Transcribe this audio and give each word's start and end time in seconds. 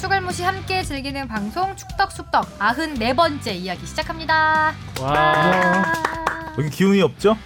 축알못이 0.00 0.42
함께 0.42 0.82
즐기는 0.82 1.28
방송 1.28 1.76
축덕쑥덕 1.76 2.58
94번째 2.58 3.48
이야기 3.54 3.84
시작합니다. 3.86 4.72
와. 5.02 5.84
여기 6.58 6.70
기운이 6.70 7.02
없죠? 7.02 7.36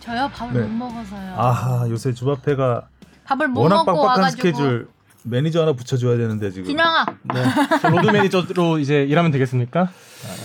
저요 0.00 0.28
밥을 0.34 0.60
네. 0.60 0.66
못 0.66 0.86
먹어서요. 0.88 1.34
아하 1.36 1.88
요새 1.88 2.12
주바페가 2.12 2.88
밥을 3.24 3.48
못 3.48 3.60
워낙 3.62 3.84
먹고 3.84 4.02
빡빡한 4.02 4.18
와가지고 4.18 4.40
스케줄 4.40 4.88
매니저 5.22 5.62
하나 5.62 5.72
붙여줘야 5.72 6.16
되는데 6.16 6.50
지금 6.50 6.64
준영아 6.64 7.06
네. 7.34 7.44
저 7.80 7.88
로드 7.90 8.06
매니저로 8.10 8.78
이제 8.80 9.04
일하면 9.04 9.30
되겠습니까? 9.30 9.88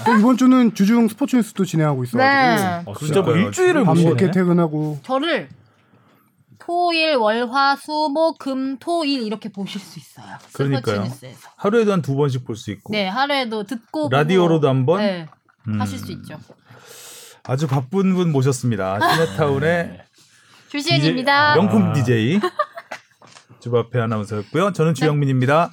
그 0.06 0.20
이번 0.20 0.38
주는 0.38 0.74
주중 0.76 1.08
스포츠 1.08 1.36
뉴스도 1.36 1.66
진행하고 1.66 2.04
있어가지고 2.04 2.68
네 2.68 2.84
어, 2.86 2.94
진짜 3.00 3.22
뭐. 3.22 3.36
일주일을 3.36 3.84
밤늦게. 3.86 4.32
퇴근하고 4.32 5.00
저를 5.04 5.50
토일 6.66 7.16
월화수목금토일 7.16 9.22
이렇게 9.22 9.50
보실 9.50 9.80
수 9.82 10.00
있어요. 10.00 10.38
그러니까요. 10.54 11.08
하루에도 11.58 11.92
한 11.92 12.02
두 12.02 12.16
번씩 12.16 12.46
볼 12.46 12.56
수 12.56 12.72
있고 12.72 12.92
네 12.94 13.08
하루에도 13.08 13.64
듣고 13.64 14.10
라디오로도 14.12 14.68
한 14.68 14.86
번? 14.86 15.00
네, 15.02 15.28
음. 15.68 15.80
하실 15.80 16.00
수 16.00 16.12
있죠. 16.14 16.40
아주 17.44 17.68
바쁜 17.68 18.16
분 18.16 18.32
모셨습니다. 18.32 19.00
시네타운의 19.00 20.02
주시은입니다. 20.70 21.56
명품 21.56 21.90
아. 21.90 21.94
DJ 21.94 22.40
주바페 23.60 24.00
아나운서였고요. 24.00 24.74
저는 24.74 24.94
주영민입니다. 24.96 25.72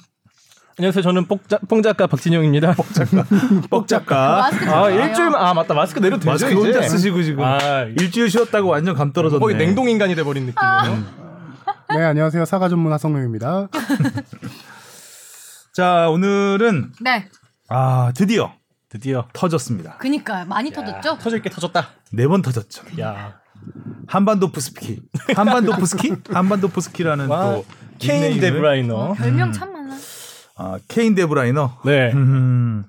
안녕하세요. 0.77 1.03
저는 1.03 1.25
뽕자, 1.27 1.59
뽕작가 1.69 2.07
박진영입니다. 2.07 2.75
뻑 3.69 3.87
작가 3.87 4.37
마스크 4.49 4.69
아. 4.71 4.89
일주일 4.89 5.35
아 5.35 5.53
맞다 5.53 5.75
마스크 5.75 5.99
내려도 5.99 6.21
되죠 6.21 6.31
마스크 6.31 6.51
이제? 6.51 6.59
혼자 6.59 6.81
쓰시고 6.81 7.21
지금 7.21 7.43
아 7.43 7.83
일주일 7.97 8.29
쉬었다고 8.29 8.69
완전 8.69 8.95
감 8.95 9.13
떨어졌네. 9.13 9.39
거의 9.39 9.55
냉동 9.55 9.87
인간이 9.87 10.15
돼버린 10.15 10.47
느낌이에요. 10.47 11.03
네 11.95 12.03
안녕하세요 12.03 12.45
사과 12.45 12.69
전문 12.69 12.91
하성룡입니다. 12.91 13.67
자 15.73 16.09
오늘은 16.09 16.93
네, 17.01 17.27
아 17.69 18.11
드디어 18.15 18.51
드디어 18.89 19.27
터졌습니다. 19.33 19.97
그니까 19.99 20.43
많이 20.45 20.71
터졌죠. 20.71 21.19
터질 21.19 21.41
게 21.43 21.51
터졌다. 21.51 21.87
네 22.13 22.27
번 22.27 22.41
터졌죠. 22.41 22.83
야 22.99 23.35
한반도 24.07 24.51
푸스키, 24.51 25.01
한반도 25.35 25.71
푸스키, 25.73 26.15
한반도 26.31 26.67
푸스키라는 26.67 27.27
와, 27.27 27.43
또 27.53 27.65
케인 27.99 28.39
데브라이너. 28.39 29.13
별명 29.13 29.51
참 29.51 29.71
많아. 29.71 29.82
아, 30.55 30.79
케인 30.87 31.15
데브라이너. 31.15 31.79
네. 31.85 32.11
음, 32.13 32.85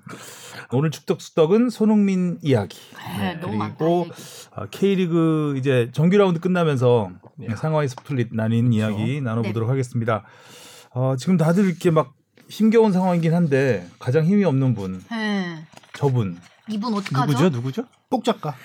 오늘 0.71 0.91
축덕쑥덕은 0.91 1.69
손흥민 1.69 2.37
이야기. 2.41 2.77
네. 3.19 3.39
그리고 3.39 4.07
아, 4.53 4.67
K리그 4.69 5.55
이제 5.57 5.89
정규 5.93 6.17
라운드 6.17 6.39
끝나면서 6.39 7.11
상하위 7.55 7.87
split 7.87 8.29
나뉜 8.33 8.71
이야기 8.73 9.21
나눠보도록 9.21 9.69
하겠습니다. 9.69 10.23
어, 10.91 11.15
지금 11.17 11.37
다들 11.37 11.65
이렇게 11.65 11.91
막 11.91 12.13
힘겨운 12.49 12.91
상황이긴 12.91 13.33
한데 13.33 13.87
가장 13.99 14.23
힘이 14.25 14.45
없는 14.45 14.75
분, 14.75 15.01
네. 15.09 15.65
저분. 15.93 16.37
이분 16.69 16.93
어떡하죠? 16.93 17.31
누구죠? 17.31 17.49
누구죠? 17.49 17.85
뽁 18.09 18.23
작가 18.23 18.55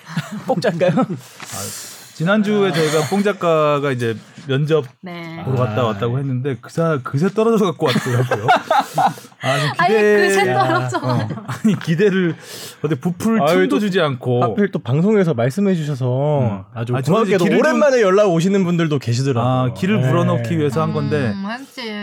뽕 0.47 0.59
작가요? 0.59 0.91
지난주에 2.15 2.71
저희가 2.71 3.09
뽕 3.09 3.21
작가가 3.23 3.91
이제 3.91 4.15
면접 4.47 4.85
네. 5.01 5.41
보러 5.45 5.57
갔다 5.57 5.81
아. 5.81 5.85
왔다고 5.87 6.17
했는데 6.19 6.57
그사 6.61 6.99
그새 7.03 7.29
떨어져 7.29 7.65
갖고 7.65 7.87
왔더라고요. 7.87 8.47
아, 9.43 9.59
좀 9.59 9.69
아니 9.77 9.95
기대 9.95 10.27
그새 10.27 10.53
떨어져. 10.53 10.97
어, 11.01 11.19
아니 11.47 11.79
기대를 11.79 12.35
어디 12.83 12.95
부풀 12.95 13.39
틈도 13.47 13.67
또 13.69 13.79
주지 13.79 13.99
않고 14.01 14.43
하필 14.43 14.71
또 14.71 14.79
방송에서 14.79 15.33
말씀해 15.33 15.75
주셔서 15.75 16.39
음. 16.41 16.63
아주 16.73 16.95
아, 16.95 17.01
고맙게도 17.01 17.43
길을 17.45 17.57
좀- 17.57 17.59
오랜만에 17.59 18.01
연락 18.01 18.27
오시는 18.31 18.63
분들도 18.63 18.99
계시더라고요. 18.99 19.51
아 19.71 19.73
길을 19.73 20.01
네. 20.01 20.07
불어넣기 20.09 20.57
위해서 20.57 20.81
한 20.81 20.93
건데 20.93 21.33
음. 21.33 21.45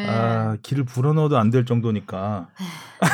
아 0.08 0.56
길을 0.62 0.84
불어넣어도 0.84 1.36
안 1.38 1.48
될 1.50 1.64
정도니까 1.64 2.48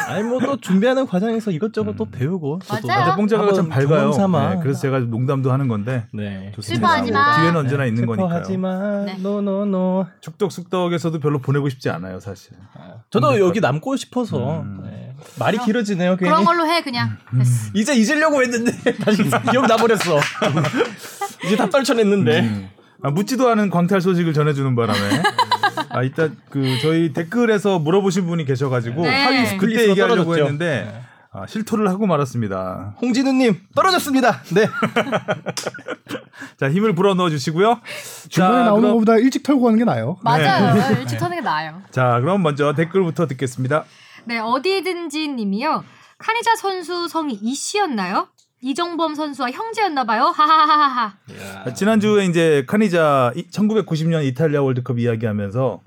아니 0.09 0.23
뭐 0.25 0.41
또 0.45 0.57
준비하는 0.61 1.07
과정에서 1.07 1.51
이것저것 1.53 1.95
또 1.97 2.05
배우고 2.07 2.59
또 2.83 2.89
맞아요. 2.89 3.05
근데 3.05 3.17
뽕 3.17 3.29
작가가 3.29 3.53
참 3.53 3.69
밝아요. 3.69 4.11
네, 4.11 4.59
그래서 4.63 4.81
제가 4.81 4.99
농담도 4.99 5.53
하는 5.53 5.69
건데 5.69 6.05
네. 6.13 6.53
좋습니다. 6.57 6.87
슬퍼하지 6.89 7.13
마. 7.13 7.25
뭐 7.31 7.41
기회는 7.41 7.61
언제나 7.61 7.85
있는 7.87 8.05
거니까요. 8.07 8.35
하지 8.35 8.57
마. 8.57 9.05
네. 9.17 9.23
노노노. 9.23 10.07
축덕 10.21 10.53
숙덕에서도 10.53 11.19
별로 11.21 11.39
보내고 11.41 11.69
싶지 11.69 11.91
않아요, 11.91 12.21
사실. 12.21 12.53
저도 13.11 13.39
여기 13.41 13.61
남고 13.61 13.97
싶어서 13.97 14.61
음. 14.63 14.81
네. 14.85 15.15
말이 15.39 15.59
길어지네요. 15.59 16.17
괜히. 16.17 16.31
그런 16.31 16.45
걸로 16.45 16.67
해 16.67 16.83
그냥. 16.83 17.17
됐어. 17.37 17.71
이제 17.75 17.95
잊으려고 17.95 18.43
했는데 18.43 18.73
다시 19.05 19.23
기억 19.51 19.67
나버렸어. 19.67 20.19
이제 21.45 21.57
다 21.57 21.69
떨쳐냈는데. 21.69 22.41
음. 22.41 22.69
아, 23.03 23.11
묻지도 23.11 23.51
않은 23.51 23.69
광탈 23.69 24.01
소식을 24.01 24.33
전해주는 24.33 24.75
바람에 24.75 24.99
아 25.91 26.03
이따 26.03 26.29
그 26.49 26.79
저희 26.81 27.13
댓글에서 27.13 27.79
물어보신 27.79 28.27
분이 28.27 28.47
계셔가지고 28.47 29.03
네. 29.03 29.25
하위 29.25 29.59
그때 29.59 29.91
얘기하려고 29.91 30.25
떨어졌죠. 30.35 30.43
했는데 30.43 31.04
아, 31.37 31.47
실토를 31.49 31.89
하고 31.89 32.07
말았습니다. 32.07 32.95
홍진우님 33.03 33.61
떨어졌습니다. 33.75 34.41
네. 34.55 34.69
자 36.57 36.71
힘을 36.71 36.95
불어넣어 36.95 37.29
주시고요. 37.29 37.81
중간에 38.29 38.59
자, 38.59 38.65
나오는 38.67 38.83
그럼, 38.83 38.95
것보다 38.95 39.17
일찍 39.19 39.43
털고 39.43 39.63
가는 39.63 39.77
게 39.77 39.85
나아요. 39.85 40.17
맞아요. 40.23 40.93
일찍 41.01 41.19
터는 41.19 41.39
게 41.39 41.43
나아요. 41.43 41.83
자 41.91 42.21
그럼 42.21 42.41
먼저 42.45 42.73
댓글부터 42.75 43.27
듣겠습니다. 43.27 43.85
네, 44.27 44.39
어디든지 44.39 45.27
님이요. 45.27 45.83
카니자 46.19 46.55
선수 46.55 47.09
성이 47.09 47.35
이 47.43 47.53
씨였나요? 47.53 48.29
이정범 48.61 49.17
선수와 49.17 49.51
형제였나 49.51 50.05
봐요. 50.05 50.27
하하하하. 50.27 51.15
아, 51.67 51.75
지난주에 51.75 52.27
이제 52.27 52.65
카니자 52.69 53.33
1990년 53.51 54.25
이탈리아 54.25 54.63
월드컵 54.63 55.01
이야기하면서 55.01 55.83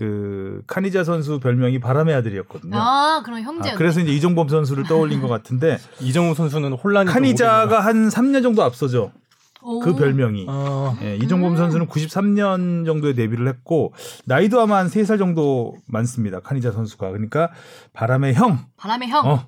그 0.00 0.62
카니자 0.66 1.04
선수 1.04 1.40
별명이 1.40 1.78
바람의 1.78 2.14
아들이었거든요. 2.14 2.74
아, 2.74 3.20
그럼 3.22 3.40
아, 3.40 3.42
형제. 3.42 3.74
그래서 3.74 4.00
이제 4.00 4.10
이종범 4.12 4.48
선수를 4.48 4.84
떠올린 4.84 5.20
것 5.20 5.28
같은데 5.28 5.76
이정우 6.00 6.34
선수는 6.34 6.72
혼란이 6.72 7.04
좀 7.04 7.12
카니자가 7.12 7.80
한 7.80 8.08
3년 8.08 8.42
정도 8.42 8.62
앞서죠. 8.62 9.12
그 9.82 9.94
별명이. 9.94 10.46
어. 10.48 10.96
예, 11.02 11.16
이종범 11.16 11.58
선수는 11.58 11.86
93년 11.88 12.86
정도에 12.86 13.12
데뷔를 13.12 13.46
했고 13.46 13.92
나이도 14.24 14.58
아마 14.58 14.78
한 14.78 14.86
3살 14.86 15.18
정도 15.18 15.76
많습니다. 15.86 16.40
카니자 16.40 16.72
선수가. 16.72 17.10
그러니까 17.10 17.50
바람의 17.92 18.32
형. 18.32 18.58
바람의 18.78 19.08
형 19.10 19.26
어. 19.26 19.46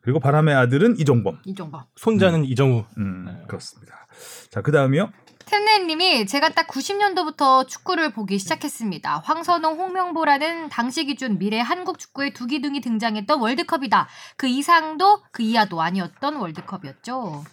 그리고 0.00 0.20
바람의 0.20 0.54
아들은 0.54 0.98
이종범. 1.00 1.40
이정범. 1.44 1.82
손자는 1.96 2.46
이정우. 2.46 2.84
음, 2.96 3.42
그렇습니다. 3.46 4.06
자, 4.50 4.62
그다음이요. 4.62 5.10
템네님이 5.46 6.26
제가 6.26 6.48
딱 6.50 6.66
90년도부터 6.66 7.68
축구를 7.68 8.12
보기 8.12 8.38
시작했습니다. 8.38 9.22
황선홍, 9.24 9.78
홍명보라는 9.78 10.68
당시 10.68 11.04
기준 11.04 11.38
미래 11.38 11.60
한국 11.60 12.00
축구의 12.00 12.32
두 12.32 12.46
기둥이 12.46 12.80
등장했던 12.80 13.40
월드컵이다. 13.40 14.08
그 14.36 14.48
이상도 14.48 15.22
그 15.30 15.44
이하도 15.44 15.80
아니었던 15.80 16.36
월드컵이었죠. 16.36 17.44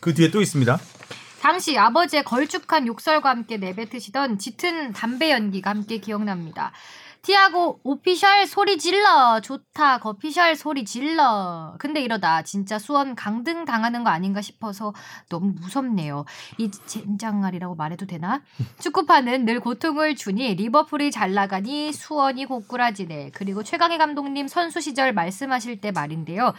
그 0.00 0.12
뒤에 0.14 0.30
또 0.30 0.42
있습니다. 0.42 0.78
당시 1.40 1.78
아버지의 1.78 2.24
걸쭉한 2.24 2.86
욕설과 2.86 3.30
함께 3.30 3.56
내뱉으시던 3.56 4.38
짙은 4.38 4.92
담배 4.92 5.30
연기가 5.30 5.70
함께 5.70 5.98
기억납니다. 5.98 6.72
티아고 7.26 7.80
오피셜 7.82 8.46
소리 8.46 8.78
질러. 8.78 9.40
좋다. 9.40 9.98
거피셜 9.98 10.54
소리 10.54 10.84
질러. 10.84 11.74
근데 11.80 12.00
이러다 12.00 12.42
진짜 12.42 12.78
수원 12.78 13.16
강등 13.16 13.64
당하는 13.64 14.04
거 14.04 14.10
아닌가 14.10 14.40
싶어서 14.40 14.94
너무 15.28 15.52
무섭네요. 15.60 16.24
이 16.58 16.70
젠장알이라고 16.70 17.74
말해도 17.74 18.06
되나? 18.06 18.42
축구판은 18.78 19.44
늘 19.44 19.58
고통을 19.58 20.14
주니 20.14 20.54
리버풀이 20.54 21.10
잘 21.10 21.34
나가니 21.34 21.92
수원이 21.92 22.46
고꾸라지네. 22.46 23.32
그리고 23.34 23.64
최강희 23.64 23.98
감독님 23.98 24.46
선수 24.46 24.80
시절 24.80 25.12
말씀하실 25.12 25.80
때 25.80 25.90
말인데요. 25.90 26.54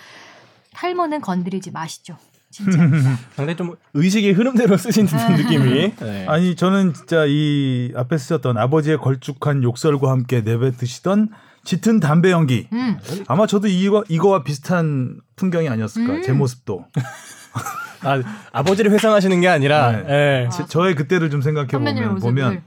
탈모는 0.74 1.22
건드리지 1.22 1.72
마시죠 1.72 2.18
진짜 2.50 2.78
상당히 3.36 3.56
좀 3.58 3.76
의식의 3.94 4.34
흐름대로 4.34 4.78
쓰신 4.78 5.06
듯한 5.06 5.36
느낌이. 5.36 5.96
네. 6.00 6.26
아니 6.28 6.56
저는 6.56 6.94
진짜 6.94 7.26
이 7.28 7.92
앞에 7.96 8.18
쓰셨던 8.18 8.58
아버지의 8.58 8.98
걸쭉한 8.98 9.64
욕설과 9.64 10.10
함께 10.12 10.42
내뱉으시던 10.42 11.30
짙은 11.64 12.00
담배 12.00 12.32
연기. 12.32 12.68
음. 12.72 12.98
아마 13.28 13.46
저도 13.46 13.68
이거 13.68 14.04
이거와 14.08 14.44
비슷한 14.44 15.20
풍경이 15.36 15.68
아니었을까. 15.70 16.14
음. 16.14 16.22
제 16.24 16.32
모습도. 16.32 16.86
아, 18.04 18.22
아버지를 18.54 18.92
회상하시는 18.92 19.42
게 19.42 19.48
아니라 19.48 19.92
네. 19.92 20.06
예. 20.46 20.50
제- 20.56 20.66
저의 20.68 20.96
그때를 20.96 21.30
좀 21.30 21.42
생각해 21.42 21.68
보면 21.68 22.16
보면 22.20 22.62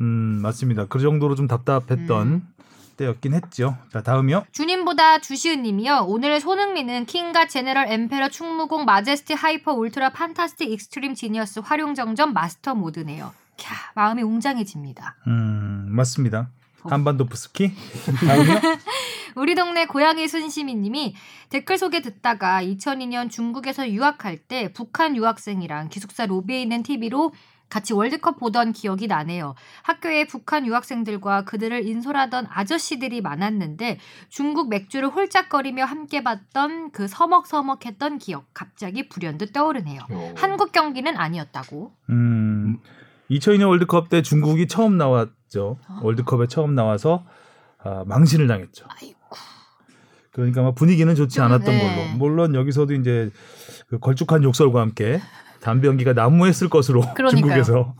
음 0.00 0.06
맞습니다. 0.42 0.86
그 0.86 1.00
정도로 1.00 1.34
좀 1.34 1.48
답답했던 1.48 2.26
음. 2.26 2.42
때였긴 2.98 3.32
했죠. 3.32 3.78
자 3.90 4.02
다음이요. 4.02 4.44
주님보다 4.52 5.20
주시은님이요. 5.20 6.04
오늘 6.06 6.40
손흥민은 6.40 7.06
king 7.06 7.29
god 7.29 7.46
general 7.46 7.86
emperor 7.88 8.28
충무공 8.28 8.84
majesty 8.84 9.32
hyper 9.32 9.72
ultra 9.72 10.10
fantastic 10.10 10.70
extreme 10.70 11.14
genius 11.14 11.60
화룡점정 11.60 12.34
master 12.34 12.74
mode네요. 12.74 13.32
캬 13.56 13.74
마음이 13.94 14.22
웅장해집니다. 14.22 15.16
음 15.28 15.86
맞습니다. 15.88 16.50
어. 16.82 16.88
한반도. 16.90 17.26
다음이요. 17.26 18.60
우리 19.36 19.54
동네 19.54 19.86
고양이 19.86 20.26
순시민님이 20.26 21.14
댓글 21.48 21.78
소개 21.78 22.02
듣다가 22.02 22.62
2002년 22.62 23.30
중국에서 23.30 23.88
유학할 23.88 24.36
때 24.36 24.72
북한 24.72 25.16
유학생이랑 25.16 25.88
기숙사 25.88 26.26
로비에 26.26 26.60
있는 26.60 26.82
TV로 26.82 27.32
같이 27.68 27.92
월드컵 27.92 28.38
보던 28.38 28.72
기억이 28.72 29.06
나네요. 29.06 29.54
학교에 29.82 30.26
북한 30.26 30.66
유학생들과 30.66 31.44
그들을 31.44 31.86
인솔하던 31.86 32.46
아저씨들이 32.50 33.20
많았는데 33.20 33.98
중국 34.28 34.68
맥주를 34.68 35.08
홀짝거리며 35.08 35.84
함께 35.84 36.22
봤던 36.22 36.92
그 36.92 37.06
서먹서먹했던 37.08 38.18
기억 38.18 38.46
갑자기 38.54 39.08
불현듯 39.08 39.52
떠오르네요. 39.52 40.00
한국 40.36 40.72
경기는 40.72 41.16
아니었다고. 41.16 41.92
음, 42.10 42.78
2002년 43.30 43.68
월드컵 43.68 44.08
때 44.08 44.22
중국이 44.22 44.66
처음 44.66 44.96
나왔죠. 44.96 45.78
아. 45.86 46.00
월드컵에 46.02 46.46
처음 46.46 46.74
나와서 46.74 47.24
아, 47.82 48.04
망신을 48.06 48.46
당했죠. 48.48 48.86
아이고. 48.88 49.18
그러니까 50.32 50.62
막 50.62 50.74
분위기는 50.74 51.12
좋지 51.14 51.36
좀, 51.36 51.44
않았던 51.44 51.74
네. 51.74 51.80
걸로. 51.80 52.16
물론 52.16 52.54
여기서도 52.54 52.94
이제 52.94 53.30
그 53.88 53.98
걸쭉한 53.98 54.44
욕설과 54.44 54.80
함께 54.80 55.20
담배 55.60 55.88
연기가 55.88 56.12
난무했을 56.12 56.68
것으로 56.68 57.00
그러니까요. 57.14 57.30
중국에서 57.30 57.94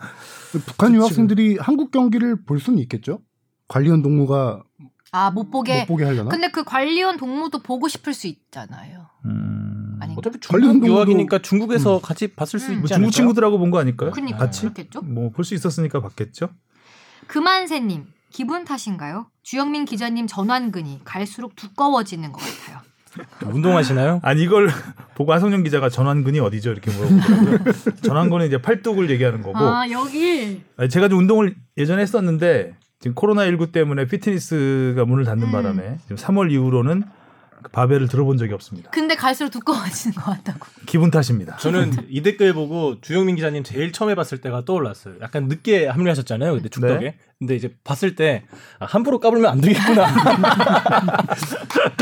북한 0.67 0.95
유학생들이 0.95 1.59
한국 1.61 1.91
경기를 1.91 2.45
볼 2.45 2.61
수는 2.61 2.79
있겠죠? 2.81 3.21
관리원 3.69 4.03
동무가 4.03 4.63
아 5.11 5.31
못 5.31 5.51
보게. 5.51 5.81
못 5.81 5.87
보게 5.87 6.05
하려나? 6.05 6.29
근데 6.31 6.51
그 6.51 6.65
관리원 6.65 7.17
동무도 7.17 7.61
보고 7.63 7.89
싶을 7.89 8.13
수 8.15 8.27
있잖아요. 8.27 9.07
음, 9.25 9.99
아닌가? 10.01 10.19
어차피 10.21 10.39
중국 10.41 10.85
동물도- 10.85 10.87
유학이니까 10.87 11.39
중국에서 11.41 11.99
같이 12.01 12.29
봤을 12.35 12.59
수 12.61 12.67
음. 12.67 12.73
있지 12.73 12.81
뭐 12.81 12.85
않을까요? 12.85 12.97
중국 12.99 13.11
친구들하고 13.13 13.59
본 13.59 13.71
거 13.71 13.79
아닐까요? 13.79 14.11
그러니까 14.11 14.39
같이 14.39 14.63
그렇겠죠. 14.63 15.01
뭐 15.03 15.31
볼 15.31 15.45
수 15.45 15.55
있었으니까 15.55 16.01
봤겠죠. 16.03 16.51
그만세님 17.27 18.07
기분 18.31 18.65
탓인가요? 18.65 19.27
주영민 19.43 19.85
기자님 19.87 20.27
전완근이 20.27 21.01
갈수록 21.05 21.57
두꺼워지는 21.57 22.33
것 22.33 22.41
같아요. 22.41 22.81
운동하시나요? 23.47 24.21
아니 24.23 24.43
이걸 24.43 24.69
보고 25.15 25.33
하성룡 25.33 25.63
기자가 25.63 25.89
전완근이 25.89 26.41
어디죠 26.41 26.73
이렇게 26.73 26.91
물어보더라고요. 26.91 27.75
전완근은 28.03 28.47
이제 28.47 28.61
팔뚝을 28.61 29.11
얘기하는 29.11 29.43
거고 29.43 29.59
아 29.59 29.89
여기 29.91 30.63
아니, 30.77 30.89
제가 30.89 31.09
좀 31.09 31.21
운동을 31.21 31.55
예전에 31.77 32.03
했었는데 32.03 32.75
지금 33.01 33.15
코로나 33.15 33.45
19 33.47 33.73
때문에 33.73 34.07
피트니스가 34.07 35.05
문을 35.05 35.25
닫는 35.25 35.49
음. 35.49 35.53
바람에 35.53 35.99
지금 36.03 36.17
3월 36.17 36.51
이후로는 36.51 37.03
그 37.03 37.18
바벨을 37.73 38.09
들어본 38.09 38.39
적이 38.39 38.55
없습니다. 38.55 38.91
근데 38.91 39.15
갈수록 39.15 39.51
두꺼워지는 39.51 40.15
것 40.15 40.25
같다고. 40.25 40.67
기분 40.87 41.11
탓입니다. 41.11 41.57
저는 41.59 41.93
이 42.09 42.23
댓글 42.23 42.53
보고 42.55 43.01
주영민 43.01 43.37
기자님 43.37 43.63
제일 43.65 43.93
처음 43.93 44.11
해봤을 44.11 44.41
때가 44.41 44.65
떠올랐어요. 44.65 45.15
약간 45.21 45.49
늦게 45.49 45.87
합류하셨잖아요. 45.87 46.55
근데 46.55 46.69
축덕에. 46.69 46.99
네. 46.99 47.15
근데 47.39 47.55
이제 47.55 47.73
봤을 47.85 48.17
때 48.17 48.45
아, 48.81 48.87
함부로 48.87 49.21
까불면 49.21 49.51
안 49.51 49.61
되겠구나. 49.61 50.07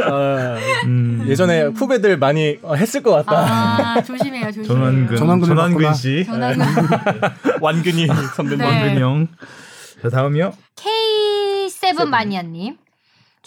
아, 0.05 0.59
음, 0.85 1.25
예전에 1.29 1.65
후배들 1.65 2.19
많이 2.19 2.59
어, 2.63 2.75
했을 2.75 3.03
것 3.03 3.11
같다. 3.13 3.97
아 3.97 4.03
조심해요, 4.03 4.47
조심해요. 4.47 4.67
전완근을 4.67 5.17
전완근 5.17 5.55
봤구나. 5.57 5.93
씨, 5.93 6.25
전완근. 6.25 6.65
완근이 7.61 8.07
선배님. 8.35 8.59
네. 8.59 8.65
완근 8.65 8.99
형. 9.03 9.29
자 10.03 10.09
다음이요. 10.09 10.53
K7 10.77 12.07
마니아님. 12.09 12.77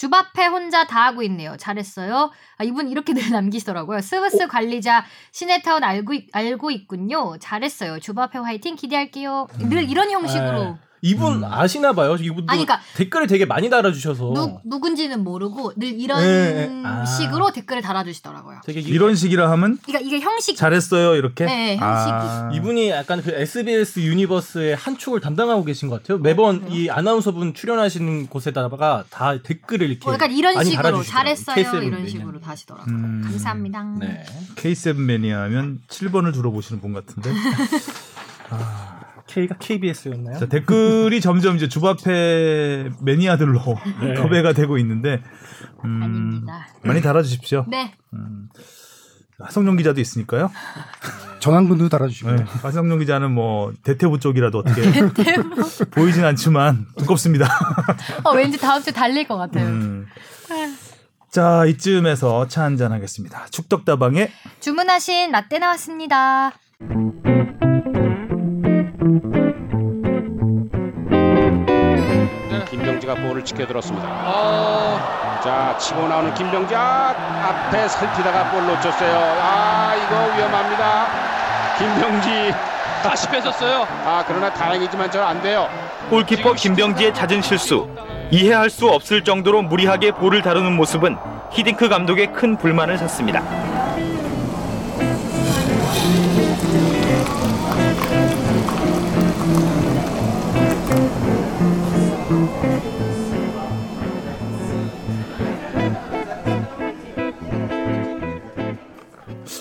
주바페 0.04 0.46
혼자 0.46 0.88
다 0.88 1.08
하고 1.08 1.22
있네요. 1.24 1.58
잘했어요. 1.58 2.32
아, 2.58 2.64
이분 2.64 2.88
이렇게 2.88 3.12
늘 3.14 3.30
남기시더라고요. 3.32 4.00
스브스 4.00 4.48
관리자 4.48 5.04
시네타운 5.34 5.84
알고, 5.84 6.14
있- 6.14 6.30
알고 6.32 6.72
있군요. 6.72 7.38
잘했어요. 7.40 8.00
주바페 8.00 8.40
화이팅 8.40 8.78
기대할게요. 8.78 9.48
늘 9.60 9.90
이런 9.90 10.10
형식으로. 10.10 10.64
네. 10.64 10.76
이분 11.02 11.44
아시나 11.44 11.94
봐요. 11.94 12.16
이분도 12.20 12.52
아니, 12.52 12.66
그러니까 12.66 12.82
댓글을 12.96 13.28
되게 13.28 13.46
많이 13.46 13.70
달아주셔서 13.70 14.34
누, 14.34 14.60
누군지는 14.66 15.24
모르고 15.24 15.74
늘 15.78 16.00
이런 16.00 16.20
네, 16.22 16.68
네. 16.68 16.82
아. 16.86 17.06
식으로 17.06 17.52
댓글을 17.52 17.82
달아주시더라고요. 17.82 18.62
되게 18.66 18.80
이- 18.82 18.84
이런 18.84 19.16
식이라 19.16 19.50
하면 19.52 19.78
그러니까 19.86 20.06
이게 20.06 20.20
형식. 20.20 20.56
잘했어요 20.58 21.16
이렇게. 21.16 21.46
네, 21.46 21.78
형식이. 21.78 21.82
아, 21.82 22.50
이분이 22.54 22.90
약간 22.90 23.22
그 23.22 23.32
SBS 23.32 24.00
universe의 24.02 24.76
한 24.76 24.98
축을 24.98 25.20
담당하고 25.22 25.64
계신 25.64 25.88
것 25.90 26.02
같아요. 26.02 26.18
매번 26.20 26.62
그래요? 26.62 26.76
이 26.76 26.90
아나운서분 26.90 27.54
출연하시는 27.54 28.28
곳에다가 28.28 29.04
다 29.10 29.42
댓글을 29.42 29.90
이렇게 29.90 30.10
어, 30.10 30.14
약간 30.14 30.32
이런 30.32 30.56
많이 30.56 30.70
식으로 30.72 30.84
달아주시더라고요. 30.84 31.04
잘했어요. 31.46 31.56
K7 31.56 31.88
이런 31.88 31.92
매니아. 32.04 32.08
식으로 32.10 32.40
다시더라고요. 32.42 32.94
음. 32.96 33.22
감사합니다. 33.24 33.84
네. 34.00 34.26
K7 34.56 34.96
매니아면 34.98 35.80
7번을 35.88 36.34
들어보시는 36.34 36.82
분 36.82 36.94
같은데. 36.94 37.32
K가 39.30 39.56
KBS였나요? 39.60 40.40
자, 40.40 40.48
댓글이 40.48 41.22
점점 41.22 41.56
이제 41.56 41.68
주바페 41.68 42.90
매니아들로 43.02 43.60
네. 44.02 44.14
도배가 44.16 44.54
되고 44.54 44.78
있는데 44.80 45.22
음, 45.86 46.02
아닙니다. 46.04 46.68
많이 46.84 47.02
달아주십시오. 47.02 47.66
네. 47.68 47.94
하성룡 49.40 49.78
기자도 49.78 50.02
있으니까요. 50.02 50.52
전환근도 51.40 51.88
달아주시고 51.90 52.32
네. 52.32 52.44
하성룡 52.44 53.00
기자는 53.00 53.32
뭐 53.32 53.72
대퇴부 53.84 54.20
쪽이라도 54.20 54.58
어떻게 54.58 54.82
보이진 55.92 56.26
않지만 56.26 56.88
두껍습니다. 56.98 57.48
어, 58.26 58.32
왠지 58.32 58.58
다음 58.60 58.82
주에 58.82 58.92
달릴 58.92 59.28
것 59.28 59.38
같아요. 59.38 59.68
음. 59.68 60.08
자 61.32 61.66
이쯤에서 61.66 62.48
차 62.48 62.64
한잔 62.64 62.92
하겠습니다. 62.92 63.46
축덕다방의 63.52 64.32
주문하신 64.60 65.32
라떼 65.32 65.60
나왔습니다. 65.60 66.52
김병지가 72.70 73.16
볼을 73.16 73.44
지켜들었습니다. 73.44 74.08
자 75.44 75.76
치고 75.78 76.08
나오는 76.08 76.34
김병지 76.34 76.76
아, 76.76 77.16
앞에 77.68 77.88
살피다가 77.88 78.52
볼 78.52 78.66
놓쳤어요. 78.66 79.38
아 79.42 79.96
이거 79.96 80.36
위험합니다. 80.36 81.08
김병지 81.78 82.54
다시 83.04 83.30
뺏었어요. 83.30 83.88
아 84.06 84.24
그러나 84.28 84.54
다행이지만 84.54 85.10
저안 85.10 85.42
돼요. 85.42 85.68
골키퍼 86.10 86.54
김병지의 86.54 87.14
잦은 87.14 87.42
실수, 87.42 87.88
이해할 88.32 88.70
수 88.70 88.88
없을 88.90 89.24
정도로 89.24 89.62
무리하게 89.62 90.12
볼을 90.12 90.42
다루는 90.42 90.76
모습은 90.76 91.18
히딩크 91.52 91.88
감독의 91.88 92.34
큰 92.34 92.58
불만을 92.58 92.98
샀습니다. 92.98 93.42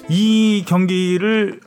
이 0.08 0.64
경기를 0.66 1.60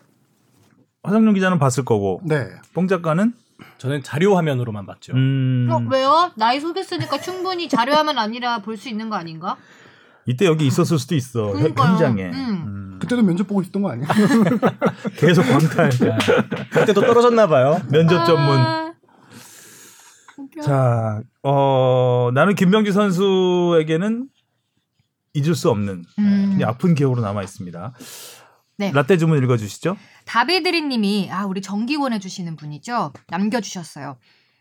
하성룡 1.04 1.34
기자는 1.34 1.60
봤을 1.60 1.84
거고 1.86 2.22
네. 2.24 2.48
뽕 2.74 2.88
작가는 2.88 3.34
저는 3.78 4.04
자료 4.04 4.36
화면으로만 4.38 4.86
봤죠. 4.86 5.14
음, 5.14 5.68
어, 5.72 5.82
왜요? 5.92 6.32
나이 6.36 6.60
속였으니까 6.60 7.20
충분히 7.20 7.68
자료 7.70 7.94
화면 7.94 8.18
아니라 8.18 8.60
볼 8.62 8.78
수 8.78 8.90
있는 8.90 9.10
거 9.10 9.16
아닌가? 9.16 9.58
이때 10.28 10.46
여기 10.46 10.68
있었을 10.68 10.98
수도 11.00 11.16
있어 11.16 11.48
현- 11.50 11.74
그러니까요. 11.74 11.88
현장에 11.94 12.24
음. 12.26 12.34
음, 12.94 12.98
그때도 13.00 13.24
면접 13.24 13.48
보고 13.48 13.62
있었던 13.62 13.82
거 13.82 13.90
아니야? 13.92 14.08
계속 15.18 15.42
광탈 15.44 15.90
그때도 16.72 17.02
떨어졌나 17.02 17.48
봐요. 17.48 17.80
면접 17.92 18.24
전문 18.26 18.58
아. 18.58 18.94
자, 20.64 21.22
어, 21.44 22.30
나는 22.34 22.56
김병지 22.56 22.92
선수에게는 22.92 24.28
잊을 25.34 25.56
수 25.56 25.70
없는 25.70 26.04
음. 26.20 26.48
굉장히 26.50 26.64
아픈 26.66 26.96
기억으로 26.96 27.22
남아 27.22 27.44
있습니다. 27.44 27.94
네. 28.78 28.92
라떼 28.92 29.18
주문 29.18 29.42
읽어주시죠. 29.44 29.96
다비드리님이 30.26 31.30
아 31.32 31.46
우리 31.46 31.62
정기원 31.62 32.14
해주시는 32.14 32.56
분이죠 32.56 33.14
남겨주셨어요. 33.30 34.18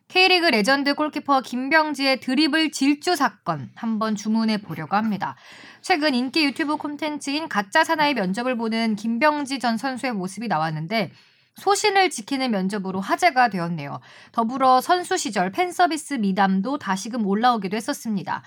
K리그 0.08 0.46
레전드 0.46 0.94
골키퍼 0.94 1.42
김병지의 1.42 2.18
드리블 2.18 2.72
질주 2.72 3.14
사건 3.14 3.70
한번 3.76 4.16
주문해 4.16 4.58
보려고 4.58 4.96
합니다. 4.96 5.36
최근 5.82 6.14
인기 6.14 6.44
유튜브 6.44 6.76
콘텐츠인 6.76 7.48
가짜 7.48 7.84
사나이 7.84 8.14
면접을 8.14 8.56
보는 8.56 8.96
김병지 8.96 9.60
전 9.60 9.78
선수의 9.78 10.12
모습이 10.12 10.48
나왔는데 10.48 11.12
소신을 11.54 12.10
지키는 12.10 12.50
면접으로 12.50 13.00
화제가 13.00 13.50
되었네요. 13.50 14.00
더불어 14.32 14.80
선수 14.80 15.16
시절 15.16 15.52
팬 15.52 15.70
서비스 15.70 16.14
미담도 16.14 16.78
다시금 16.78 17.24
올라오기도 17.24 17.76
했었습니다. 17.76 18.42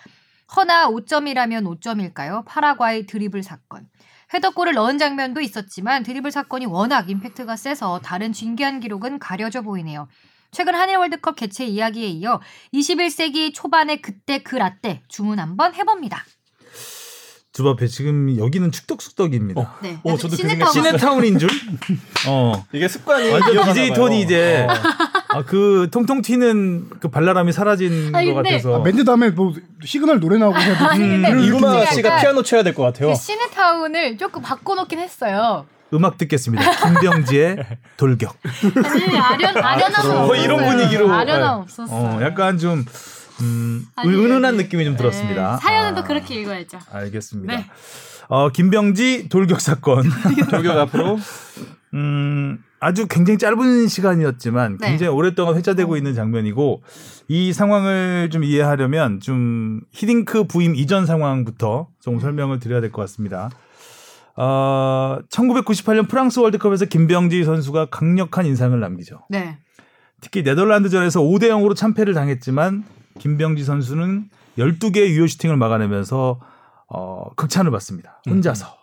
허나 0.55 0.87
오점이라면 0.89 1.79
오점일까요? 1.79 2.43
파라과이 2.45 3.05
드리블 3.05 3.43
사건. 3.43 3.87
헤더골을 4.33 4.73
넣은 4.73 4.97
장면도 4.97 5.41
있었지만 5.41 6.03
드리블 6.03 6.31
사건이 6.31 6.65
워낙 6.65 7.09
임팩트가 7.09 7.55
세서 7.55 7.99
다른 8.03 8.33
진기한 8.33 8.79
기록은 8.79 9.19
가려져 9.19 9.61
보이네요. 9.61 10.07
최근 10.51 10.75
한일 10.75 10.97
월드컵 10.97 11.35
개최 11.35 11.65
이야기에 11.65 12.07
이어 12.07 12.39
21세기 12.73 13.53
초반의 13.53 14.01
그때 14.01 14.43
그 14.43 14.55
라떼 14.55 15.01
주문 15.07 15.39
한번 15.39 15.73
해봅니다. 15.73 16.23
주바페 17.53 17.85
지금 17.87 18.35
여기는 18.37 18.71
축덕쑥덕입니다. 18.71 19.75
네. 19.83 19.99
어, 20.03 20.17
저도 20.17 20.29
그 20.29 20.37
시네타운 20.37 20.71
생각- 20.73 20.89
시네타운인 20.89 21.37
줄? 21.39 21.49
어. 22.27 22.65
이게 22.71 22.87
습관이 22.87 23.29
완전 23.29 23.55
봐요. 23.63 23.93
톤이 23.93 24.21
이제 24.21 24.65
어. 24.67 24.73
아, 25.33 25.43
그 25.45 25.87
통통 25.91 26.21
튀는 26.21 26.89
그 26.99 27.07
발랄함이 27.09 27.51
사라진 27.51 28.13
아니, 28.15 28.27
것 28.27 28.35
근데- 28.35 28.51
같아서. 28.51 28.79
아, 28.79 28.83
멘트 28.83 29.03
다음에 29.05 29.29
뭐 29.31 29.53
시그널 29.83 30.19
노래 30.19 30.37
나오고 30.37 30.57
해야 30.57 30.77
돼. 30.77 30.83
아니, 30.85 30.99
근데 31.07 31.31
음, 31.31 31.39
이구마 31.39 31.71
제가 31.79 31.91
씨가 31.91 32.09
약간 32.09 32.21
피아노 32.21 32.43
쳐야 32.43 32.63
될 32.63 32.73
것 32.73 32.83
같아요. 32.83 33.09
그 33.09 33.15
시네타운을 33.15 34.17
조금 34.17 34.41
바꿔놓긴 34.41 34.99
했어요. 34.99 35.65
음악 35.93 36.17
듣겠습니다. 36.17 36.63
김병지의 36.87 37.57
돌격. 37.97 38.35
아니 38.63 39.17
아련 39.17 39.57
아련함은 39.57 40.09
뭐 40.11 40.21
없었어요. 40.31 40.43
이런 40.43 40.65
분위기로. 40.65 41.13
아련함 41.13 41.41
네. 41.57 41.61
없었어요. 41.61 42.17
어, 42.17 42.21
약간 42.23 42.57
좀 42.57 42.83
음, 43.41 43.85
아니, 43.95 44.09
은은한. 44.09 44.57
느낌이 44.57 44.85
좀 44.85 44.95
들었습니다. 44.97 45.57
네, 45.59 45.61
사연은 45.61 45.91
아, 45.91 45.95
또 45.95 46.03
그렇게 46.03 46.35
읽어야죠. 46.35 46.79
알겠습니다. 46.91 47.55
네. 47.55 47.65
어, 48.29 48.49
김병지 48.49 49.27
돌격 49.29 49.59
사건. 49.61 50.03
돌격 50.49 50.77
앞으로 50.77 51.19
음, 51.93 52.63
아주 52.83 53.07
굉장히 53.07 53.37
짧은 53.37 53.87
시간이었지만 53.87 54.77
네. 54.79 54.89
굉장히 54.89 55.11
오랫동안 55.13 55.55
회자되고 55.55 55.95
있는 55.97 56.13
장면이고 56.13 56.81
이 57.29 57.53
상황을 57.53 58.29
좀 58.29 58.43
이해하려면 58.43 59.19
좀 59.19 59.81
히딩크 59.91 60.45
부임 60.45 60.75
이전 60.75 61.05
상황부터 61.05 61.87
좀 62.01 62.19
설명을 62.19 62.59
드려야 62.59 62.81
될 62.81 62.91
것 62.91 63.01
같습니다. 63.03 63.49
어, 64.35 65.19
1998년 65.29 66.09
프랑스 66.09 66.39
월드컵에서 66.39 66.85
김병지 66.85 67.43
선수가 67.43 67.87
강력한 67.87 68.45
인상을 68.45 68.77
남기죠. 68.79 69.21
네. 69.29 69.57
특히 70.21 70.41
네덜란드전에서 70.43 71.21
5대 71.21 71.43
0으로 71.49 71.75
참패를 71.75 72.13
당했지만 72.13 72.83
김병지 73.19 73.63
선수는 73.63 74.29
12개의 74.57 75.09
유효 75.09 75.27
슈팅을 75.27 75.55
막아내면서 75.57 76.39
어, 76.87 77.25
극찬을 77.35 77.71
받습니다. 77.71 78.21
혼자서. 78.29 78.82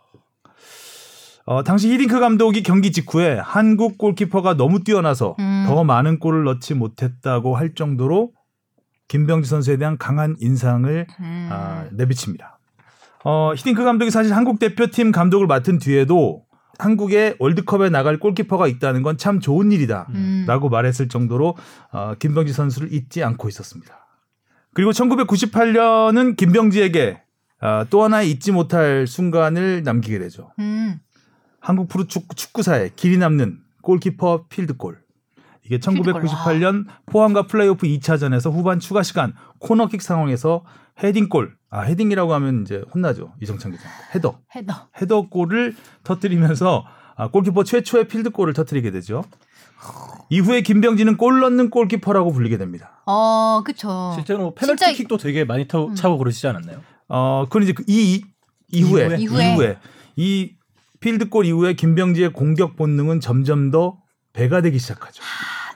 어, 1.51 1.65
당시 1.65 1.93
히딩크 1.93 2.21
감독이 2.21 2.63
경기 2.63 2.93
직후에 2.93 3.37
한국 3.43 3.99
골키퍼가 3.99 4.55
너무 4.55 4.85
뛰어나서 4.85 5.35
음. 5.41 5.65
더 5.67 5.83
많은 5.83 6.21
골을 6.21 6.45
넣지 6.45 6.75
못했다고 6.75 7.57
할 7.57 7.75
정도로 7.75 8.31
김병지 9.09 9.49
선수에 9.49 9.77
대한 9.77 9.99
강한 9.99 10.37
인상을 10.39 11.07
음. 11.19 11.49
아, 11.51 11.87
내비칩니다. 11.91 12.61
어, 13.25 13.53
히딩크 13.57 13.83
감독이 13.83 14.13
사실 14.13 14.33
한국 14.33 14.61
대표팀 14.61 15.11
감독을 15.11 15.49
맡은 15.49 15.81
뒤에도 15.81 16.45
한국에 16.79 17.35
월드컵에 17.41 17.91
나갈 17.91 18.21
골키퍼가 18.21 18.69
있다는 18.69 19.03
건 19.03 19.17
참 19.19 19.41
좋은 19.41 19.73
일이다. 19.73 20.07
음. 20.15 20.45
라고 20.47 20.69
말했을 20.69 21.09
정도로 21.09 21.57
어, 21.91 22.15
김병지 22.21 22.53
선수를 22.53 22.93
잊지 22.93 23.25
않고 23.25 23.49
있었습니다. 23.49 24.07
그리고 24.73 24.93
1998년은 24.93 26.37
김병지에게 26.37 27.21
어, 27.61 27.85
또 27.91 28.05
하나의 28.05 28.31
잊지 28.31 28.53
못할 28.53 29.09
순간을 29.09 29.83
남기게 29.83 30.21
되죠. 30.21 30.53
음. 30.61 31.01
한국 31.61 31.89
프로축구 31.89 32.35
축구사에 32.35 32.91
길이 32.97 33.17
남는 33.19 33.59
골키퍼 33.83 34.47
필드골. 34.49 34.99
이게 35.65 35.79
필드골, 35.79 36.23
1998년 36.25 36.87
포항과 37.07 37.47
플레이오프 37.47 37.87
2차전에서 37.87 38.53
후반 38.53 38.81
추가 38.81 39.03
시간 39.03 39.35
코너킥 39.59 40.03
상황에서 40.03 40.65
헤딩골. 41.03 41.55
아 41.73 41.83
헤딩이라고 41.83 42.35
하면 42.35 42.63
이제 42.63 42.83
혼나죠 42.93 43.33
이정찬 43.41 43.73
기자. 43.73 43.85
헤더. 44.15 44.41
헤더. 44.57 44.89
헤더골을 45.01 45.77
터뜨리면서 46.03 46.85
아, 47.17 47.29
골키퍼 47.29 47.65
최초의 47.65 48.09
필드골을 48.09 48.55
터뜨리게 48.55 48.91
되죠. 48.91 49.23
이후에 50.31 50.63
김병지는 50.63 51.17
골 51.17 51.41
넣는 51.41 51.71
골키퍼라고 51.71 52.33
불리게 52.33 52.57
됩니다. 52.59 53.03
어, 53.07 53.63
그쵸. 53.65 54.13
실제로 54.15 54.55
진짜- 54.59 54.75
페널티킥도 54.77 55.17
되게 55.19 55.45
많이 55.45 55.67
타, 55.69 55.79
음. 55.85 55.95
차고 55.95 56.19
그러시지 56.19 56.47
않았나요? 56.47 56.81
어, 57.09 57.45
그건 57.49 57.63
이제 57.65 57.73
그 57.73 57.83
이, 57.87 58.15
이 58.15 58.25
이후에, 58.79 59.17
이후에? 59.19 59.53
이후에 59.53 59.79
이 60.17 60.53
필드골 61.01 61.47
이후에 61.47 61.73
김병지의 61.73 62.33
공격 62.33 62.77
본능은 62.77 63.21
점점 63.21 63.71
더 63.71 63.97
배가 64.33 64.61
되기 64.61 64.79
시작하죠. 64.79 65.23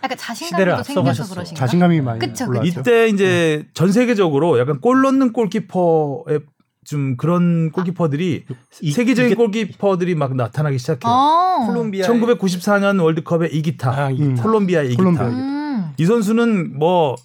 약간 0.03 0.19
시대를 0.19 0.75
자신감이 0.75 0.77
또 0.77 0.83
생겨서 0.85 1.11
앞서가셨어. 1.11 1.35
그러신가? 1.35 1.59
자신감이 1.59 2.01
많이 2.03 2.19
그쵸, 2.21 2.47
올라왔죠. 2.47 2.81
이때 2.81 3.09
이제 3.09 3.67
전 3.73 3.91
세계적으로 3.91 4.59
약간 4.59 4.81
골 4.81 5.01
넣는 5.03 5.33
골키퍼의 5.33 6.41
좀 6.85 7.17
그런 7.17 7.73
골키퍼들이 7.73 8.45
이- 8.83 8.93
세계적인 8.93 9.31
이게- 9.33 9.35
골키퍼들이 9.35 10.15
막 10.15 10.37
나타나기 10.37 10.77
시작해요. 10.79 11.11
어. 11.11 11.67
콜롬비아 11.67 12.07
1994년 12.07 13.03
월드컵의 13.03 13.55
이기타, 13.55 13.91
아, 13.91 14.11
이- 14.11 14.21
음. 14.21 14.35
콜롬비아의 14.37 14.89
이기타. 14.89 15.03
콜롬비아. 15.03 15.27
음. 15.29 15.93
이 15.97 16.05
선수는 16.05 16.79
뭐 16.79 17.17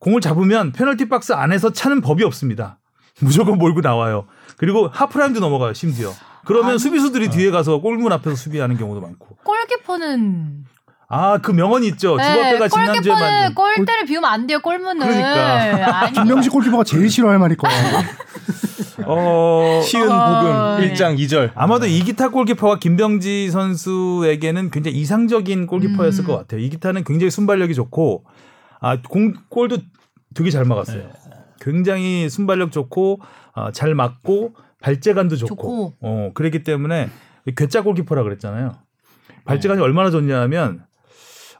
공을 0.00 0.20
잡으면 0.20 0.72
페널티 0.72 1.08
박스 1.08 1.32
안에서 1.32 1.72
차는 1.72 2.00
법이 2.00 2.24
없습니다. 2.24 2.80
무조건 3.20 3.58
몰고 3.58 3.80
나와요. 3.80 4.26
그리고 4.56 4.88
하프라인도 4.88 5.40
넘어가요, 5.40 5.72
심지어. 5.74 6.12
그러면 6.44 6.70
아니. 6.72 6.78
수비수들이 6.78 7.28
뒤에 7.30 7.50
가서 7.50 7.78
골문 7.78 8.12
앞에서 8.12 8.36
수비하는 8.36 8.76
경우도 8.76 9.00
많고. 9.00 9.36
골키퍼는 9.42 10.64
아, 11.08 11.38
그 11.38 11.52
명언이 11.52 11.86
있죠. 11.88 12.16
네, 12.16 12.24
주바페가 12.24 12.68
지난주에 12.68 12.94
골키퍼는 13.12 13.20
만든. 13.20 13.54
골대를 13.54 14.04
비우면 14.06 14.30
안 14.30 14.46
돼요. 14.46 14.58
골문을. 14.60 15.06
그러니까. 15.06 16.10
김명식 16.10 16.52
골키퍼가 16.52 16.84
제일 16.84 17.10
싫어할 17.10 17.38
말일 17.38 17.56
거예요. 17.56 18.02
어, 19.06 19.80
시은 19.84 20.10
어, 20.10 20.40
복음 20.40 20.80
네. 20.80 20.92
1장 20.94 21.18
2절. 21.18 21.52
아마도 21.54 21.86
이기타 21.86 22.30
골키퍼가 22.30 22.78
김병지 22.78 23.50
선수에게는 23.50 24.70
굉장히 24.70 24.98
이상적인 24.98 25.66
골키퍼였을 25.66 26.24
음. 26.24 26.26
것 26.26 26.36
같아요. 26.38 26.60
이기타는 26.60 27.04
굉장히 27.04 27.30
순발력이 27.30 27.74
좋고, 27.74 28.24
아, 28.80 29.00
공, 29.02 29.34
골도 29.48 29.78
되게 30.34 30.50
잘 30.50 30.64
막았어요. 30.64 30.98
네. 31.02 31.08
굉장히 31.66 32.28
순발력 32.28 32.70
좋고, 32.70 33.20
아, 33.52 33.72
잘 33.72 33.96
맞고, 33.96 34.54
발재간도 34.80 35.34
좋고, 35.34 35.54
좋고. 35.56 35.94
어, 36.00 36.30
그랬기 36.32 36.62
때문에 36.62 37.10
괴짜 37.56 37.82
골키퍼라 37.82 38.22
그랬잖아요. 38.22 38.76
발재간이 39.44 39.82
얼마나 39.82 40.10
좋냐면, 40.10 40.84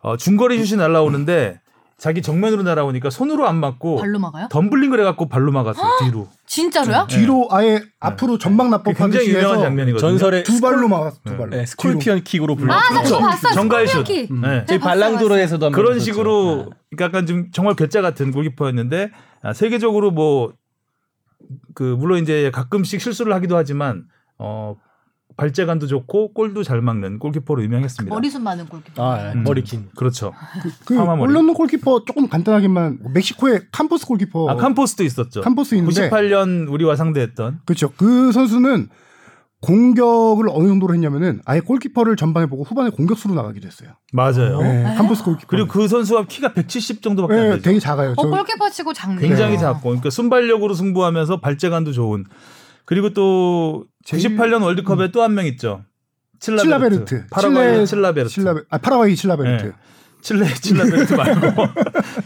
어, 0.02 0.16
중거리 0.16 0.64
슛이 0.64 0.78
날라오는데, 0.78 1.60
자기 1.98 2.20
정면으로 2.20 2.62
날아오니까 2.62 3.08
손으로 3.10 3.48
안 3.48 3.56
막고, 3.56 3.96
발로 3.96 4.18
막아요? 4.18 4.48
덤블링을 4.50 5.00
해갖고 5.00 5.28
발로 5.28 5.50
막았어요, 5.52 5.90
뒤로. 6.04 6.28
진짜로요? 6.46 7.06
뒤로 7.08 7.48
아예 7.50 7.80
앞으로 8.00 8.36
전방 8.38 8.70
그게 8.70 8.92
굉장히 8.92 9.28
낙법하듯이 9.28 9.30
유명한 9.30 9.50
해서 9.58 9.62
장면이거든요. 9.64 10.10
전설의 10.10 10.44
두 10.44 10.60
발로 10.60 10.88
막았어. 10.88 11.16
두 11.24 11.30
네. 11.32 11.36
발로. 11.38 11.50
네, 11.50 11.66
scorpion 11.66 12.22
kick으로 12.24 12.54
불려. 12.56 12.72
아, 12.74 12.92
나 12.92 13.02
그거. 13.02 13.18
봤어. 13.18 13.52
전갈슛. 13.52 13.90
scorpion 13.92 14.04
kick. 14.26 14.30
음. 14.30 14.40
네. 14.42 14.64
저희 14.66 14.78
봤어요, 14.78 15.00
발롱도르에서도 15.00 15.66
한번 15.66 15.72
그런 15.80 15.94
했었죠. 15.94 16.04
식으로 16.12 16.56
네. 16.70 16.76
그러니까 16.90 17.04
약간 17.18 17.26
좀 17.26 17.50
정말 17.52 17.74
괴짜 17.74 18.02
같은 18.02 18.30
골키퍼였는데 18.30 19.10
아, 19.42 19.52
세계적으로 19.52 20.10
뭐 20.10 20.52
그 21.74 21.82
물론 21.98 22.20
이제 22.22 22.50
가끔씩 22.52 23.00
실수를 23.00 23.32
하기도 23.34 23.56
하지만 23.56 24.04
어 24.38 24.74
발재간도 25.36 25.86
좋고 25.86 26.32
골도 26.32 26.62
잘 26.62 26.80
막는 26.80 27.18
골키퍼로 27.18 27.62
유명했습니다. 27.62 28.14
머리숱 28.14 28.42
많은 28.42 28.66
골키퍼. 28.66 29.02
아, 29.04 29.22
네. 29.22 29.32
음. 29.34 29.42
머리 29.44 29.62
긴. 29.62 29.88
그렇죠. 29.96 30.32
그. 30.84 30.96
골 30.96 31.32
넣는 31.32 31.54
골키퍼 31.54 32.04
조금 32.06 32.28
간단하게만 32.28 33.00
멕시코의 33.14 33.62
캄포스 33.70 34.06
골키퍼 34.06 34.50
아 34.50 34.56
캄포스도 34.56 35.04
있었죠. 35.04 35.42
캄포스 35.42 35.74
있는데 35.76 36.08
98년 36.08 36.70
우리와 36.70 36.96
상대했던 36.96 37.60
그렇죠. 37.66 37.90
그 37.96 38.32
선수는 38.32 38.88
공격을 39.60 40.48
어느 40.50 40.68
정도로 40.68 40.94
했냐면은 40.94 41.40
아예 41.44 41.60
골키퍼를 41.60 42.16
전방에 42.16 42.46
보고 42.46 42.62
후반에 42.62 42.90
공격수로 42.90 43.34
나가기도 43.34 43.66
했어요. 43.66 43.90
맞아요. 44.12 44.60
네, 44.60 44.94
캄포스 44.96 45.24
골키퍼. 45.24 45.48
그리고 45.48 45.68
그 45.68 45.88
선수가 45.88 46.26
키가 46.26 46.52
170 46.54 47.02
정도밖에 47.02 47.34
안 47.34 47.40
네, 47.40 47.50
되죠. 47.52 47.62
되게 47.62 47.78
작아요. 47.78 48.12
어, 48.12 48.22
저 48.22 48.28
골키퍼 48.28 48.70
치고 48.70 48.92
작네요. 48.92 49.20
굉장히 49.20 49.58
작고 49.58 49.80
그러니까 49.82 50.10
순발력으로 50.10 50.74
승부하면서 50.74 51.40
발재간도 51.40 51.92
좋은 51.92 52.24
그리고 52.84 53.10
또 53.10 53.84
98년 54.06 54.62
월드컵에 54.62 55.10
또한 55.10 55.34
명 55.34 55.46
있죠. 55.46 55.84
칠라베르트. 56.38 57.26
칠레- 57.28 57.86
칠라베르트. 57.86 58.28
칠라베, 58.32 58.60
아 58.70 58.78
파라과이 58.78 59.16
칠라베르트. 59.16 59.64
네. 59.66 59.72
칠레 60.22 60.54
칠라베르트 60.54 61.14
말고 61.14 61.66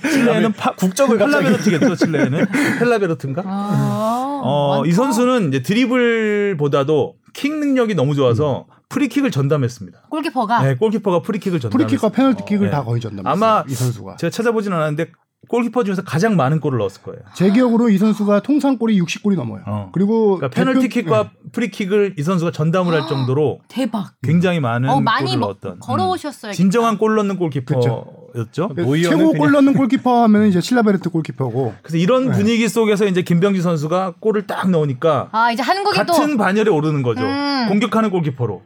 칠레는 0.10 0.52
파, 0.52 0.72
국적을 0.74 1.18
펠라베르트겠죠 1.18 1.94
칠레는 1.96 2.46
펠라베르트인가? 2.78 3.42
아, 3.44 4.40
어, 4.42 4.82
이 4.86 4.88
많다. 4.88 4.96
선수는 5.02 5.48
이제 5.48 5.62
드리블보다도 5.62 7.16
킥 7.32 7.52
능력이 7.54 7.94
너무 7.94 8.14
좋아서 8.14 8.66
프리킥을 8.88 9.30
전담했습니다. 9.30 10.06
골키퍼가 10.10 10.62
네, 10.62 10.74
골키퍼가 10.76 11.22
프리킥을 11.22 11.60
전담했어요. 11.60 11.86
프리킥과 11.86 12.08
페널티킥을 12.10 12.66
네. 12.66 12.70
다 12.72 12.82
거의 12.84 13.00
전담했어요. 13.00 13.32
아마 13.32 13.64
이 13.68 13.74
선수가. 13.74 14.16
제가 14.16 14.30
찾아보진 14.30 14.72
않았는데 14.72 15.12
골키퍼 15.50 15.82
중에서 15.82 16.02
가장 16.02 16.36
많은 16.36 16.60
골을 16.60 16.78
넣었을 16.78 17.02
거예요. 17.02 17.20
제 17.34 17.50
기억으로 17.50 17.88
이 17.90 17.98
선수가 17.98 18.40
통산 18.42 18.78
골이 18.78 19.00
60골이 19.02 19.34
넘어요. 19.34 19.62
어. 19.66 19.88
그리고 19.92 20.36
그러니까 20.36 20.48
대표- 20.48 20.70
페널티킥과 20.70 21.22
네. 21.24 21.30
프리킥을 21.50 22.14
이 22.16 22.22
선수가 22.22 22.52
전담을 22.52 22.94
할 22.94 23.08
정도로 23.08 23.58
대박. 23.66 24.12
굉장히 24.22 24.60
많은 24.60 24.88
어, 24.88 25.00
많이 25.00 25.24
골을 25.26 25.38
뭐, 25.38 25.48
넣었던 25.48 25.72
음. 25.72 25.78
걸어오셨어요. 25.80 26.52
진정한 26.52 26.98
골 26.98 27.16
넣는 27.16 27.36
골키퍼였죠. 27.36 28.68
그 28.76 28.80
노이어는 28.80 29.18
최고 29.18 29.32
그냥- 29.32 29.38
골 29.40 29.50
넣는 29.50 29.74
골키퍼 29.74 30.22
하면 30.22 30.46
이제 30.46 30.60
칠라베르트 30.60 31.10
골키퍼고 31.10 31.74
그래서 31.82 31.96
이런 31.96 32.26
네. 32.30 32.36
분위기 32.36 32.68
속에서 32.68 33.06
이제 33.06 33.22
김병지 33.22 33.60
선수가 33.60 34.14
골을 34.20 34.46
딱 34.46 34.70
넣으니까 34.70 35.30
아, 35.32 35.50
이제 35.50 35.64
한국이 35.64 35.96
같은 35.96 36.30
또 36.30 36.36
반열에 36.36 36.70
오르는 36.70 37.02
거죠. 37.02 37.22
음. 37.22 37.66
공격하는 37.70 38.10
골키퍼로. 38.10 38.62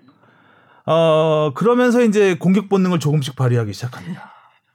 어, 0.87 1.53
그러면서 1.55 2.03
이제 2.03 2.35
공격 2.38 2.69
본능을 2.69 2.99
조금씩 2.99 3.37
발휘하기 3.37 3.73
시작합니다. 3.73 4.33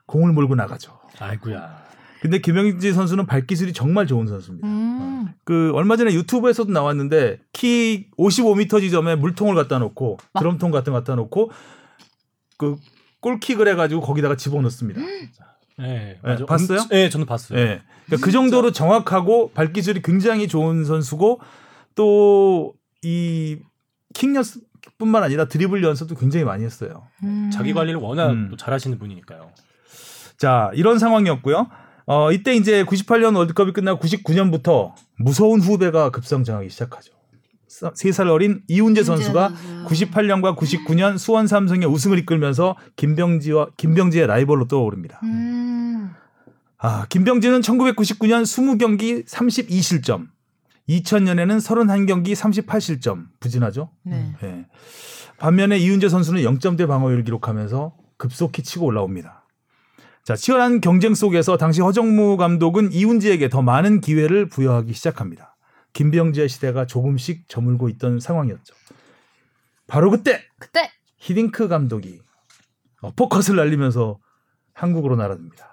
공을 0.07 0.33
몰고 0.33 0.55
나가죠. 0.55 0.97
아이고야. 1.19 1.88
근데 2.21 2.39
김영지 2.39 2.91
선수는 2.93 3.25
발기술이 3.25 3.73
정말 3.73 4.05
좋은 4.07 4.27
선수입니다. 4.27 4.67
음. 4.67 5.29
그 5.45 5.71
얼마 5.73 5.95
전에 5.95 6.13
유튜브에서도 6.13 6.71
나왔는데 6.71 7.39
키 7.53 8.07
55m 8.17 8.81
지점에 8.81 9.15
물통을 9.15 9.55
갖다 9.55 9.79
놓고 9.79 10.17
막- 10.33 10.41
드럼통 10.41 10.71
같은 10.71 10.91
거 10.93 10.99
갖다 10.99 11.15
놓고 11.15 11.51
그 12.57 12.75
골킥을 13.21 13.67
해가지고 13.69 14.01
거기다가 14.01 14.35
집어넣습니다. 14.35 14.99
네, 15.01 16.19
네, 16.23 16.45
봤어요? 16.45 16.79
네, 16.89 17.09
저는 17.09 17.25
봤어요. 17.25 17.57
예. 17.57 17.81
그러니까 18.05 18.25
그 18.25 18.31
정도로 18.31 18.71
정확하고 18.71 19.51
발기술이 19.53 20.01
굉장히 20.01 20.47
좋은 20.47 20.83
선수고 20.83 21.39
또이 21.95 23.59
킥력 24.13 24.45
뿐만 24.97 25.23
아니라 25.23 25.45
드리블 25.45 25.83
연습도 25.83 26.15
굉장히 26.15 26.43
많이 26.45 26.63
했어요. 26.65 27.07
음. 27.23 27.49
자기 27.53 27.73
관리를 27.73 27.99
워낙 27.99 28.31
음. 28.31 28.47
또 28.51 28.57
잘하시는 28.57 28.97
분이니까요. 28.99 29.51
자, 30.37 30.71
이런 30.73 30.99
상황이었고요. 30.99 31.67
어, 32.11 32.31
이때 32.31 32.55
이제 32.55 32.83
98년 32.85 33.37
월드컵이 33.37 33.71
끝나고 33.71 34.01
99년부터 34.01 34.93
무서운 35.19 35.61
후배가 35.61 36.09
급성장하기 36.09 36.67
시작하죠. 36.67 37.13
3살 37.67 38.31
어린 38.31 38.63
이훈재 38.67 39.03
선수가 39.03 39.53
98년과 39.85 40.57
99년 40.57 41.19
수원 41.19 41.45
삼성의 41.45 41.87
우승을 41.87 42.17
이끌면서 42.17 42.75
김병지와 42.95 43.67
김병지의 43.77 44.25
라이벌로 44.25 44.67
떠오릅니다. 44.67 45.19
음. 45.21 46.09
아, 46.79 47.05
김병지는 47.09 47.61
1999년 47.61 48.41
20경기 48.41 49.23
32실점, 49.27 50.29
2000년에는 50.89 51.59
31경기 51.59 52.33
38실점, 52.33 53.27
부진하죠? 53.39 53.91
네. 54.01 54.33
예. 54.41 54.65
반면에 55.37 55.77
이훈재 55.77 56.09
선수는 56.09 56.41
0점대 56.41 56.87
방어율을 56.87 57.23
기록하면서 57.23 57.93
급속히 58.17 58.63
치고 58.63 58.87
올라옵니다. 58.87 59.38
자, 60.23 60.35
치열한 60.35 60.81
경쟁 60.81 61.15
속에서 61.15 61.57
당시 61.57 61.81
허정무 61.81 62.37
감독은 62.37 62.91
이훈재에게 62.91 63.49
더 63.49 63.61
많은 63.61 64.01
기회를 64.01 64.47
부여하기 64.49 64.93
시작합니다. 64.93 65.55
김병지의 65.93 66.49
시대가 66.49 66.85
조금씩 66.85 67.47
저물고 67.47 67.89
있던 67.89 68.19
상황이었죠. 68.19 68.75
바로 69.87 70.11
그때 70.11 70.43
그때 70.59 70.91
히딩크 71.17 71.67
감독이 71.67 72.19
어퍼컷을 73.01 73.55
날리면서 73.55 74.19
한국으로 74.73 75.15
날아듭니다. 75.15 75.67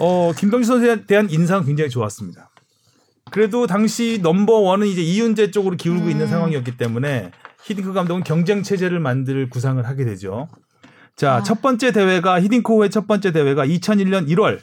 어, 0.00 0.32
김병지 0.36 0.66
선수에 0.66 1.06
대한 1.06 1.28
인상 1.30 1.64
굉장히 1.64 1.90
좋았습니다. 1.90 2.50
그래도 3.30 3.66
당시 3.66 4.20
넘버 4.22 4.52
원은 4.52 4.86
이제 4.86 5.02
이윤재 5.02 5.50
쪽으로 5.50 5.76
기울고 5.76 6.08
있는 6.08 6.26
음. 6.26 6.30
상황이었기 6.30 6.76
때문에 6.76 7.32
히딩크 7.64 7.92
감독은 7.92 8.22
경쟁 8.22 8.62
체제를 8.62 9.00
만들 9.00 9.50
구상을 9.50 9.84
하게 9.86 10.04
되죠. 10.04 10.48
자, 11.18 11.34
아. 11.34 11.42
첫 11.42 11.60
번째 11.60 11.90
대회가 11.90 12.40
히딩크호의 12.40 12.90
첫 12.90 13.08
번째 13.08 13.32
대회가 13.32 13.66
2001년 13.66 14.28
1월 14.28 14.60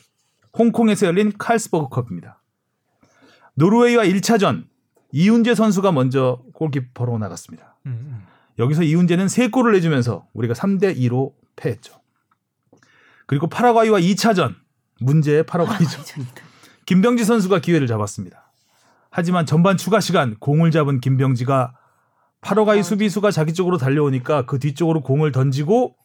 홍콩에서 0.57 1.05
열린 1.05 1.33
칼스버그 1.37 1.89
컵입니다. 1.89 2.41
노르웨이와 3.55 4.05
1차전 4.05 4.63
이훈재 5.11 5.53
선수가 5.53 5.91
먼저 5.91 6.41
골키퍼로 6.53 7.17
나갔습니다. 7.17 7.75
음, 7.87 8.23
여기서 8.57 8.83
이훈재는 8.83 9.25
3골을 9.25 9.73
내주면서 9.73 10.27
우리가 10.33 10.53
3대 10.53 10.97
2로 10.97 11.33
패했죠. 11.57 11.93
그리고 13.27 13.47
파라과이와 13.47 13.99
2차전 13.99 14.55
문제의 15.01 15.45
파라과이죠. 15.45 16.03
김병지 16.85 17.25
선수가 17.25 17.59
기회를 17.59 17.85
잡았습니다. 17.87 18.49
하지만 19.09 19.45
전반 19.45 19.75
추가 19.75 19.99
시간 19.99 20.35
공을 20.39 20.71
잡은 20.71 21.01
김병지가 21.01 21.73
파라과이 22.39 22.81
수비수가 22.81 23.31
자기 23.31 23.53
쪽으로 23.53 23.77
달려오니까 23.77 24.45
그 24.45 24.57
뒤쪽으로 24.59 25.01
공을 25.01 25.33
던지고 25.33 25.97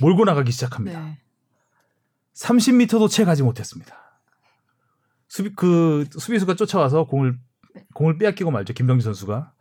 몰고 0.00 0.24
나가기 0.24 0.52
시작합니다. 0.52 1.00
네. 1.00 1.18
30m도 2.34 3.10
채 3.10 3.24
가지 3.24 3.42
못했습니다. 3.42 3.96
수비 5.28 5.50
그 5.54 6.06
수비수가 6.10 6.54
쫓아와서 6.54 7.04
공을 7.04 7.38
공을 7.94 8.18
빼앗기고 8.18 8.50
말죠. 8.50 8.72
김병지 8.72 9.04
선수가. 9.04 9.52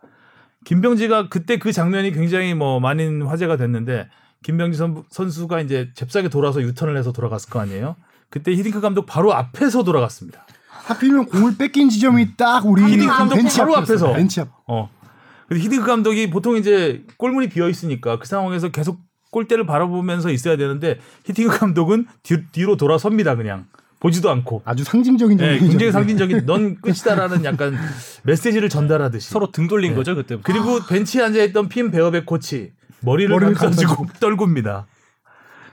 김병지가 0.65 1.29
그때 1.29 1.57
그 1.57 1.71
장면이 1.71 2.11
굉장히 2.11 2.53
뭐 2.53 2.79
많은 2.79 3.23
화제가 3.23 3.57
됐는데 3.57 4.09
김병지 4.43 4.77
선, 4.77 5.03
선수가 5.09 5.61
이제 5.61 5.91
잽싸게 5.95 6.29
돌아서 6.29 6.61
유턴을 6.61 6.97
해서 6.97 7.11
돌아갔을 7.11 7.49
거 7.49 7.59
아니에요. 7.59 7.95
그때 8.29 8.51
히딩크 8.51 8.81
감독 8.81 9.05
바로 9.05 9.33
앞에서 9.33 9.83
돌아갔습니다. 9.83 10.45
하필이면 10.69 11.25
공을 11.27 11.57
뺏긴 11.57 11.89
지점이 11.89 12.35
딱 12.37 12.65
우리 12.65 12.83
히딩크 12.83 13.07
감독 13.07 13.35
벤치 13.35 13.57
바로. 13.59 13.75
앞에서. 13.77 14.13
벤치 14.13 14.41
앞. 14.41 14.49
어. 14.67 14.89
근데 15.47 15.63
히딩크 15.63 15.85
감독이 15.85 16.29
보통 16.29 16.57
이제 16.57 17.05
골문이 17.17 17.49
비어 17.49 17.69
있으니까 17.69 18.19
그 18.19 18.27
상황에서 18.27 18.69
계속 18.69 18.99
골대를 19.31 19.65
바라보면서 19.65 20.31
있어야 20.31 20.57
되는데 20.57 20.99
히딩크 21.25 21.57
감독은 21.59 22.07
뒤, 22.23 22.37
뒤로 22.51 22.77
돌아섭니다. 22.77 23.35
그냥 23.35 23.65
보지도 23.99 24.29
않고. 24.29 24.61
아주 24.65 24.83
상징적인 24.83 25.37
네. 25.37 25.59
굉장히 25.59 25.91
상징적인 25.91 26.45
넌 26.45 26.79
끝이다라는 26.81 27.43
약간 27.45 27.75
메시지를 28.23 28.69
전달하듯이 28.69 29.29
서로 29.29 29.51
등 29.51 29.67
돌린 29.67 29.91
네. 29.91 29.95
거죠 29.95 30.15
그때부터. 30.15 30.51
그리고 30.51 30.79
벤치에 30.87 31.23
앉아 31.23 31.43
있던 31.45 31.67
핀 31.67 31.91
베어백 31.91 32.25
코치 32.25 32.71
머리를, 33.01 33.29
머리를 33.29 33.53
감싸쥐고 33.55 34.07
떨굽니다. 34.19 34.85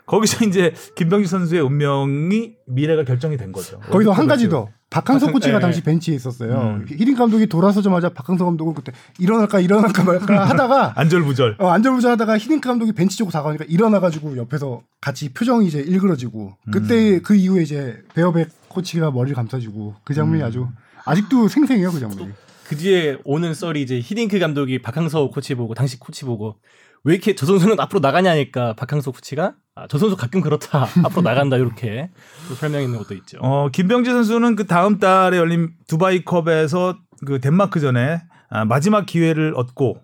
거기서 0.06 0.44
이제 0.44 0.74
김병지 0.96 1.28
선수의 1.28 1.62
운명이 1.62 2.54
미래가 2.66 3.04
결정이 3.04 3.36
된 3.36 3.52
거죠. 3.52 3.78
거기서 3.80 4.12
한 4.12 4.26
가지 4.26 4.48
더. 4.48 4.68
박항서 4.90 5.26
박항- 5.26 5.32
코치가 5.32 5.56
예, 5.56 5.60
당시 5.60 5.78
예. 5.80 5.82
벤치에 5.82 6.14
있었어요. 6.14 6.52
음. 6.54 6.86
히딩 6.88 7.16
감독이 7.16 7.46
돌아서자마자 7.48 8.10
박항서 8.10 8.44
감독은 8.44 8.74
그때 8.74 8.92
일어날까 9.18 9.58
일어날까 9.58 10.04
말까 10.04 10.44
하다가 10.50 10.92
안절부절. 10.96 11.56
어, 11.58 11.68
안절부절 11.68 12.12
하다가 12.12 12.38
히딩 12.38 12.60
감독이 12.60 12.92
벤치 12.92 13.16
쪽으로 13.16 13.32
다가오니까 13.32 13.64
일어나가지고 13.68 14.36
옆에서 14.36 14.82
같이 15.00 15.30
표정이 15.32 15.66
이제 15.66 15.80
일그러지고 15.80 16.56
그때 16.70 17.18
그 17.20 17.34
이후에 17.34 17.62
이제 17.62 18.02
베어백 18.14 18.50
코치가 18.68 19.10
머리를 19.10 19.34
감싸쥐고 19.34 19.96
그 20.04 20.14
장면이 20.14 20.42
음. 20.42 20.46
아주 20.46 20.68
아직도 21.06 21.48
생생해요 21.48 21.90
그 21.90 21.98
장면이. 21.98 22.30
그 22.68 22.76
뒤에 22.76 23.18
오는 23.24 23.52
썰이 23.52 23.82
이제 23.82 23.98
히딩크 24.00 24.38
감독이 24.38 24.80
박항서 24.80 25.28
코치 25.30 25.54
보고 25.56 25.74
당시 25.74 25.98
코치 25.98 26.24
보고 26.24 26.56
왜 27.04 27.14
이렇게 27.14 27.34
저 27.34 27.44
선수는 27.46 27.78
앞으로 27.80 28.00
나가냐니까 28.00 28.74
박항서 28.74 29.12
코치가 29.12 29.54
아, 29.74 29.86
저 29.88 29.98
선수 29.98 30.16
가끔 30.16 30.40
그렇다 30.40 30.88
앞으로 31.04 31.22
나간다 31.22 31.56
이렇게 31.56 32.10
또 32.48 32.54
설명했는 32.54 32.98
것도 32.98 33.14
있죠. 33.14 33.38
어, 33.40 33.68
김병지 33.70 34.10
선수는 34.10 34.56
그 34.56 34.66
다음 34.66 34.98
달에 34.98 35.36
열린 35.36 35.74
두바이컵에서 35.86 36.98
그 37.26 37.40
덴마크전에 37.40 38.22
아, 38.48 38.64
마지막 38.64 39.04
기회를 39.04 39.54
얻고 39.56 40.00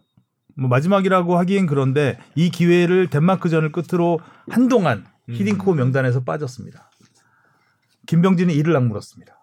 뭐 0.56 0.68
마지막이라고 0.68 1.38
하기엔 1.38 1.66
그런데 1.66 2.18
이 2.34 2.50
기회를 2.50 3.08
덴마크전을 3.08 3.72
끝으로 3.72 4.20
한동안 4.48 5.06
히딩코 5.28 5.74
명단에서 5.74 6.24
빠졌습니다. 6.24 6.90
김병진이 8.06 8.52
이를 8.54 8.76
악물었습니다. 8.76 9.39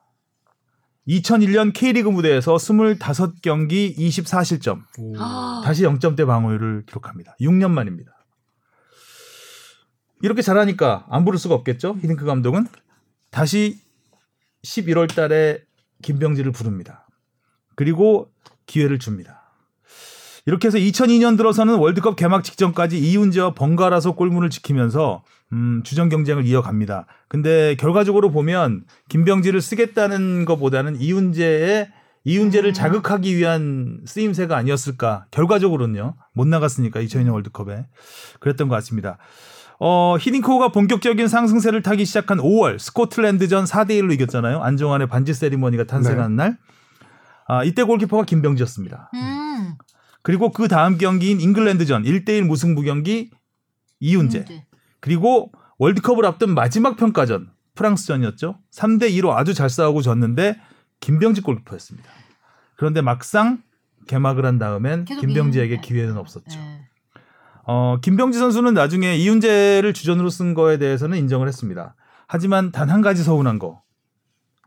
2001년 1.08 1.72
K리그 1.74 2.10
무대에서 2.10 2.56
25경기 2.56 3.98
24실점, 3.98 4.82
다시 5.64 5.84
0점대 5.84 6.28
방어율을 6.28 6.84
기록합니다. 6.86 7.36
6년 7.40 7.72
만입니다. 7.72 8.12
이렇게 10.22 10.42
잘하니까 10.42 11.06
안 11.10 11.24
부를 11.26 11.40
수가 11.40 11.56
없겠죠. 11.56 11.98
히딩크 12.02 12.26
감독은 12.26 12.68
다시 13.32 13.80
11월 14.64 15.14
달에 15.14 15.64
김병지를 16.02 16.52
부릅니다. 16.52 17.08
그리고 17.76 18.32
기회를 18.66 19.00
줍니다. 19.00 19.54
이렇게 20.46 20.68
해서 20.68 20.78
2002년 20.78 21.38
들어서는 21.38 21.76
월드컵 21.76 22.16
개막 22.16 22.44
직전까지 22.44 22.98
이훈재와 23.00 23.54
번갈아서 23.54 24.14
골문을 24.14 24.50
지키면서 24.50 25.24
음, 25.54 25.82
주전 25.84 26.10
경쟁을 26.10 26.46
이어갑니다. 26.46 27.06
근데 27.28 27.76
결과적으로 27.76 28.32
보면 28.32 28.84
김병지를 29.10 29.62
쓰겠다는 29.62 30.46
것보다는 30.46 31.00
이훈재의 31.00 31.90
이훈재를 32.26 32.74
자극하기 32.74 33.38
위한 33.38 34.02
쓰임새가 34.06 34.58
아니었을까. 34.58 35.28
결과적으로는요. 35.32 36.16
못 36.34 36.48
나갔으니까 36.48 37.02
2002년 37.02 37.32
월드컵에 37.32 37.88
그랬던 38.42 38.68
것 38.68 38.76
같습니다. 38.76 39.18
어, 39.80 40.18
히딩크호가 40.20 40.70
본격적인 40.74 41.28
상승세를 41.28 41.84
타기 41.84 42.04
시작한 42.04 42.40
5월 42.40 42.80
스코틀랜드전 42.80 43.64
4대 43.64 43.92
1로 43.92 44.12
이겼잖아요. 44.14 44.62
안정환의 44.62 45.08
반지 45.08 45.34
세리머니가 45.34 45.86
탄생한 45.86 46.36
날. 46.36 46.58
아, 47.48 47.64
이때 47.64 47.84
골키퍼가 47.84 48.26
김병지였습니다. 48.26 49.10
음. 49.14 49.76
그리고 50.22 50.52
그 50.52 50.68
다음 50.68 50.98
경기인 50.98 51.40
잉글랜드전 51.40 52.04
1대1 52.04 52.42
무승부 52.42 52.82
경기 52.82 53.30
이훈재. 54.02 54.40
이제. 54.40 54.66
그리고 55.00 55.52
월드컵을 55.78 56.26
앞둔 56.26 56.54
마지막 56.54 56.98
평가전 56.98 57.50
프랑스전이었죠. 57.76 58.58
3대 58.74 59.12
2로 59.12 59.32
아주 59.36 59.54
잘 59.54 59.70
싸우고 59.70 60.02
졌는데 60.02 60.60
김병지 61.00 61.42
골키퍼였습니다. 61.42 62.10
그런데 62.76 63.02
막상 63.02 63.62
개막을 64.08 64.46
한 64.46 64.58
다음엔 64.58 65.06
김병지에게. 65.06 65.82
기회는 65.82 66.18
없었죠. 66.18 66.58
네. 66.60 66.82
어, 67.66 67.98
김병지 68.02 68.40
선수는 68.40 68.74
나중에 68.74 69.16
이훈재를 69.18 69.94
주전으로 69.94 70.30
쓴 70.30 70.54
거에 70.54 70.78
대해서는 70.78 71.18
인정을 71.18 71.48
했습니다. 71.48 71.96
하지만 72.28 72.72
단 72.72 72.90
한 72.90 73.02
가지 73.02 73.24
서운한 73.24 73.60
거. 73.60 73.82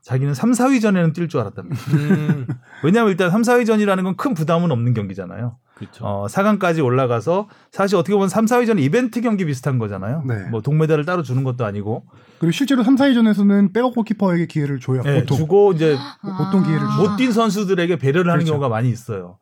자기는 0.03 0.33
3, 0.35 0.53
4위전에는 0.53 1.13
뛸 1.15 1.29
줄 1.29 1.41
알았답니다. 1.41 1.77
음, 1.93 2.47
왜냐하면 2.85 3.11
일단 3.11 3.31
3, 3.31 3.43
4위전이라는 3.43 4.03
건 4.05 4.17
큰 4.17 4.35
부담은 4.35 4.71
없는 4.71 4.95
경기잖아요. 4.95 5.57
그렇죠. 5.81 6.05
어, 6.05 6.27
4강까지 6.27 6.85
올라가서 6.85 7.49
사실 7.73 7.97
어떻게 7.97 8.13
보면 8.13 8.29
3, 8.29 8.45
4위전 8.45 8.79
이벤트 8.79 9.23
경기 9.23 9.47
비슷한 9.47 9.79
거잖아요. 9.79 10.23
네. 10.27 10.45
뭐 10.51 10.61
동메달을 10.61 11.07
따로 11.07 11.23
주는 11.23 11.43
것도 11.43 11.65
아니고 11.65 12.05
그리고 12.39 12.53
실제로 12.53 12.85
3, 12.85 12.97
4위전에서는 12.97 13.73
백업 13.73 13.95
골키퍼에게 13.95 14.47
기회를 14.47 14.79
줘요. 14.79 15.03
예, 15.07 15.21
보통. 15.21 15.39
주고 15.39 15.73
이제 15.73 15.97
보통 16.39 16.63
기회를 16.63 16.83
아. 16.87 16.97
못뛴 16.99 17.33
선수들에게 17.33 17.97
배려를 17.97 18.31
하는 18.31 18.45
그렇죠. 18.45 18.53
경우가 18.53 18.69
많이 18.69 18.91
있어요. 18.91 19.39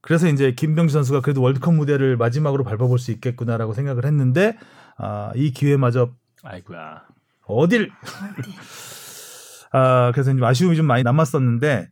그래서 0.00 0.26
이제 0.26 0.52
김병지 0.52 0.92
선수가 0.92 1.20
그래도 1.20 1.42
월드컵 1.42 1.74
무대를 1.74 2.16
마지막으로 2.16 2.64
밟아볼 2.64 2.98
수 2.98 3.12
있겠구나라고 3.12 3.74
생각을 3.74 4.04
했는데 4.06 4.56
아, 4.96 5.32
이 5.36 5.52
기회마저 5.52 6.10
아이고야. 6.42 7.02
어딜 7.46 7.90
아, 9.72 10.10
그래서 10.12 10.30
좀 10.32 10.42
아쉬움이 10.42 10.76
좀 10.76 10.86
많이 10.86 11.02
남았었는데 11.02 11.88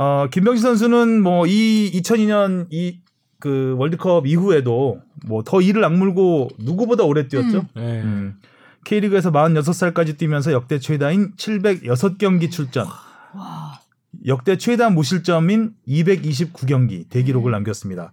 어, 0.00 0.28
김병지 0.30 0.62
선수는 0.62 1.22
뭐 1.22 1.46
이 1.46 1.90
2002년 1.94 2.66
이 2.70 3.00
그 3.40 3.74
월드컵 3.78 4.26
이후에도 4.26 5.00
뭐 5.26 5.42
더 5.42 5.60
이를 5.62 5.82
악물고 5.84 6.50
누구보다 6.58 7.04
오래 7.04 7.26
뛰었죠. 7.26 7.64
네. 7.74 8.02
음. 8.02 8.34
K리그에서 8.84 9.32
46살까지 9.32 10.16
뛰면서 10.18 10.52
역대 10.52 10.78
최다인 10.78 11.32
706경기 11.36 12.50
출전. 12.50 12.86
역대 14.26 14.58
최다 14.58 14.90
무실점인 14.90 15.72
229경기 15.88 17.08
대기록을 17.08 17.50
남겼습니다. 17.52 18.12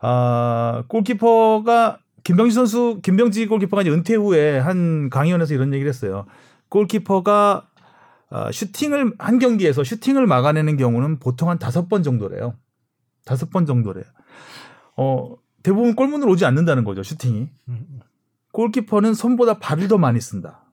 아, 0.00 0.84
골키퍼가 0.88 1.98
김병지 2.22 2.54
선수, 2.54 3.00
김병지 3.02 3.46
골키퍼가 3.46 3.82
이제 3.82 3.90
은퇴 3.90 4.14
후에 4.14 4.58
한 4.58 5.10
강의원에서 5.10 5.54
이런 5.54 5.72
얘기를 5.74 5.88
했어요. 5.88 6.26
골키퍼가 6.68 7.66
아, 8.34 8.50
슈팅을 8.50 9.12
한 9.18 9.38
경기에서 9.38 9.84
슈팅을 9.84 10.26
막아내는 10.26 10.76
경우는 10.78 11.18
보통 11.18 11.50
한 11.50 11.58
다섯 11.58 11.88
번 11.88 12.02
정도래요. 12.02 12.54
다섯 13.26 13.50
번 13.50 13.66
정도래요. 13.66 14.04
어, 14.96 15.34
대부분 15.62 15.94
골문으로 15.94 16.32
오지 16.32 16.44
않는다는 16.46 16.84
거죠, 16.84 17.02
슈팅이. 17.02 17.48
골키퍼는 18.52 19.14
손보다 19.14 19.58
발을 19.58 19.88
더 19.88 19.98
많이 19.98 20.20
쓴다. 20.20 20.64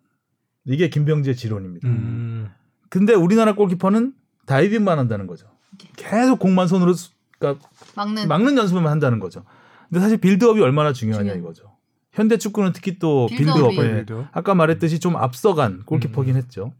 이게 0.65 0.89
김병지의 0.89 1.35
지론입니다. 1.35 1.87
음. 1.87 2.49
근데 2.89 3.13
우리나라 3.13 3.53
골키퍼는 3.55 4.13
다이빙만 4.45 4.97
한다는 4.99 5.27
거죠. 5.27 5.47
계속 5.95 6.39
공만 6.39 6.67
손으로 6.67 6.93
수- 6.93 7.11
그러니까 7.37 7.67
막는 7.95 8.27
막는 8.27 8.57
연습만 8.57 8.87
한다는 8.91 9.19
거죠. 9.19 9.43
근데 9.89 10.01
사실 10.01 10.17
빌드업이 10.17 10.61
얼마나 10.61 10.91
중요하냐. 10.91 11.33
이거죠. 11.33 11.75
현대 12.11 12.37
축구는 12.37 12.73
특히 12.73 12.99
또 12.99 13.27
빌드업이. 13.27 13.75
빌드업, 13.75 13.85
예. 13.85 13.95
빌드업. 13.97 14.27
아까 14.31 14.55
말했듯이 14.55 14.99
좀 14.99 15.15
앞서간 15.15 15.83
골키퍼긴 15.85 16.35
했죠. 16.35 16.73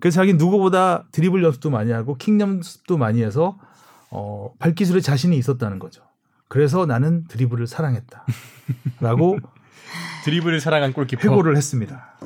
그래서 0.00 0.16
자기 0.16 0.34
누구보다 0.34 1.04
드리블 1.12 1.42
연습도 1.42 1.70
많이 1.70 1.90
하고 1.90 2.16
킥 2.16 2.38
연습도 2.40 2.98
많이 2.98 3.22
해서 3.22 3.58
어, 4.10 4.52
발기술에 4.58 5.00
자신이 5.00 5.36
있었다는 5.36 5.78
거죠. 5.78 6.02
그래서 6.48 6.86
나는 6.86 7.24
드리블을 7.28 7.66
사랑했다라고 7.66 9.38
드리블을 10.24 10.60
사랑한 10.60 10.92
골키퍼. 10.92 11.22
회고를 11.22 11.56
했습니다. 11.56 12.16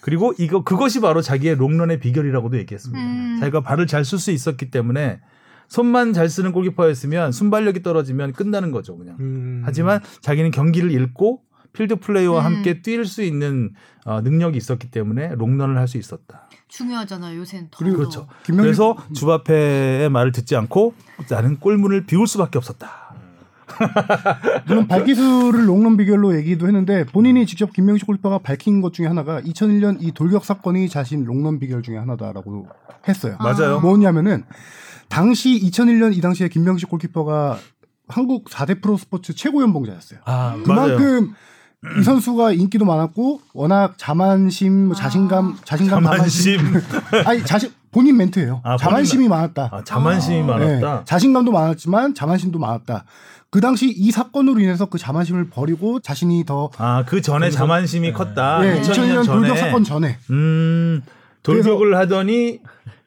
그리고 0.00 0.32
이거 0.38 0.62
그것이 0.64 1.00
바로 1.00 1.22
자기의 1.22 1.56
롱런의 1.56 2.00
비결이라고도 2.00 2.58
얘기했습니다. 2.58 3.02
음. 3.04 3.36
자기가 3.40 3.60
발을 3.60 3.86
잘 3.86 4.04
쓸 4.04 4.18
수 4.18 4.30
있었기 4.30 4.70
때문에 4.70 5.20
손만 5.68 6.12
잘 6.12 6.28
쓰는 6.28 6.52
골키퍼였으면 6.52 7.32
순발력이 7.32 7.82
떨어지면 7.82 8.32
끝나는 8.32 8.72
거죠, 8.72 8.96
그냥. 8.98 9.16
음. 9.20 9.62
하지만 9.64 10.00
자기는 10.20 10.50
경기를 10.50 10.90
읽고 10.92 11.42
필드 11.72 11.96
플레이어와 11.96 12.40
음. 12.40 12.44
함께 12.44 12.80
뛸 12.82 13.04
수 13.06 13.22
있는 13.22 13.74
어, 14.04 14.20
능력이 14.20 14.56
있었기 14.58 14.90
때문에 14.90 15.34
롱런을 15.36 15.78
할 15.78 15.88
수 15.88 15.98
있었다. 15.98 16.48
중요하잖아요. 16.68 17.38
요새는 17.38 17.68
더. 17.70 17.78
그리고 17.78 17.98
그렇죠. 17.98 18.26
김명지 18.44 18.64
그래서 18.64 18.96
주바페의 19.14 20.08
말을 20.08 20.32
듣지 20.32 20.56
않고 20.56 20.94
나는 21.30 21.58
골문을 21.58 22.06
비울 22.06 22.26
수밖에 22.26 22.56
없었다. 22.58 23.14
물론 24.66 24.86
발기술을 24.86 25.68
롱런 25.68 25.96
비결로 25.96 26.34
얘기도 26.36 26.66
했는데 26.66 27.04
본인이 27.04 27.46
직접 27.46 27.72
김명식 27.72 28.06
골키퍼가 28.06 28.38
밝힌 28.38 28.80
것 28.80 28.92
중에 28.92 29.06
하나가 29.06 29.40
2001년 29.40 29.98
이 30.00 30.12
돌격 30.12 30.44
사건이 30.44 30.88
자신 30.88 31.24
롱런 31.24 31.58
비결 31.58 31.82
중에 31.82 31.96
하나다라고 31.96 32.68
했어요. 33.08 33.36
맞아요. 33.40 33.80
뭐냐면은 33.80 34.44
당시 35.08 35.60
2001년 35.60 36.16
이 36.16 36.20
당시에 36.20 36.48
김명식 36.48 36.88
골키퍼가 36.88 37.58
한국 38.08 38.46
4대 38.46 38.82
프로 38.82 38.96
스포츠 38.96 39.34
최고 39.34 39.62
연봉자였어요. 39.62 40.20
아, 40.24 40.56
그만큼 40.64 41.34
이 41.98 42.02
선수가 42.02 42.52
인기도 42.52 42.84
많았고 42.84 43.40
워낙 43.54 43.94
자만심, 43.96 44.86
뭐 44.88 44.94
자신감, 44.94 45.58
자신감, 45.64 46.04
자만심. 46.04 46.58
아니 47.26 47.44
자신 47.44 47.70
본인 47.90 48.16
멘트예요. 48.16 48.60
아, 48.62 48.76
본인 48.76 48.78
자만심이 48.78 49.28
많았다. 49.28 49.68
아, 49.72 49.82
자만심이 49.84 50.40
아. 50.42 50.46
많았다. 50.46 50.98
네, 50.98 51.04
자신감도 51.04 51.50
많았지만 51.50 52.14
자만심도 52.14 52.58
많았다. 52.58 53.04
그 53.50 53.60
당시 53.60 53.90
이 53.90 54.10
사건으로 54.12 54.60
인해서 54.60 54.86
그 54.86 54.96
자만심을 54.96 55.50
버리고 55.50 55.98
자신이 56.00 56.44
더 56.46 56.70
아, 56.78 57.04
그 57.04 57.20
전에 57.20 57.50
자만심이 57.50 58.12
컸다. 58.12 58.64
예, 58.64 58.80
2000년 58.80 58.92
2000년 58.92 59.24
전에. 59.24 59.26
돌격 59.26 59.58
사건 59.58 59.84
전에 59.84 60.18
음, 60.30 61.02
돌격을 61.42 61.96
하더니 61.98 62.60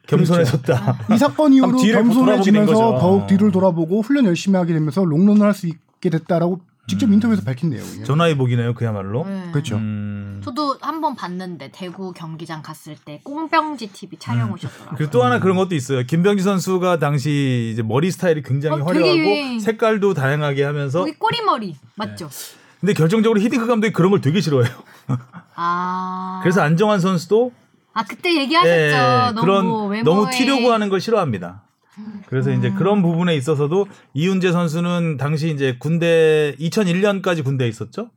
겸손해졌다. 0.08 0.98
이 1.14 1.18
사건 1.18 1.54
이후로 1.54 1.78
겸손해지면서. 1.78 3.00
더욱 3.00 3.26
뒤를 3.28 3.52
돌아보고 3.52 4.02
훈련 4.02 4.26
열심히 4.26 4.58
하게 4.58 4.74
되면서 4.74 5.04
롱런을 5.04 5.42
할 5.44 5.54
수 5.54 5.66
있게 5.68 6.10
됐다라고 6.12 6.60
직접 6.88 7.10
인터뷰에서 7.12 7.42
밝힌 7.44 7.72
내용이에요. 7.72 8.04
전화해 8.06 8.38
보기네요, 8.38 8.74
그야말로. 8.76 9.26
네. 9.26 9.50
그렇죠. 9.52 9.76
음. 9.78 10.42
저도 10.44 10.78
한 10.82 11.02
번 11.02 11.16
봤는데 11.16 11.72
대구 11.74 12.14
경기장 12.14 12.62
갔을 12.62 12.96
때 12.96 13.20
꽁병지 13.24 13.88
TV 13.92 14.18
촬영 14.20 14.52
오셨더라고요. 14.54 14.92
음. 14.92 14.96
그리고 14.96 15.12
또 15.12 15.24
하나 15.24 15.40
그런 15.40 15.58
것도 15.58 15.74
있어요. 15.76 16.04
김병지 16.06 16.44
선수가 16.44 17.00
당시 17.00 17.70
이제 17.74 17.82
머리 17.82 18.12
스타일이 18.12 18.42
굉장히 18.44 18.82
어, 18.82 18.86
화려하고. 18.86 19.60
색깔도 19.60 20.14
다양하게 20.14 20.64
하면서 20.64 21.00
거기 21.00 21.14
꼬리머리 21.14 21.76
맞죠? 21.96 22.30
근데 22.80 22.94
결정적으로 22.94 23.40
히딩크 23.40 23.66
감독이 23.68 23.92
그런 23.94 24.12
걸 24.12 24.22
되게 24.22 24.40
싫어해요. 24.42 24.72
아. 25.56 26.40
그래서 26.44 26.62
안정환 26.62 27.00
선수도 27.00 27.52
아 27.94 28.04
그때 28.04 28.36
얘기하셨죠. 28.36 28.72
예, 28.76 29.32
너무 29.34 29.42
그런 29.42 29.66
외모에 29.90 30.04
너무 30.04 30.30
튀려고 30.30 30.72
하는 30.72 30.90
걸 30.90 31.00
싫어합니다. 31.02 31.64
그래서 32.28 32.52
이제 32.52 32.70
음. 32.70 32.76
그런 32.76 33.02
부분에 33.02 33.36
있어서도 33.36 33.88
이훈재 34.14 34.52
선수는 34.52 35.18
당시 35.18 35.50
이제 35.50 35.78
군대 35.80 36.56
2001년까지 36.60 37.44
군대에 37.44 37.68
있었죠. 37.68 38.10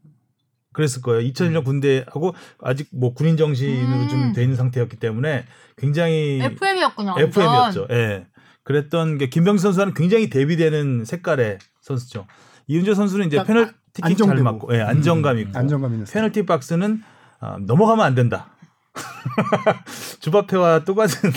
그랬을 0.73 1.03
거예요. 1.03 1.29
2001년 1.29 1.65
군대하고 1.65 2.35
아직 2.61 2.89
뭐 2.93 3.15
군인 3.15 3.37
정신으로 3.37 4.03
음. 4.03 4.09
좀돼 4.09 4.43
있는 4.43 4.57
상태였기 4.57 4.97
때문에 4.97 5.45
굉장히 5.77 6.41
FM이었구나. 6.43 7.15
FM이었죠. 7.19 7.87
예. 7.91 8.27
그랬던 8.65 9.19
게 9.19 9.29
김병수 9.29 9.63
선수와는 9.63 9.95
굉장히 9.95 10.29
대비되는 10.29 11.05
색깔의 11.05 11.59
선수죠. 11.81 12.27
이훈재 12.67 12.95
선수는 12.95 13.27
이제 13.27 13.39
딱 13.39 13.47
페널티킥 13.47 14.19
잘. 14.19 14.37
맞고, 14.37 14.75
예, 14.75 14.83
안정감 14.83 15.39
있고. 15.39 15.59
안정감 15.59 15.93
있는. 15.93 16.07
페널티 16.07 16.45
박스는 16.45 17.03
아, 17.41 17.57
넘어가면 17.61 18.05
안 18.05 18.15
된다. 18.15 18.51
주바페와 20.21 20.85
똑같은 20.85 21.33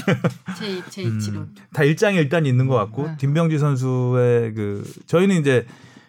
제, 0.57 0.83
제 0.89 1.03
음. 1.03 1.17
이치론. 1.17 1.55
다 1.73 1.83
일장이 1.83 2.17
일단 2.17 2.45
있는 2.45 2.67
것 2.67 2.75
같고 2.75 3.07
네. 3.07 3.15
김병지 3.19 3.57
선수의 3.59 4.53
그 4.53 4.83
저희는 5.07 5.39
이제 5.39 5.65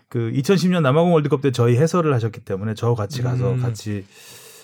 그 0.08 0.30
2010년 0.34 0.82
남아공 0.82 1.12
월드컵 1.14 1.40
때 1.40 1.52
저희 1.52 1.76
해설을 1.76 2.12
하셨기 2.14 2.40
때문에 2.40 2.74
저 2.74 2.94
같이 2.94 3.22
가서 3.22 3.52
음. 3.52 3.60
같이 3.60 4.04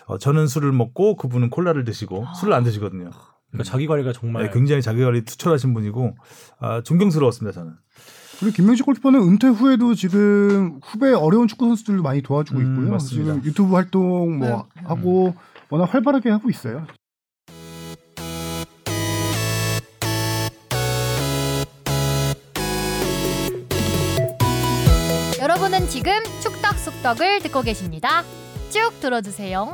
어, 0.07 0.18
저는 0.18 0.46
술을 0.46 0.72
먹고 0.72 1.16
그분은 1.16 1.51
콜라를 1.51 1.85
드시고 1.85 2.27
아. 2.27 2.35
술을 2.35 2.53
안 2.55 2.64
드시거든요. 2.64 3.11
그러니까 3.51 3.64
자기 3.64 3.87
관리가 3.87 4.12
정말 4.12 4.44
네, 4.44 4.51
굉장히 4.53 4.83
자기 4.83 5.03
관리 5.03 5.24
투철하신 5.24 5.72
분이고 5.74 6.16
아, 6.61 6.83
존경스러웠습니다 6.83 7.53
저는. 7.59 7.72
그리고 8.40 8.55
김명식 8.55 8.87
골키퍼는 8.87 9.20
은퇴 9.20 9.48
후에도 9.48 9.94
지금 9.94 10.79
후배 10.83 11.12
어려운 11.12 11.48
축구 11.48 11.66
선수들도 11.66 12.03
많이 12.03 12.22
도와주고 12.22 12.61
음, 12.61 12.72
있고요. 12.72 12.90
맞습니다. 12.92 13.33
지금 13.33 13.44
유튜브 13.44 13.74
활동 13.74 14.38
뭐 14.38 14.68
네. 14.77 14.83
하고 14.85 15.35
워낙 15.70 15.92
활발하게 15.92 16.31
하고 16.31 16.48
있어요. 16.50 16.87
여러분은 25.40 25.88
지금 25.88 26.12
축덕숙덕을 26.42 27.40
듣고 27.40 27.62
계십니다. 27.62 28.22
쭉 28.70 28.92
들어주세요. 29.00 29.72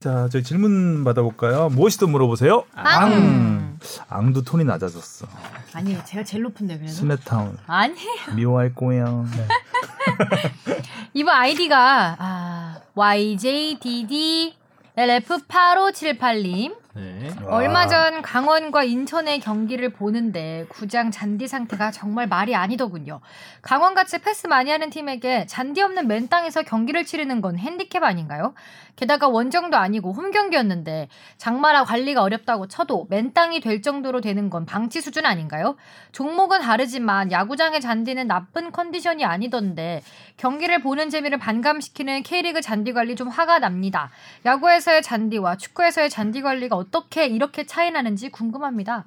자, 0.00 0.28
저희 0.30 0.42
질문 0.42 1.04
받아볼까요? 1.04 1.68
무엇이든 1.70 2.10
물어보세요. 2.10 2.64
앙. 2.74 3.78
앙도 4.08 4.42
톤이 4.42 4.64
낮아졌어. 4.64 5.26
아니에요. 5.74 6.00
제가 6.04 6.24
제일 6.24 6.42
높은데 6.44 6.76
그래도. 6.78 6.92
스네타운 6.92 7.56
아니 7.66 7.94
미워할 8.34 8.74
거야. 8.74 9.24
이번 11.14 11.34
아이디가 11.34 12.16
아, 12.18 12.80
YJDD 12.94 14.56
LF8578님 14.98 16.72
네. 16.98 17.30
얼마 17.46 17.86
전 17.86 18.22
강원과 18.22 18.82
인천의 18.82 19.38
경기를 19.38 19.90
보는데 19.90 20.66
구장 20.68 21.12
잔디 21.12 21.46
상태가 21.46 21.92
정말 21.92 22.26
말이 22.26 22.56
아니더군요. 22.56 23.20
강원같이 23.62 24.18
패스 24.18 24.48
많이 24.48 24.70
하는 24.70 24.90
팀에게 24.90 25.46
잔디 25.46 25.80
없는 25.80 26.08
맨 26.08 26.28
땅에서 26.28 26.62
경기를 26.62 27.04
치르는 27.04 27.40
건 27.40 27.56
핸디캡 27.56 28.00
아닌가요? 28.02 28.54
게다가 28.96 29.28
원정도 29.28 29.76
아니고 29.76 30.12
홈 30.12 30.32
경기였는데 30.32 31.08
장마라 31.36 31.84
관리가 31.84 32.20
어렵다고 32.22 32.66
쳐도 32.66 33.06
맨 33.10 33.32
땅이 33.32 33.60
될 33.60 33.80
정도로 33.80 34.20
되는 34.20 34.50
건 34.50 34.66
방치 34.66 35.00
수준 35.00 35.24
아닌가요? 35.24 35.76
종목은 36.10 36.62
다르지만 36.62 37.30
야구장의 37.30 37.80
잔디는 37.80 38.26
나쁜 38.26 38.72
컨디션이 38.72 39.24
아니던데 39.24 40.02
경기를 40.36 40.80
보는 40.80 41.10
재미를 41.10 41.38
반감시키는 41.38 42.24
K리그 42.24 42.60
잔디 42.60 42.92
관리 42.92 43.14
좀 43.14 43.28
화가 43.28 43.60
납니다. 43.60 44.10
야구에서의 44.44 45.02
잔디와 45.02 45.56
축구에서의 45.58 46.10
잔디 46.10 46.42
관리가 46.42 46.76
어떻게 46.92 47.26
이렇게 47.26 47.66
차이 47.66 47.90
나는지 47.90 48.30
궁금합니다. 48.30 49.04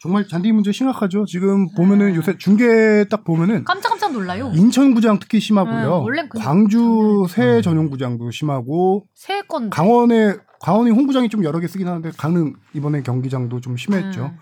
정말 0.00 0.28
잔디 0.28 0.52
문제 0.52 0.70
심각하죠. 0.70 1.24
지금 1.24 1.66
보면은 1.74 2.14
요새 2.14 2.38
중계 2.38 3.04
딱 3.10 3.24
보면은 3.24 3.64
깜짝깜짝 3.64 4.12
놀라요. 4.12 4.52
인천구장 4.54 5.18
특히 5.18 5.40
네, 5.40 5.44
심하고요. 5.46 6.02
원래는 6.02 6.28
그- 6.28 6.38
광주 6.38 7.26
새 7.28 7.60
전용구장도 7.62 8.30
심하고 8.30 9.06
새 9.14 9.42
건. 9.42 9.70
강원에 9.70 10.36
강원이 10.60 10.90
홈구장이 10.92 11.28
좀 11.30 11.42
여러 11.42 11.58
개 11.58 11.66
쓰긴 11.66 11.88
하는데 11.88 12.10
강릉 12.16 12.54
이번에 12.74 13.02
경기장도 13.02 13.60
좀 13.60 13.76
심했죠. 13.76 14.22
네. 14.22 14.32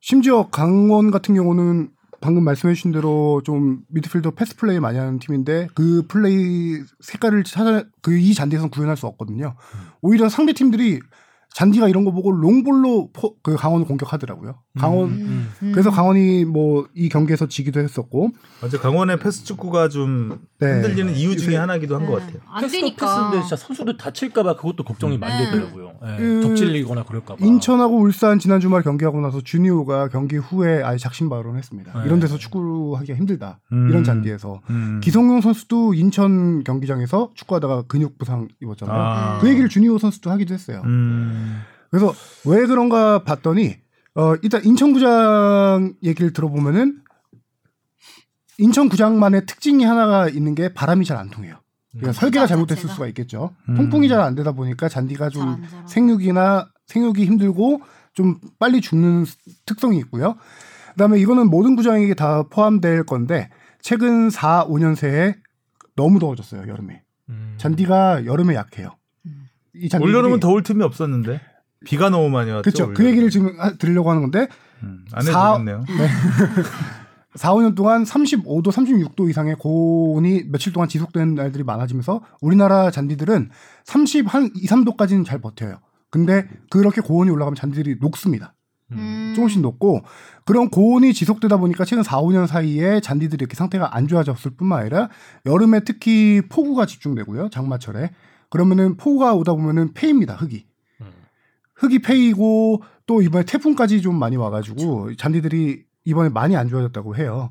심지어 0.00 0.48
강원 0.50 1.10
같은 1.10 1.34
경우는 1.34 1.88
방금 2.20 2.44
말씀해주신 2.44 2.92
대로 2.92 3.40
좀 3.44 3.80
미드필더 3.88 4.32
패스 4.32 4.56
플레이 4.56 4.78
많이 4.78 4.98
하는 4.98 5.18
팀인데 5.18 5.68
그 5.74 6.04
플레이 6.06 6.80
색깔을 7.00 7.44
찾아 7.44 7.82
그 8.02 8.12
이 8.18 8.34
잔디에서는 8.34 8.70
구현할 8.70 8.96
수 8.98 9.06
없거든요. 9.06 9.54
오히려 10.02 10.28
상대 10.28 10.52
팀들이 10.52 11.00
잔디가 11.54 11.88
이런 11.88 12.04
거 12.04 12.12
보고 12.12 12.32
롱볼로 12.32 13.10
포, 13.12 13.34
그 13.42 13.56
강원을 13.56 13.86
공격하더라고요. 13.86 14.54
강원 14.78 15.10
음. 15.10 15.48
그래서 15.72 15.90
강원이 15.90 16.44
뭐 16.46 16.86
이 16.94 17.08
경기에서 17.08 17.46
지기도 17.46 17.80
했었고 17.80 18.30
어제 18.62 18.78
강원의 18.78 19.18
패스 19.20 19.44
축구가 19.44 19.88
좀 19.88 20.40
네. 20.58 20.72
흔들리는 20.72 21.14
이유 21.16 21.36
중에 21.36 21.48
요새- 21.48 21.56
하나이기도 21.56 21.94
한것 21.96 22.18
네. 22.18 22.24
같아요. 22.26 22.40
안 22.50 22.62
패스도 22.62 22.80
되니까. 22.80 23.06
패스인데 23.06 23.40
진짜 23.40 23.56
선수들 23.56 23.96
다칠까봐 23.96 24.56
그것도 24.56 24.84
걱정이 24.84 25.18
많이 25.18 25.44
네. 25.44 25.50
되더라고요. 25.50 25.92
예, 26.04 26.16
그 26.16 26.40
접질리거나 26.42 27.04
그럴까봐. 27.04 27.44
인천하고 27.44 27.98
울산 27.98 28.38
지난 28.38 28.60
주말 28.60 28.82
경기하고 28.82 29.20
나서 29.20 29.40
주니오가 29.42 30.08
경기 30.08 30.36
후에 30.36 30.82
아예 30.82 30.96
작심 30.98 31.28
발언을 31.28 31.58
했습니다. 31.58 31.92
네. 32.00 32.06
이런 32.06 32.20
데서 32.20 32.38
축구하기가 32.38 33.16
힘들다. 33.16 33.60
음. 33.72 33.88
이런 33.90 34.04
잔디에서 34.04 34.60
음. 34.70 35.00
기성용 35.02 35.40
선수도 35.40 35.94
인천 35.94 36.64
경기장에서 36.64 37.30
축구하다가 37.34 37.82
근육 37.88 38.18
부상 38.18 38.48
입었잖아요. 38.62 38.96
아. 38.98 39.38
그 39.40 39.48
얘기를 39.48 39.68
주니오 39.68 39.98
선수도 39.98 40.30
하기도 40.30 40.54
했어요. 40.54 40.82
음. 41.42 41.60
그래서 41.90 42.12
왜 42.46 42.66
그런가 42.66 43.22
봤더니 43.24 43.76
어 44.14 44.34
일단 44.42 44.64
인천구장 44.64 45.94
얘기를 46.02 46.32
들어보면은 46.32 47.00
인천구장만의 48.58 49.46
특징이 49.46 49.84
하나가 49.84 50.28
있는 50.28 50.54
게 50.54 50.72
바람이 50.72 51.04
잘 51.04 51.16
안 51.18 51.30
통해요. 51.30 51.56
그러니까 51.92 52.12
설계가 52.12 52.44
구장 52.44 52.56
잘못됐을? 52.58 52.88
수가 52.88 53.06
있겠죠. 53.08 53.54
음. 53.68 53.74
통풍이 53.74 54.08
잘 54.08 54.20
안 54.20 54.34
되다 54.34 54.52
보니까 54.52 54.88
잔디가 54.88 55.28
좀. 55.30 55.62
생육이나 55.86 56.68
생육이 56.86 57.24
힘들고 57.26 57.80
좀 58.14 58.36
빨리 58.58 58.80
죽는 58.80 59.24
특성이 59.66 59.98
있고요. 59.98 60.36
그다음에 60.92 61.18
이거는 61.18 61.48
모든 61.48 61.76
구장에게 61.76 62.14
다 62.14 62.42
포함될 62.44 63.04
건데 63.04 63.48
최근 63.80 64.30
4, 64.30 64.66
5년 64.68 64.94
새에 64.94 65.34
너무 65.96 66.18
더워졌어요 66.18 66.68
여름에. 66.68 67.02
음. 67.30 67.54
잔디가 67.58 68.26
여름에 68.26 68.54
약해요. 68.54 68.90
음. 69.74 69.80
이 69.80 69.88
잔디들이- 69.88 70.02
올여름은 70.02 70.40
더울 70.40 70.62
틈이 70.62 70.82
없었는데 70.82 71.40
비가 71.84 72.10
너무 72.10 72.28
많이 72.30 72.50
왔죠. 72.50 72.62
그렇죠. 72.62 72.86
그 72.86 72.90
올여름. 73.02 73.06
얘기를 73.10 73.30
지금 73.30 73.58
하- 73.58 73.72
드리려고 73.76 74.10
하는 74.10 74.22
건데 74.22 74.48
음, 74.82 75.04
안 75.12 75.22
사- 75.24 75.52
해주겠네요. 75.54 75.84
4, 77.34 77.54
5년 77.54 77.74
동안 77.74 78.04
35도, 78.04 78.66
36도 78.70 79.30
이상의 79.30 79.56
고온이 79.58 80.44
며칠 80.50 80.72
동안 80.72 80.88
지속되는 80.88 81.34
날들이 81.34 81.64
많아지면서 81.64 82.20
우리나라 82.42 82.90
잔디들은 82.90 83.48
30, 83.84 84.32
한 84.32 84.50
2, 84.54 84.66
3도까지는 84.66 85.24
잘 85.24 85.40
버텨요. 85.40 85.78
근데 86.10 86.46
그렇게 86.68 87.00
고온이 87.00 87.30
올라가면 87.30 87.54
잔디들이 87.54 87.96
녹습니다. 88.02 88.52
음. 88.92 89.32
조금씩 89.34 89.62
녹고 89.62 90.02
그런 90.44 90.68
고온이 90.68 91.14
지속되다 91.14 91.56
보니까 91.56 91.86
최근 91.86 92.02
4, 92.02 92.20
5년 92.20 92.46
사이에 92.46 93.00
잔디들이 93.00 93.38
이렇게 93.40 93.54
상태가 93.56 93.96
안 93.96 94.06
좋아졌을 94.06 94.50
뿐만 94.50 94.80
아니라 94.80 95.08
여름에 95.46 95.80
특히 95.84 96.42
폭우가 96.50 96.84
집중되고요. 96.84 97.48
장마철에. 97.48 98.10
그러면은 98.52 98.98
폭우가 98.98 99.32
오다 99.32 99.54
보면은 99.54 99.94
폐입니다. 99.94 100.34
흙이. 100.34 100.66
음. 101.00 101.06
흙이 101.74 102.00
패이고 102.00 102.82
또 103.06 103.22
이번에 103.22 103.46
태풍까지 103.46 104.02
좀 104.02 104.18
많이 104.18 104.36
와가지고 104.36 105.16
잔디들이 105.16 105.84
이번에 106.04 106.28
많이 106.28 106.54
안 106.54 106.68
좋아졌다고 106.68 107.16
해요. 107.16 107.50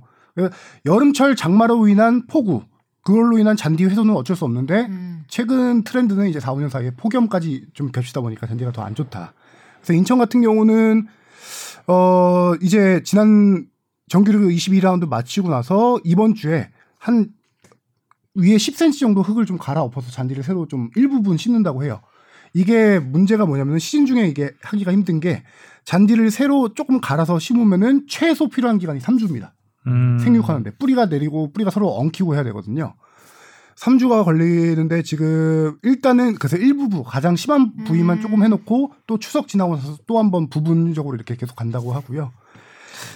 여름철 0.85 1.35
장마로 1.35 1.87
인한 1.87 2.27
폭우 2.27 2.61
그걸로 3.01 3.39
인한 3.39 3.57
잔디 3.57 3.83
훼손은 3.85 4.15
어쩔 4.15 4.35
수 4.35 4.45
없는데 4.45 4.85
음. 4.89 5.23
최근 5.27 5.83
트렌드는 5.83 6.27
이제 6.29 6.39
4, 6.39 6.53
5년 6.53 6.69
사이에 6.69 6.91
폭염까지 6.91 7.65
좀 7.73 7.91
겹치다 7.91 8.21
보니까 8.21 8.45
잔디가 8.45 8.71
더 8.71 8.83
안 8.83 8.93
좋다. 8.93 9.33
그래서 9.79 9.93
인천 9.93 10.19
같은 10.19 10.41
경우는 10.43 11.07
어 11.87 12.53
이제 12.61 13.01
지난 13.03 13.65
정규리그 14.07 14.49
22라운드 14.49 15.09
마치고 15.09 15.49
나서 15.49 15.97
이번 16.03 16.35
주에 16.35 16.69
한 16.99 17.29
위에 18.35 18.55
10cm 18.55 18.99
정도 18.99 19.21
흙을 19.21 19.45
좀 19.45 19.57
갈아엎어서 19.57 20.11
잔디를 20.11 20.43
새로 20.43 20.67
좀 20.67 20.89
일부분 20.95 21.37
심는다고 21.37 21.83
해요. 21.83 22.01
이게 22.53 22.99
문제가 22.99 23.45
뭐냐면 23.45 23.79
시즌 23.79 24.05
중에 24.05 24.27
이게 24.27 24.51
하기가 24.61 24.91
힘든 24.91 25.19
게 25.19 25.43
잔디를 25.85 26.31
새로 26.31 26.73
조금 26.73 26.99
갈아서 26.99 27.39
심으면은 27.39 28.05
최소 28.07 28.47
필요한 28.47 28.77
기간이 28.77 28.99
3주입니다. 28.99 29.51
음. 29.87 30.19
생육하는데 30.19 30.71
뿌리가 30.77 31.07
내리고 31.07 31.51
뿌리가 31.51 31.71
서로 31.71 31.89
엉키고 31.89 32.35
해야 32.35 32.43
되거든요. 32.43 32.93
3주가 33.75 34.23
걸리는데 34.25 35.01
지금 35.01 35.77
일단은 35.81 36.35
그래서 36.35 36.57
일부부 36.57 37.03
가장 37.03 37.35
심한 37.35 37.73
부위만 37.85 38.17
음. 38.17 38.21
조금 38.21 38.43
해놓고 38.43 38.93
또 39.07 39.17
추석 39.17 39.47
지나고 39.47 39.75
나서 39.75 39.97
또 40.05 40.19
한번 40.19 40.49
부분적으로 40.49 41.15
이렇게 41.15 41.35
계속 41.35 41.55
간다고 41.55 41.93
하고요. 41.93 42.31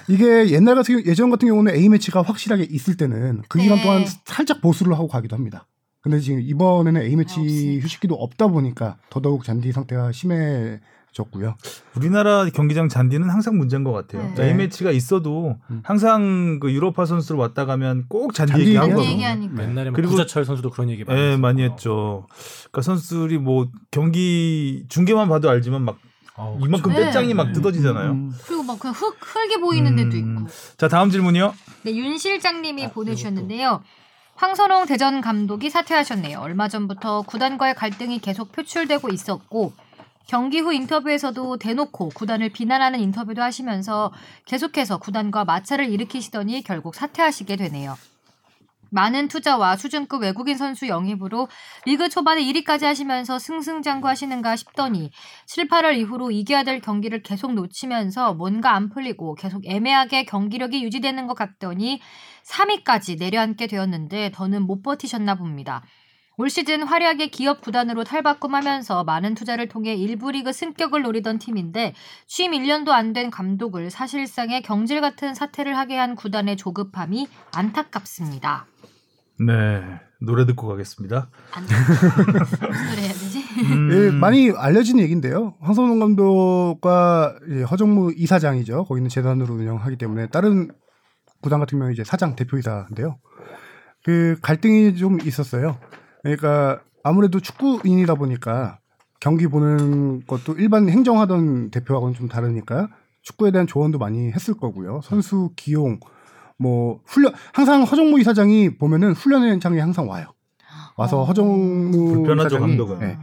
이게 0.07 0.49
옛날 0.51 0.75
같은 0.75 1.05
예전 1.05 1.29
같은 1.29 1.47
경우는 1.47 1.73
A 1.75 1.89
매치가 1.89 2.21
확실하게 2.21 2.63
있을 2.69 2.97
때는 2.97 3.41
그 3.47 3.59
기간 3.59 3.77
네. 3.77 3.83
동안 3.83 4.05
살짝 4.25 4.61
보수를 4.61 4.93
하고 4.93 5.07
가기도 5.07 5.35
합니다. 5.35 5.65
근데 6.01 6.19
지금 6.19 6.39
이번에는 6.41 7.01
A 7.01 7.15
매치 7.15 7.39
없으니까. 7.39 7.83
휴식기도 7.83 8.15
없다 8.15 8.47
보니까 8.47 8.97
더더욱 9.09 9.43
잔디 9.43 9.71
상태가 9.71 10.11
심해 10.11 10.79
졌고요. 11.11 11.55
우리나라 11.95 12.45
경기장 12.49 12.89
잔디는 12.89 13.29
항상 13.29 13.57
문제인 13.57 13.83
것 13.85 13.91
같아요. 13.93 14.31
네. 14.35 14.49
A 14.49 14.53
매치가 14.53 14.91
있어도 14.91 15.55
음. 15.71 15.79
항상 15.83 16.59
그 16.59 16.71
유로파 16.73 17.05
선수를 17.05 17.39
왔다 17.39 17.65
가면 17.65 18.05
꼭 18.09 18.33
잔디, 18.33 18.51
잔디 18.51 18.65
얘기하고. 18.67 19.01
얘기하니까. 19.03 19.63
옛날에 19.63 19.89
뭐 19.91 19.95
그리고- 19.95 20.11
구자철 20.11 20.43
선수도 20.45 20.69
그런 20.69 20.89
얘기 20.89 21.03
많이, 21.05 21.19
예. 21.19 21.37
많이 21.37 21.63
했죠. 21.63 22.27
그러니까 22.65 22.81
선수들이 22.81 23.37
뭐 23.39 23.67
경기 23.91 24.85
중계만 24.89 25.29
봐도 25.29 25.49
알지만 25.49 25.81
막 25.83 25.97
아우, 26.37 26.57
이만큼 26.59 26.91
그쵸. 26.91 27.05
떼짱이 27.05 27.33
막 27.33 27.47
네. 27.47 27.53
뜯어지잖아요. 27.53 28.11
음. 28.11 28.33
그리고 28.45 28.63
막그흙 28.63 29.17
흙이 29.21 29.57
보이는 29.61 29.95
데도 29.95 30.17
음. 30.17 30.37
있고. 30.39 30.49
자 30.77 30.87
다음 30.87 31.09
질문이요. 31.09 31.53
네, 31.83 31.95
윤 31.95 32.17
실장님이 32.17 32.85
아, 32.85 32.91
보내주셨는데요. 32.91 33.81
황선홍 34.35 34.85
대전 34.85 35.21
감독이 35.21 35.69
사퇴하셨네요. 35.69 36.39
얼마 36.39 36.67
전부터 36.67 37.21
구단과의 37.21 37.75
갈등이 37.75 38.19
계속 38.19 38.51
표출되고 38.51 39.09
있었고 39.09 39.71
경기 40.27 40.59
후 40.59 40.73
인터뷰에서도 40.73 41.57
대놓고 41.57 42.09
구단을 42.09 42.49
비난하는 42.49 42.99
인터뷰도 42.99 43.41
하시면서 43.41 44.11
계속해서 44.45 44.97
구단과 44.97 45.45
마찰을 45.45 45.89
일으키시더니 45.89 46.63
결국 46.63 46.95
사퇴하시게 46.95 47.55
되네요. 47.55 47.95
많은 48.91 49.27
투자와 49.27 49.75
수준급 49.77 50.21
외국인 50.21 50.57
선수 50.57 50.87
영입으로 50.87 51.47
리그 51.85 52.09
초반에 52.09 52.43
1위까지 52.43 52.83
하시면서 52.83 53.39
승승장구하시는가 53.39 54.55
싶더니 54.55 55.11
7, 55.45 55.67
8월 55.67 55.97
이후로 55.97 56.31
이겨야 56.31 56.63
될 56.63 56.79
경기를 56.79 57.21
계속 57.23 57.53
놓치면서 57.53 58.33
뭔가 58.33 58.73
안 58.75 58.89
풀리고 58.89 59.35
계속 59.35 59.65
애매하게 59.65 60.25
경기력이 60.25 60.83
유지되는 60.83 61.27
것 61.27 61.35
같더니 61.35 62.01
3위까지 62.45 63.19
내려앉게 63.19 63.67
되었는데 63.67 64.31
더는 64.33 64.63
못 64.63 64.81
버티셨나 64.81 65.35
봅니다. 65.35 65.83
올 66.37 66.49
시즌 66.49 66.83
화려하게 66.83 67.27
기업 67.27 67.61
구단으로 67.61 68.03
탈바꿈하면서 68.03 69.03
많은 69.05 69.35
투자를 69.35 69.69
통해 69.69 69.93
일부 69.95 70.31
리그 70.31 70.51
승격을 70.51 71.01
노리던 71.01 71.39
팀인데 71.39 71.93
취임 72.27 72.51
1년도 72.51 72.89
안 72.89 73.13
된 73.13 73.29
감독을 73.31 73.89
사실상의 73.89 74.61
경질 74.61 74.99
같은 74.99 75.33
사태를 75.33 75.77
하게 75.77 75.95
한 75.97 76.15
구단의 76.15 76.57
조급함이 76.57 77.27
안타깝습니다. 77.55 78.65
네 79.39 79.81
노래 80.19 80.45
듣고 80.45 80.67
가겠습니다. 80.67 81.29
안타깝 81.51 82.17
무슨 82.67 82.89
소리 82.89 83.01
해야 83.01 83.13
되지? 83.13 83.43
음, 83.71 83.89
예, 83.93 84.11
많이 84.11 84.51
알려진 84.51 84.99
얘기인데요. 84.99 85.55
황선홍 85.61 85.99
감독과 85.99 87.35
허정무 87.71 88.13
이사장이죠. 88.17 88.83
거기는 88.85 89.07
재단으로 89.07 89.53
운영하기 89.53 89.95
때문에 89.97 90.27
다른 90.27 90.69
구단 91.41 91.59
같은 91.59 91.77
경우는 91.77 91.93
이제 91.93 92.03
사장 92.03 92.35
대표이사인데요. 92.35 93.17
그 94.03 94.37
갈등이 94.41 94.95
좀 94.97 95.19
있었어요. 95.21 95.77
그러니까 96.25 96.81
아무래도 97.03 97.39
축구인이다 97.39 98.15
보니까 98.15 98.79
경기 99.19 99.47
보는 99.47 100.25
것도 100.25 100.53
일반 100.53 100.89
행정하던 100.89 101.69
대표하고는 101.69 102.15
좀 102.15 102.27
다르니까 102.27 102.89
축구에 103.21 103.51
대한 103.51 103.67
조언도 103.67 103.99
많이 103.99 104.31
했을 104.31 104.55
거고요. 104.55 105.01
선수 105.03 105.51
기용, 105.55 105.99
뭐 106.57 106.99
훈련 107.05 107.33
항상 107.53 107.83
허정무 107.83 108.19
이사장이 108.19 108.77
보면은 108.77 109.13
훈련 109.13 109.43
현장에 109.43 109.79
항상 109.79 110.09
와요. 110.09 110.27
와서 110.97 111.21
어. 111.21 111.23
허정무 111.25 112.13
불편하죠, 112.13 112.55
이사장이 112.55 112.77
감독은. 112.77 113.01
예, 113.07 113.17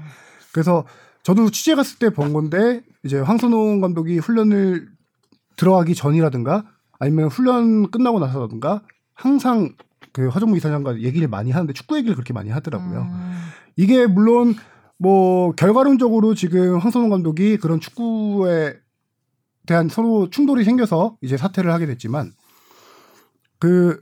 그래서 0.53 0.85
저도 1.23 1.51
취재 1.51 1.75
갔을 1.75 1.99
때 1.99 2.11
본 2.11 2.33
건데 2.33 2.83
이제 3.05 3.19
황선홍 3.19 3.81
감독이 3.81 4.19
훈련을 4.19 4.89
들어가기 5.57 5.95
전이라든가 5.95 6.65
아니면 6.99 7.29
훈련 7.29 7.91
끝나고 7.91 8.19
나서라든가 8.21 8.83
항상 9.15 9.75
그 10.13 10.29
허정무 10.29 10.57
이사장과 10.57 11.01
얘기를 11.01 11.27
많이 11.29 11.51
하는데 11.51 11.73
축구 11.73 11.97
얘기를 11.97 12.15
그렇게 12.15 12.33
많이 12.33 12.51
하더라고요. 12.51 13.01
음. 13.03 13.33
이게 13.77 14.07
물론 14.07 14.55
뭐 14.99 15.53
결과론적으로 15.53 16.35
지금 16.35 16.79
황선홍 16.79 17.09
감독이 17.11 17.57
그런 17.57 17.81
축구에 17.81 18.75
대한 19.67 19.89
서로 19.89 20.29
충돌이 20.31 20.65
생겨서 20.65 21.17
이제 21.23 21.37
사퇴를 21.37 21.73
하게 21.73 21.87
됐지만 21.87 22.33
그 23.59 24.01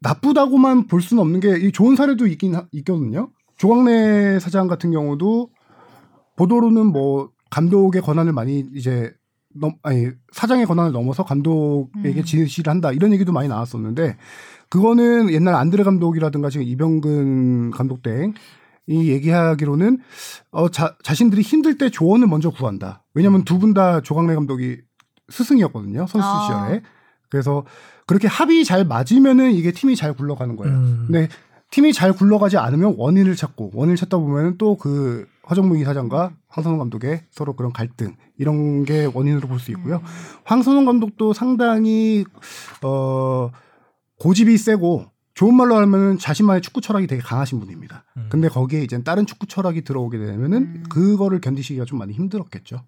나쁘다고만 0.00 0.86
볼 0.86 1.00
수는 1.02 1.20
없는 1.22 1.40
게 1.40 1.56
이 1.56 1.72
좋은 1.72 1.96
사례도 1.96 2.26
있긴 2.26 2.54
하- 2.54 2.66
있거든요. 2.72 3.30
조광래 3.56 4.38
사장 4.40 4.66
같은 4.68 4.90
경우도 4.90 5.50
보도로는 6.36 6.86
뭐 6.86 7.30
감독의 7.50 8.02
권한을 8.02 8.32
많이 8.32 8.66
이제 8.74 9.12
넘, 9.54 9.74
아니 9.82 10.08
사장의 10.32 10.66
권한을 10.66 10.90
넘어서 10.92 11.22
감독에게 11.24 12.20
음. 12.20 12.24
지시를 12.24 12.70
한다 12.70 12.90
이런 12.92 13.12
얘기도 13.12 13.32
많이 13.32 13.48
나왔었는데 13.48 14.16
그거는 14.74 15.30
옛날 15.30 15.54
안드레 15.54 15.84
감독이라든가 15.84 16.50
지금 16.50 16.66
이병근 16.66 17.70
감독 17.70 18.02
등이 18.02 18.34
얘기하기로는 19.08 19.98
어, 20.50 20.68
자, 20.68 20.96
자신들이 21.04 21.42
힘들 21.42 21.78
때 21.78 21.90
조언을 21.90 22.26
먼저 22.26 22.50
구한다. 22.50 23.04
왜냐하면 23.14 23.44
두분 23.44 23.72
다 23.72 24.00
조광래 24.00 24.34
감독이 24.34 24.78
스승이었거든요 25.28 26.08
선수 26.08 26.26
아. 26.26 26.40
시절에. 26.66 26.82
그래서 27.30 27.64
그렇게 28.08 28.26
합이 28.26 28.64
잘 28.64 28.84
맞으면은 28.84 29.52
이게 29.52 29.70
팀이 29.70 29.94
잘 29.94 30.12
굴러가는 30.12 30.56
거예요. 30.56 30.74
음. 30.74 31.04
근데 31.06 31.28
팀이 31.70 31.92
잘 31.92 32.12
굴러가지 32.12 32.58
않으면 32.58 32.96
원인을 32.98 33.36
찾고 33.36 33.70
원인을 33.74 33.94
찾다 33.96 34.18
보면은 34.18 34.58
또그 34.58 35.28
허정무 35.48 35.78
이사장과 35.78 36.32
황선홍 36.48 36.80
감독의 36.80 37.22
서로 37.30 37.52
그런 37.54 37.72
갈등 37.72 38.16
이런 38.38 38.84
게 38.84 39.04
원인으로 39.04 39.46
볼 39.46 39.60
수 39.60 39.70
있고요. 39.70 40.02
황선홍 40.42 40.84
감독도 40.84 41.32
상당히 41.32 42.24
어 42.82 43.52
고집이 44.24 44.56
세고 44.56 45.04
좋은 45.34 45.54
말로 45.54 45.76
하면은 45.76 46.16
자신만의 46.16 46.62
축구 46.62 46.80
철학이 46.80 47.06
되게 47.06 47.20
강하신 47.20 47.60
분입니다. 47.60 48.04
음. 48.16 48.28
근데 48.30 48.48
거기에 48.48 48.80
이제 48.80 49.02
다른 49.02 49.26
축구 49.26 49.46
철학이 49.46 49.84
들어오게 49.84 50.16
되면은 50.16 50.56
음. 50.56 50.84
그거를 50.88 51.42
견디시기가 51.42 51.84
좀 51.84 51.98
많이 51.98 52.14
힘들었겠죠. 52.14 52.82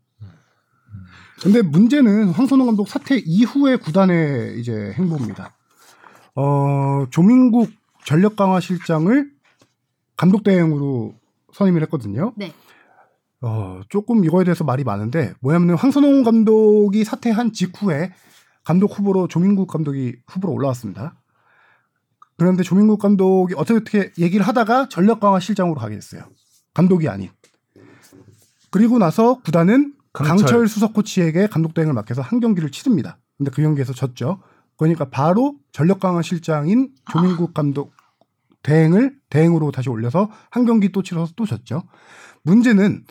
근데 1.43 1.61
문제는 1.61 2.31
황선홍 2.31 2.65
감독 2.65 2.89
사퇴 2.89 3.21
이후의 3.27 3.81
구단의 3.81 4.59
이제 4.59 4.95
행보입니다. 4.97 5.55
어, 6.37 7.05
조민국 7.11 7.71
전력 8.07 8.37
강화 8.37 8.59
실장을 8.59 9.31
감독 10.17 10.43
대행으로 10.43 11.15
선임을 11.53 11.83
했거든요. 11.83 12.33
네. 12.37 12.55
어, 13.43 13.83
조금 13.91 14.25
이거에 14.25 14.45
대해서 14.45 14.65
말이 14.65 14.85
많은데 14.85 15.35
뭐냐면 15.43 15.77
황선홍 15.77 16.23
감독이 16.23 17.05
사퇴한 17.05 17.53
직후에 17.53 18.15
감독 18.65 18.99
후보로 18.99 19.29
조민국 19.29 19.67
감독이 19.67 20.17
후보로 20.27 20.55
올라왔습니다. 20.55 21.15
그런데 22.37 22.63
조민국 22.63 22.99
감독이 22.99 23.55
어떻게 23.57 23.77
어떻게 23.77 24.13
얘기를 24.23 24.47
하다가 24.47 24.89
전력 24.89 25.21
강화 25.21 25.41
실장으로 25.41 25.77
가게 25.77 25.95
됐어요. 25.95 26.23
감독이 26.75 27.09
아닌. 27.09 27.31
그리고 28.71 28.99
나서 28.99 29.41
구단은 29.41 29.95
강철. 30.13 30.37
강철, 30.37 30.69
수석 30.69 30.93
코치에게 30.93 31.47
감독 31.47 31.75
대행을 31.75 31.95
맡겨서 31.95 32.23
한 32.23 32.41
경기를 32.41 32.71
치릅니다. 32.71 33.19
근데 33.37 33.51
그 33.51 33.63
경기에서 33.63 33.93
졌죠. 33.93 34.41
그러니까 34.77 35.09
바로 35.09 35.57
전력 35.73 36.01
강화 36.01 36.23
실장인 36.23 36.91
조민국 37.11 37.55
감독 37.55 37.93
대행을 38.63 39.17
대행으로 39.31 39.71
다시 39.71 39.89
올려서 39.89 40.31
한 40.51 40.67
경기 40.67 40.91
또 40.91 41.03
치러서 41.03 41.33
또 41.37 41.47
졌죠. 41.47 41.85
문제는 42.43 43.05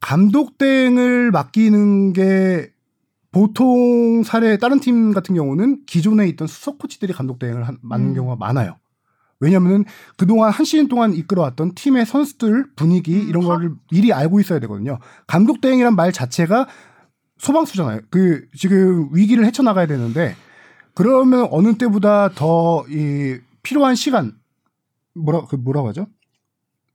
감독 0.00 0.56
대행을 0.58 1.30
맡기는 1.30 2.12
게 2.12 2.72
보통 3.30 4.22
사례 4.24 4.56
다른 4.56 4.80
팀 4.80 5.12
같은 5.12 5.34
경우는 5.34 5.84
기존에 5.86 6.26
있던 6.28 6.48
수석 6.48 6.78
코치들이 6.78 7.12
감독 7.12 7.38
대행을 7.38 7.66
한- 7.66 7.78
맡는 7.82 8.10
음. 8.10 8.14
경우가 8.14 8.36
많아요. 8.36 8.76
왜냐면은 9.40 9.84
그동안 10.16 10.50
한 10.50 10.64
시즌 10.64 10.88
동안 10.88 11.12
이끌어왔던 11.14 11.74
팀의 11.74 12.06
선수들 12.06 12.70
분위기 12.74 13.14
음, 13.20 13.28
이런 13.28 13.44
화- 13.44 13.48
거를 13.54 13.72
미리 13.92 14.12
알고 14.12 14.40
있어야 14.40 14.58
되거든요. 14.60 14.98
감독 15.26 15.60
대행이란 15.60 15.94
말 15.94 16.12
자체가 16.12 16.66
소방수잖아요. 17.38 18.00
그 18.10 18.46
지금 18.56 19.10
위기를 19.12 19.44
헤쳐나가야 19.44 19.86
되는데 19.86 20.34
그러면 20.94 21.46
어느 21.52 21.76
때보다 21.78 22.30
더 22.34 22.84
이 22.88 23.38
필요한 23.62 23.94
시간 23.94 24.32
뭐라 25.14 25.44
그 25.46 25.54
뭐라고 25.56 25.88
하죠? 25.88 26.06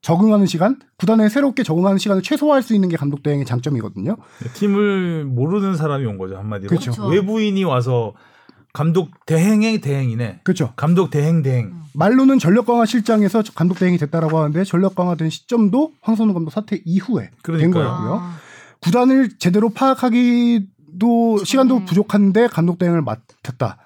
적응하는 0.04 0.46
시간, 0.46 0.80
구단에 0.98 1.30
새롭게 1.30 1.64
적응하는 1.64 1.98
시간을 1.98 2.22
최소화할 2.22 2.62
수 2.62 2.76
있는 2.76 2.90
게 2.90 2.98
감독 2.98 3.24
대행의 3.24 3.46
장점이거든요. 3.46 4.18
팀을 4.54 5.24
모르는 5.24 5.76
사람이 5.76 6.06
온 6.06 6.18
거죠 6.18 6.38
한마디로. 6.38 6.68
그렇죠. 6.68 6.92
그렇죠. 6.92 7.08
외부인이 7.08 7.64
와서 7.64 8.14
감독 8.74 9.12
대행의 9.26 9.80
대행이네. 9.80 10.42
그렇죠. 10.44 10.74
감독 10.76 11.10
대행 11.10 11.42
대행. 11.42 11.74
말로는 11.94 12.38
전력 12.38 12.66
강화 12.66 12.86
실장에서 12.86 13.44
감독 13.56 13.80
대행이 13.80 13.98
됐다라고 13.98 14.40
하는데 14.40 14.64
전력 14.66 14.96
강화된 14.96 15.30
시점도 15.30 15.94
황선우 16.02 16.34
감독 16.34 16.52
사퇴 16.52 16.82
이후에 16.84 17.22
된 17.22 17.32
그러니까요. 17.42 17.72
거였고요. 17.84 18.14
아, 18.22 18.36
구단을 18.82 19.38
제대로 19.40 19.70
파악하기도 19.70 21.44
시간도 21.46 21.78
음. 21.78 21.86
부족한데 21.86 22.48
감독 22.48 22.78
대행을 22.78 23.02
맡았다. 23.04 23.78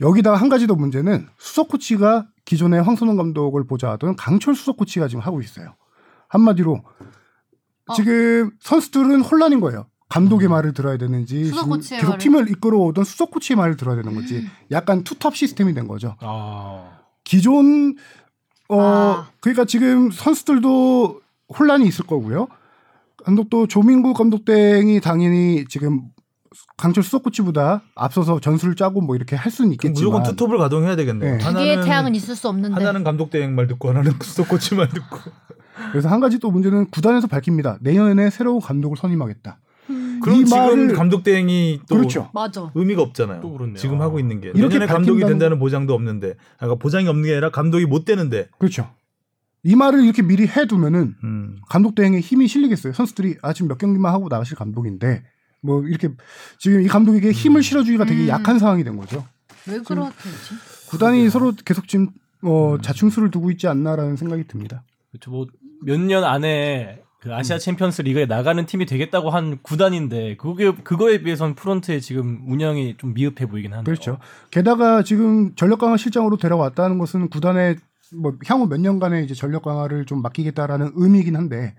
여기다가 0.00 0.36
한 0.36 0.48
가지 0.48 0.68
더 0.68 0.76
문제는 0.76 1.26
수석 1.38 1.68
코치가 1.68 2.26
기존에 2.52 2.80
황선홍 2.80 3.16
감독을 3.16 3.64
보좌하던 3.64 4.16
강철 4.16 4.54
수석 4.54 4.76
코치가 4.76 5.08
지금 5.08 5.22
하고 5.22 5.40
있어요. 5.40 5.74
한마디로 6.28 6.82
어. 7.86 7.94
지금 7.94 8.50
선수들은 8.60 9.22
혼란인 9.22 9.60
거예요. 9.60 9.86
감독의 10.10 10.48
말을 10.48 10.74
들어야 10.74 10.98
되는지 10.98 11.44
계속 11.44 11.66
말을. 11.66 12.18
팀을 12.18 12.50
이끌어오던 12.50 13.04
수석 13.04 13.30
코치의 13.30 13.56
말을 13.56 13.78
들어야 13.78 13.96
되는 13.96 14.14
거지. 14.14 14.40
음. 14.40 14.50
약간 14.70 15.02
투톱 15.02 15.34
시스템이 15.34 15.72
된 15.72 15.88
거죠. 15.88 16.14
아. 16.20 16.98
기존 17.24 17.96
어 18.68 18.80
아. 18.82 19.30
그러니까 19.40 19.64
지금 19.64 20.10
선수들도 20.10 21.22
혼란이 21.58 21.88
있을 21.88 22.04
거고요. 22.06 22.48
감독도 23.24 23.66
조민구 23.66 24.12
감독 24.12 24.44
땡이 24.44 25.00
당연히 25.00 25.64
지금 25.70 26.02
강철 26.76 27.02
수석 27.02 27.22
코치보다 27.24 27.82
앞서서 27.94 28.40
전술을 28.40 28.76
짜고 28.76 29.00
뭐 29.00 29.16
이렇게 29.16 29.36
할 29.36 29.50
수는 29.52 29.72
있겠지만 29.72 29.92
무조건 29.94 30.22
투톱을 30.22 30.58
가동해야 30.58 30.96
되겠네요. 30.96 31.36
네. 31.36 31.38
두 31.38 31.54
개의 31.54 31.82
태양은 31.82 32.14
있을 32.14 32.36
수 32.36 32.48
없는데. 32.48 32.74
하나는 32.74 33.04
감독 33.04 33.30
대행 33.30 33.54
말 33.54 33.66
듣고 33.66 33.88
하나는 33.90 34.12
수석 34.22 34.48
코치 34.48 34.74
말 34.74 34.88
듣고. 34.88 35.18
그래서 35.90 36.08
한 36.08 36.20
가지 36.20 36.38
또 36.38 36.50
문제는 36.50 36.90
구단에서 36.90 37.26
밝힙니다. 37.26 37.78
내년에 37.80 38.30
새로운 38.30 38.60
감독을 38.60 38.96
선임하겠다. 38.96 39.58
음, 39.90 40.20
그럼 40.22 40.36
이 40.40 40.44
지금 40.44 40.58
말을- 40.60 40.94
감독 40.96 41.24
대행이 41.24 41.80
또 41.88 41.96
그렇죠. 41.96 42.30
맞아. 42.32 42.70
의미가 42.74 43.02
없잖아요. 43.02 43.40
또 43.40 43.52
그렇네요. 43.52 43.76
지금 43.76 44.00
하고 44.00 44.20
있는 44.20 44.40
게 44.40 44.48
이렇게 44.54 44.74
내년에 44.78 44.86
감독이 44.86 45.24
된다는 45.24 45.58
보장도 45.58 45.92
없는데, 45.92 46.34
아까 46.58 46.74
보장이 46.76 47.08
없는 47.08 47.24
게 47.24 47.32
아니라 47.32 47.50
감독이 47.50 47.86
못 47.86 48.04
되는데. 48.04 48.48
그렇죠. 48.58 48.90
이 49.64 49.74
말을 49.76 50.04
이렇게 50.04 50.22
미리 50.22 50.46
해두면은 50.46 51.14
음. 51.24 51.56
감독 51.68 51.94
대행에 51.94 52.20
힘이 52.20 52.48
실리겠어요. 52.48 52.92
선수들이 52.92 53.36
아 53.42 53.52
지금 53.52 53.68
몇 53.68 53.78
경기만 53.78 54.12
하고 54.12 54.28
나가실 54.28 54.56
감독인데 54.56 55.22
뭐 55.62 55.82
이렇게 55.84 56.08
지금 56.58 56.82
이 56.82 56.88
감독에게 56.88 57.30
힘을 57.32 57.62
실어주기가 57.62 58.04
되게 58.04 58.24
음. 58.24 58.28
약한 58.28 58.58
상황이 58.58 58.84
된 58.84 58.96
거죠. 58.96 59.24
왜 59.66 59.78
그렇지? 59.78 60.12
구단이 60.90 61.30
서로 61.30 61.52
계속 61.64 61.88
지금 61.88 62.08
어, 62.42 62.74
음. 62.74 62.82
자충수를 62.82 63.30
두고 63.30 63.50
있지 63.52 63.68
않나라는 63.68 64.16
생각이 64.16 64.44
듭니다. 64.48 64.82
그렇죠. 65.10 65.30
뭐 65.30 65.46
몇 65.84 65.98
년 65.98 66.22
안에 66.24 67.02
그 67.20 67.32
아시아 67.34 67.58
챔피언스 67.58 68.02
리그에 68.02 68.26
나가는 68.26 68.64
팀이 68.66 68.86
되겠다고 68.86 69.30
한 69.30 69.58
구단인데 69.62 70.36
그게 70.36 70.72
그거에 70.72 71.22
비해서는 71.22 71.54
프론트의 71.54 72.00
지금 72.00 72.40
운영이 72.46 72.96
좀 72.98 73.14
미흡해 73.14 73.46
보이긴 73.46 73.72
하네요. 73.72 73.84
그렇죠. 73.84 74.18
게다가 74.50 75.02
지금 75.02 75.54
전력 75.56 75.78
강화 75.78 75.96
실장으로 75.96 76.36
데려왔다는 76.36 76.98
것은 76.98 77.30
구단의 77.30 77.76
뭐 78.14 78.34
향후 78.46 78.66
몇 78.68 78.80
년간의 78.80 79.24
이제 79.24 79.34
전력 79.34 79.62
강화를 79.62 80.04
좀 80.04 80.20
맡기겠다라는 80.22 80.92
의미이긴 80.94 81.36
한데 81.36 81.74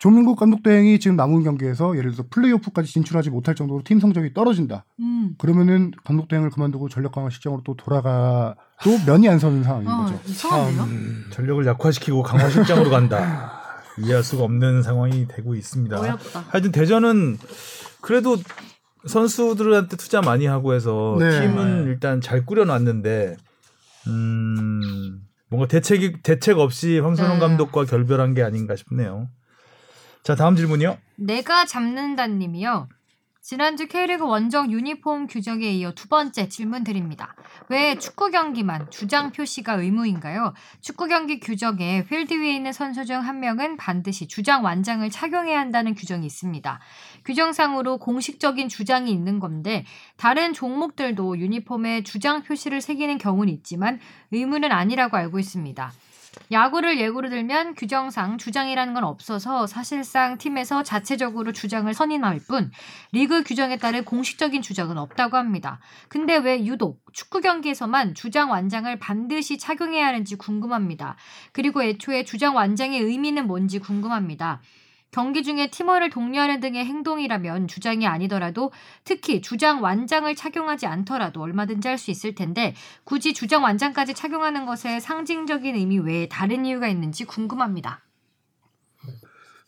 조민국 0.00 0.36
감독 0.36 0.62
대행이 0.62 0.98
지금 0.98 1.14
남은 1.16 1.42
경기에서 1.44 1.94
예를 1.94 2.12
들어서 2.12 2.24
플레이오프까지 2.30 2.90
진출하지 2.90 3.28
못할 3.28 3.54
정도로 3.54 3.82
팀 3.84 4.00
성적이 4.00 4.32
떨어진다. 4.32 4.86
음. 4.98 5.34
그러면은 5.36 5.90
감독 6.04 6.26
대행을 6.26 6.48
그만두고 6.48 6.88
전력 6.88 7.12
강화 7.12 7.28
실장으로 7.28 7.60
또 7.66 7.76
돌아가도 7.76 8.98
면이 9.06 9.28
안 9.28 9.38
서는 9.38 9.62
상황인 9.62 9.90
어, 9.90 10.04
거죠. 10.04 10.18
이상한데요? 10.24 10.84
음, 10.84 11.26
전력을 11.30 11.66
약화시키고 11.66 12.22
강화 12.22 12.48
실장으로 12.48 12.88
간다. 12.88 13.60
이해할 14.00 14.24
수가 14.24 14.44
없는 14.44 14.82
상황이 14.82 15.28
되고 15.28 15.54
있습니다. 15.54 16.00
어렵다. 16.00 16.46
하여튼 16.48 16.72
대전은 16.72 17.36
그래도 18.00 18.38
선수들한테 19.06 19.98
투자 19.98 20.22
많이 20.22 20.46
하고 20.46 20.72
해서 20.72 21.16
네. 21.18 21.42
팀은 21.42 21.84
일단 21.84 22.22
잘 22.22 22.46
꾸려놨는데 22.46 23.36
음, 24.06 25.20
뭔가 25.50 25.68
대책 25.68 26.22
대책 26.22 26.58
없이 26.58 27.00
황선홍 27.00 27.34
네. 27.34 27.40
감독과 27.40 27.84
결별한 27.84 28.32
게 28.32 28.42
아닌가 28.42 28.76
싶네요. 28.76 29.28
자 30.22 30.34
다음 30.34 30.56
질문이요. 30.56 30.98
내가 31.16 31.64
잡는다님이요. 31.66 32.88
지난주 33.42 33.88
K리그 33.88 34.26
원정 34.26 34.70
유니폼 34.70 35.26
규정에 35.26 35.70
이어 35.70 35.92
두 35.92 36.08
번째 36.08 36.48
질문 36.50 36.84
드립니다. 36.84 37.34
왜 37.70 37.98
축구 37.98 38.30
경기만 38.30 38.90
주장 38.90 39.32
표시가 39.32 39.74
의무인가요? 39.74 40.52
축구 40.82 41.06
경기 41.08 41.40
규정에 41.40 42.04
필드 42.04 42.34
위에 42.34 42.54
있는 42.54 42.72
선수 42.72 43.06
중 43.06 43.22
한 43.22 43.40
명은 43.40 43.78
반드시 43.78 44.28
주장 44.28 44.62
완장을 44.62 45.08
착용해야 45.08 45.58
한다는 45.58 45.94
규정이 45.94 46.26
있습니다. 46.26 46.80
규정상으로 47.24 47.96
공식적인 47.98 48.68
주장이 48.68 49.10
있는 49.10 49.40
건데 49.40 49.86
다른 50.18 50.52
종목들도 50.52 51.38
유니폼에 51.38 52.02
주장 52.02 52.42
표시를 52.42 52.82
새기는 52.82 53.16
경우는 53.16 53.52
있지만 53.54 54.00
의무는 54.32 54.70
아니라고 54.70 55.16
알고 55.16 55.38
있습니다. 55.38 55.92
야구를 56.52 56.98
예고로 56.98 57.28
들면 57.28 57.74
규정상 57.74 58.38
주장이라는 58.38 58.94
건 58.94 59.04
없어서 59.04 59.66
사실상 59.66 60.38
팀에서 60.38 60.82
자체적으로 60.82 61.52
주장을 61.52 61.92
선임할 61.92 62.40
뿐 62.48 62.70
리그 63.12 63.42
규정에 63.42 63.76
따른 63.76 64.04
공식적인 64.04 64.62
주장은 64.62 64.98
없다고 64.98 65.36
합니다. 65.36 65.80
근데 66.08 66.36
왜 66.36 66.64
유독 66.64 67.00
축구 67.12 67.40
경기에서만 67.40 68.14
주장 68.14 68.50
완장을 68.50 68.98
반드시 68.98 69.58
착용해야 69.58 70.06
하는지 70.06 70.36
궁금합니다. 70.36 71.16
그리고 71.52 71.82
애초에 71.82 72.24
주장 72.24 72.56
완장의 72.56 73.00
의미는 73.00 73.46
뭔지 73.46 73.78
궁금합니다. 73.78 74.60
경기 75.10 75.42
중에 75.42 75.70
팀원을 75.70 76.10
독려하는 76.10 76.60
등의 76.60 76.84
행동이라면 76.84 77.66
주장이 77.68 78.06
아니더라도 78.06 78.70
특히 79.04 79.40
주장 79.40 79.82
완장을 79.82 80.32
착용하지 80.34 80.86
않더라도 80.86 81.40
얼마든지 81.42 81.88
할 81.88 81.98
수 81.98 82.10
있을 82.10 82.34
텐데 82.34 82.74
굳이 83.04 83.34
주장 83.34 83.62
완장까지 83.62 84.14
착용하는 84.14 84.64
것에 84.64 85.00
상징적인 85.00 85.74
의미 85.74 85.98
외에 85.98 86.28
다른 86.28 86.64
이유가 86.64 86.88
있는지 86.88 87.24
궁금합니다. 87.24 88.00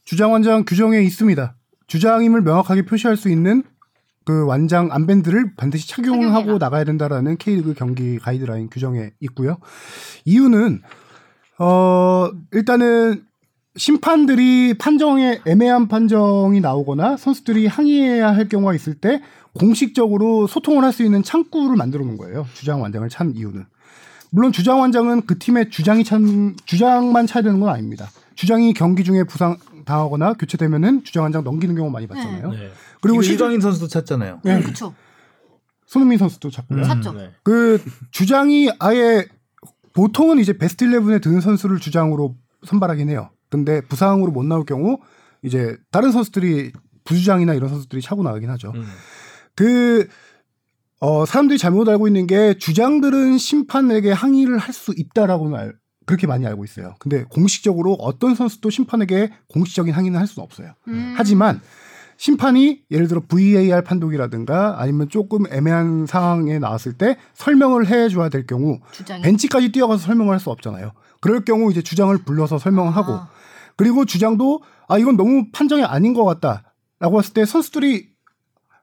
주장 0.04 0.32
완장 0.32 0.64
규정에 0.64 1.00
있습니다. 1.00 1.54
주장임을 1.88 2.40
명확하게 2.42 2.86
표시할 2.86 3.16
수 3.18 3.28
있는 3.28 3.64
그 4.24 4.46
완장 4.46 4.88
암밴드를 4.92 5.56
반드시 5.56 5.88
착용을 5.88 6.28
착용해라. 6.28 6.34
하고 6.34 6.58
나가야 6.58 6.84
된다라는 6.84 7.36
K리그 7.36 7.74
경기 7.74 8.18
가이드라인 8.18 8.70
규정에 8.70 9.10
있고요. 9.20 9.58
이유는 10.24 10.80
어 11.58 12.30
일단은 12.52 13.26
심판들이 13.76 14.74
판정에 14.74 15.40
애매한 15.46 15.88
판정이 15.88 16.60
나오거나 16.60 17.16
선수들이 17.16 17.66
항의해야 17.66 18.34
할 18.34 18.48
경우가 18.48 18.74
있을 18.74 18.94
때 18.94 19.22
공식적으로 19.54 20.46
소통을 20.46 20.84
할 20.84 20.92
수 20.92 21.02
있는 21.02 21.22
창구를 21.22 21.76
만들어 21.76 22.04
놓은 22.04 22.18
거예요. 22.18 22.46
주장 22.54 22.82
완장을 22.82 23.08
찬 23.08 23.34
이유는. 23.34 23.64
물론 24.30 24.52
주장 24.52 24.80
완장은 24.80 25.22
그 25.26 25.38
팀의 25.38 25.70
주장이 25.70 26.04
찬 26.04 26.54
주장만 26.64 27.26
차야 27.26 27.42
되는 27.42 27.60
건 27.60 27.68
아닙니다. 27.70 28.08
주장이 28.34 28.72
경기 28.74 29.04
중에 29.04 29.24
부상 29.24 29.56
당하거나 29.84 30.34
교체되면은 30.34 31.04
주장 31.04 31.24
완장 31.24 31.44
넘기는 31.44 31.74
경우 31.74 31.90
많이 31.90 32.06
봤잖아요. 32.06 32.50
네. 32.50 32.70
그리고 33.00 33.22
이강인 33.22 33.60
선수도 33.60 33.88
찼잖아요. 33.88 34.40
네, 34.44 34.60
그렇죠. 34.62 34.94
손흥민 35.86 36.18
선수도 36.18 36.50
잡고요. 36.50 36.78
음. 36.80 36.84
찼죠. 36.84 37.12
네. 37.12 37.30
그 37.42 37.82
주장이 38.10 38.70
아예 38.78 39.26
보통은 39.92 40.38
이제 40.38 40.56
베스트 40.56 40.86
11에 40.86 41.22
드는 41.22 41.40
선수를 41.40 41.78
주장으로 41.78 42.36
선발하긴 42.64 43.10
해요. 43.10 43.30
근데 43.52 43.82
부상으로 43.82 44.32
못 44.32 44.44
나올 44.44 44.64
경우 44.64 44.98
이제 45.42 45.76
다른 45.90 46.10
선수들이 46.10 46.72
부주장이나 47.04 47.52
이런 47.54 47.68
선수들이 47.68 48.00
차고 48.00 48.22
나가긴 48.22 48.48
하죠. 48.50 48.72
음. 48.74 48.86
그 49.54 50.08
어, 51.00 51.26
사람들이 51.26 51.58
잘못 51.58 51.88
알고 51.88 52.06
있는 52.06 52.26
게 52.26 52.54
주장들은 52.54 53.36
심판에게 53.38 54.12
항의를 54.12 54.56
할 54.58 54.72
수 54.72 54.94
있다라고는 54.96 55.58
알, 55.58 55.74
그렇게 56.06 56.26
많이 56.26 56.46
알고 56.46 56.64
있어요. 56.64 56.94
근데 56.98 57.24
공식적으로 57.24 57.92
어떤 57.94 58.34
선수도 58.34 58.70
심판에게 58.70 59.30
공식적인 59.48 59.92
항의는 59.92 60.18
할 60.18 60.26
수는 60.26 60.44
없어요. 60.44 60.72
음. 60.88 61.12
하지만 61.16 61.60
심판이 62.16 62.82
예를 62.90 63.08
들어 63.08 63.20
VAR 63.26 63.82
판독이라든가 63.82 64.80
아니면 64.80 65.08
조금 65.08 65.44
애매한 65.52 66.06
상황에 66.06 66.58
나왔을 66.60 66.92
때 66.92 67.16
설명을 67.34 67.88
해줘야 67.88 68.28
될 68.28 68.46
경우 68.46 68.78
주장이 68.92 69.22
벤치까지 69.22 69.72
뛰어가서 69.72 70.06
설명을 70.06 70.32
할 70.32 70.38
수 70.40 70.50
없잖아요. 70.50 70.92
그럴 71.20 71.44
경우 71.44 71.70
이제 71.70 71.82
주장을 71.82 72.16
불러서 72.18 72.58
설명을 72.58 72.94
하고 72.96 73.12
아. 73.14 73.28
그리고 73.76 74.04
주장도 74.04 74.62
아 74.88 74.98
이건 74.98 75.16
너무 75.16 75.46
판정이 75.52 75.84
아닌 75.84 76.14
것 76.14 76.24
같다라고 76.24 77.18
했을 77.18 77.34
때 77.34 77.44
선수들이 77.44 78.08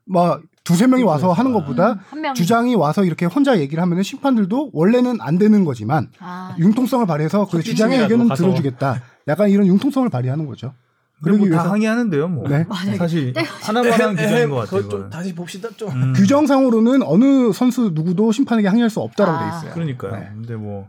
막 0.05 0.41
두세 0.63 0.87
명이 0.87 1.03
와서 1.03 1.31
하는 1.31 1.53
것보다 1.53 1.99
음. 2.13 2.33
주장이 2.33 2.75
와서 2.75 3.03
이렇게 3.03 3.25
혼자 3.25 3.59
얘기를 3.59 3.81
하면은 3.81 4.03
심판들도 4.03 4.71
원래는 4.73 5.17
안 5.21 5.37
되는 5.37 5.65
거지만 5.65 6.11
아, 6.19 6.55
융통성을 6.59 7.05
발휘해서 7.07 7.47
그 7.47 7.61
주장의 7.61 7.99
의견은 7.99 8.27
가서. 8.27 8.43
들어주겠다. 8.43 9.01
약간 9.27 9.49
이런 9.49 9.67
융통성을 9.67 10.09
발휘하는 10.09 10.45
거죠. 10.45 10.73
그리고 11.21 11.39
그러기 11.39 11.49
다 11.51 11.55
위해서 11.57 11.73
항의하는데요, 11.73 12.27
뭐. 12.29 12.47
네. 12.47 12.65
사실 12.97 13.33
하나만 13.61 13.91
한 13.93 14.15
규정인 14.15 14.49
것 14.49 14.55
같아요. 14.57 14.87
좀. 14.87 15.09
다시 15.09 15.35
봅시다 15.35 15.69
좀. 15.75 15.91
음. 15.91 16.13
규정상으로는 16.13 17.03
어느 17.03 17.51
선수 17.51 17.91
누구도 17.93 18.31
심판에게 18.31 18.67
항의할 18.67 18.89
수 18.89 19.01
없다라고 19.01 19.37
아. 19.37 19.49
돼 19.51 19.57
있어요. 19.57 19.73
그러니까요. 19.73 20.11
네. 20.13 20.29
근데 20.33 20.55
뭐 20.55 20.87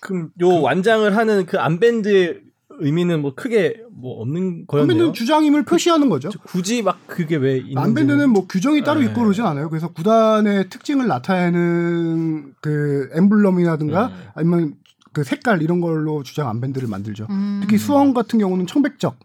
그럼 0.00 0.30
요 0.40 0.60
완장을 0.60 1.16
하는 1.16 1.46
그 1.46 1.58
암밴드 1.58 2.40
의 2.70 2.76
의미는 2.78 3.20
뭐 3.20 3.34
크게 3.34 3.82
뭐 3.90 4.20
없는 4.22 4.66
거였네요. 4.66 4.82
안밴드는 4.84 5.12
주장임을 5.12 5.64
표시하는 5.64 6.08
거죠. 6.08 6.30
굳이 6.44 6.82
막 6.82 7.06
그게 7.06 7.36
왜 7.36 7.56
있는지. 7.58 7.78
안밴드는 7.78 8.30
뭐 8.30 8.46
규정이 8.46 8.82
따로 8.82 9.00
네. 9.00 9.06
있고 9.06 9.22
그러진 9.22 9.44
않아요. 9.44 9.68
그래서 9.68 9.88
구단의 9.88 10.68
특징을 10.70 11.06
나타내는 11.06 12.54
그 12.60 13.10
엠블럼이라든가 13.14 14.08
네. 14.08 14.14
아니면 14.34 14.74
그 15.12 15.24
색깔 15.24 15.62
이런 15.62 15.80
걸로 15.80 16.22
주장 16.22 16.48
안밴드를 16.48 16.88
만들죠. 16.88 17.26
음. 17.30 17.58
특히 17.62 17.76
수원 17.76 18.14
같은 18.14 18.38
경우는 18.38 18.66
청백적, 18.66 19.18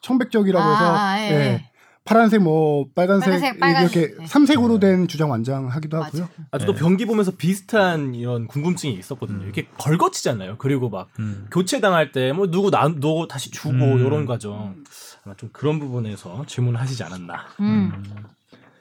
청백적이라고 0.00 0.64
아, 0.64 0.72
해서 0.72 0.96
아, 0.96 1.20
예, 1.20 1.30
예, 1.30 1.34
예. 1.34 1.69
파란색 2.10 2.42
뭐 2.42 2.86
빨간색, 2.92 3.30
빨간색, 3.30 3.60
빨간색. 3.60 3.96
이렇게 4.02 4.14
네. 4.18 4.26
삼색으로 4.26 4.80
된 4.80 5.06
주장 5.06 5.30
완장 5.30 5.68
하기도. 5.68 6.02
하고요. 6.02 6.28
아, 6.50 6.58
저도 6.58 6.74
병기 6.74 7.06
보면서 7.06 7.30
비슷한 7.30 8.14
이런 8.16 8.48
궁금증이 8.48 8.94
있었거든요. 8.94 9.38
음. 9.38 9.44
이렇게 9.44 9.68
걸거치잖아요. 9.78 10.56
그리고 10.58 10.88
막 10.90 11.08
음. 11.20 11.46
교체 11.52 11.80
당할 11.80 12.10
때 12.10 12.32
뭐 12.32 12.50
누구 12.50 12.70
나 12.70 12.88
누구 12.88 13.28
다시 13.28 13.50
주고 13.52 13.70
음. 13.70 13.98
이런 14.04 14.26
과정 14.26 14.74
아마 15.24 15.36
좀 15.36 15.50
그런 15.52 15.78
부분에서 15.78 16.44
질문하시지 16.46 17.02
않았나. 17.04 17.46
음. 17.60 17.92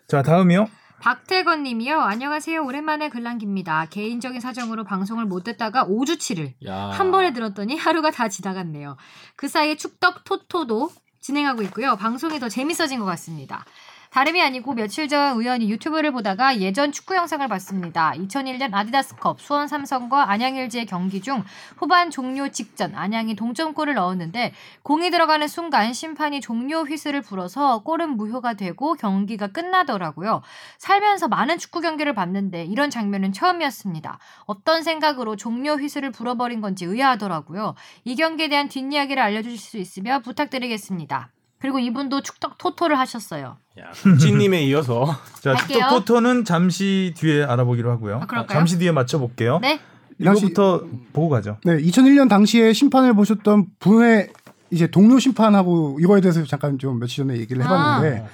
자 0.08 0.24
다음이요. 0.24 0.68
박태건 1.02 1.64
님이요. 1.64 2.00
안녕하세요. 2.02 2.66
오랜만에 2.66 3.10
글 3.10 3.24
남깁니다. 3.24 3.86
개인적인 3.86 4.42
사정으로 4.42 4.84
방송을 4.84 5.26
못 5.26 5.44
듣다가 5.44 5.86
5주치를 5.86 6.54
야. 6.68 6.90
한 6.90 7.12
번에 7.12 7.32
들었더니 7.32 7.78
하루가 7.78 8.12
다 8.12 8.28
지나갔네요. 8.28 8.98
그 9.36 9.48
사이에 9.48 9.76
축덕 9.78 10.24
토토도 10.26 10.90
진행하고 11.30 11.62
있고요. 11.64 11.96
방송이 11.96 12.40
더 12.40 12.50
재밌어진 12.50 13.00
것 13.00 13.06
같습니다. 13.06 13.64
다름이 14.12 14.42
아니고 14.42 14.74
며칠 14.74 15.08
전 15.08 15.36
우연히 15.38 15.70
유튜브를 15.70 16.12
보다가 16.12 16.58
예전 16.60 16.92
축구 16.92 17.16
영상을 17.16 17.48
봤습니다. 17.48 18.12
2001년 18.14 18.74
아디다스컵 18.74 19.40
수원 19.40 19.68
삼성과 19.68 20.32
안양 20.32 20.56
LG의 20.56 20.88
경기 20.88 21.22
중 21.22 21.44
후반 21.78 22.10
종료 22.10 22.50
직전 22.50 22.96
안양이 22.96 23.36
동점골을 23.36 23.94
넣었는데 23.94 24.54
공이 24.82 25.12
들어가는 25.12 25.48
순간 25.48 25.94
심판이 25.94 26.42
종료 26.42 26.82
휘슬을 26.82 27.22
불어서 27.22 27.84
골은 27.84 28.18
무효가 28.18 28.56
되고 28.56 28.96
경기가 28.96 29.48
끝나더라고요. 29.48 30.42
살면서 30.80 31.28
많은 31.28 31.60
축구 31.60 31.80
경기를 31.82 32.16
봤는데 32.16 32.66
이런 32.66 32.90
장면은 32.90 33.32
처음이었습니다. 33.32 34.18
어떤 34.46 34.82
생각으로 34.82 35.36
종료 35.36 35.76
휘슬을 35.76 36.12
불어버린 36.12 36.62
건지 36.62 36.86
의아하더라고요. 36.86 37.76
이 38.06 38.16
경기에 38.16 38.50
대한 38.50 38.70
뒷이야기를 38.70 39.22
알려주실 39.22 39.60
수 39.60 39.78
있으면 39.78 40.24
부탁드리겠습니다. 40.24 41.30
그리고 41.60 41.80
이분도 41.80 42.22
축덕 42.22 42.58
토토를 42.58 42.98
하셨어요. 42.98 43.58
야, 43.80 43.92
국진님에 44.02 44.64
이어서 44.64 45.06
자 45.42 45.52
할게요. 45.52 45.80
축덕 45.80 45.90
토토는 46.06 46.46
잠시 46.46 47.14
뒤에 47.18 47.44
알아보기로 47.44 47.92
하고요. 47.92 48.22
아? 48.28 48.46
잠시 48.48 48.78
뒤에 48.80 48.92
맞춰볼게요. 48.92 49.60
네. 49.60 49.80
이거부터 50.20 50.84
보고 51.14 51.30
가죠. 51.30 51.58
네, 51.64 51.78
2001년 51.78 52.28
당시에 52.28 52.74
심판을 52.74 53.14
보셨던 53.14 53.68
분의 53.80 54.30
이제 54.70 54.88
동료 54.88 55.18
심판하고 55.18 55.98
이거에 56.02 56.22
대해서 56.22 56.44
잠깐 56.46 56.78
좀 56.78 57.00
며칠 57.00 57.26
전에 57.26 57.40
얘기를 57.40 57.64
해봤는데 57.64 58.28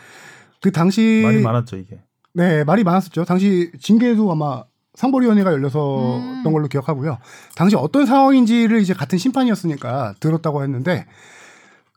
그 0.62 0.72
당시 0.72 1.22
말이 1.24 1.42
많았죠 1.42 1.78
이게. 1.78 2.00
네 2.34 2.64
말이 2.64 2.84
많았었죠. 2.84 3.26
당시 3.26 3.72
징계도 3.80 4.32
아마 4.32 4.64
상벌위원회가 4.96 5.52
열려서 5.52 6.18
음. 6.18 6.40
었던 6.40 6.54
걸로 6.54 6.68
기억하고요. 6.68 7.18
당시 7.56 7.76
어떤 7.76 8.06
상황인지를 8.06 8.82
이제 8.82 8.94
같은 8.94 9.18
심판이었으니까 9.18 10.16
들었다고 10.20 10.64
했는데 10.64 11.06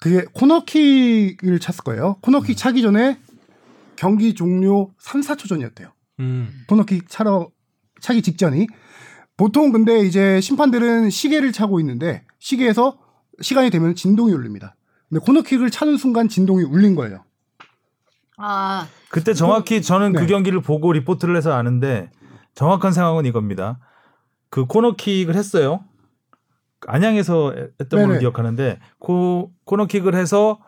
그게 0.00 0.24
코너킥을 0.32 1.58
찼을 1.58 1.84
거예요. 1.84 2.16
코너킥 2.20 2.56
차기 2.56 2.82
전에 2.82 3.18
경기 3.96 4.34
종료 4.34 4.92
3, 4.98 5.20
4초 5.22 5.48
전이었대요. 5.48 5.92
음. 6.20 6.64
코너킥 6.68 7.08
차러 7.08 7.50
차기 8.00 8.22
직전이 8.22 8.66
보통 9.36 9.72
근데 9.72 10.00
이제 10.00 10.40
심판들은 10.40 11.10
시계를 11.10 11.52
차고 11.52 11.80
있는데 11.80 12.24
시계에서 12.38 12.98
시간이 13.40 13.70
되면 13.70 13.94
진동이 13.94 14.32
울립니다. 14.32 14.76
근데 15.08 15.24
코너킥을 15.24 15.70
차는 15.70 15.96
순간 15.96 16.28
진동이 16.28 16.64
울린 16.64 16.94
거예요. 16.94 17.24
아, 18.36 18.86
그때 19.08 19.34
정확히 19.34 19.82
저는 19.82 20.12
그 20.12 20.20
네. 20.20 20.26
경기를 20.26 20.60
보고 20.60 20.92
리포트를 20.92 21.36
해서 21.36 21.52
아는데 21.52 22.10
정확한 22.54 22.92
상황은 22.92 23.26
이겁니다. 23.26 23.78
그 24.50 24.66
코너킥을 24.66 25.34
했어요. 25.34 25.84
안양에서 26.86 27.54
했던 27.80 28.00
걸로 28.00 28.08
네네. 28.08 28.20
기억하는데 28.20 28.78
코, 28.98 29.50
코너킥을 29.64 30.14
해서 30.14 30.60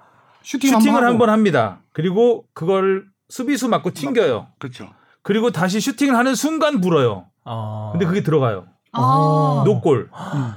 슈팅 0.43 0.71
슈팅을 0.79 1.05
한. 1.05 1.19
번 1.19 1.31
합니다. 1.31 1.81
그리고 1.93 2.47
그걸 2.55 3.05
수비수 3.29 3.69
맞고 3.69 3.93
튕겨요. 3.93 4.49
그렇죠. 4.59 4.89
그리고 5.23 5.51
다시 5.51 5.81
슈팅을 5.81 6.17
하는 6.17 6.35
순간 6.35 6.81
불어요. 6.81 7.27
아. 7.45 7.91
근데 7.93 8.07
그게 8.07 8.23
들어가요. 8.23 8.67
아. 8.93 9.63
노골. 9.67 10.11
음. 10.13 10.53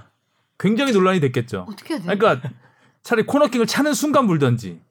굉장히 0.57 0.93
논란이 0.93 1.19
됐겠죠. 1.19 1.65
어떻게 1.69 1.95
해야 1.95 2.01
돼? 2.01 2.15
그러니까 2.15 2.49
차라리 3.03 3.25
코너킥을 3.25 3.67
차는 3.67 3.93
순간 3.93 4.27
불던지. 4.27 4.81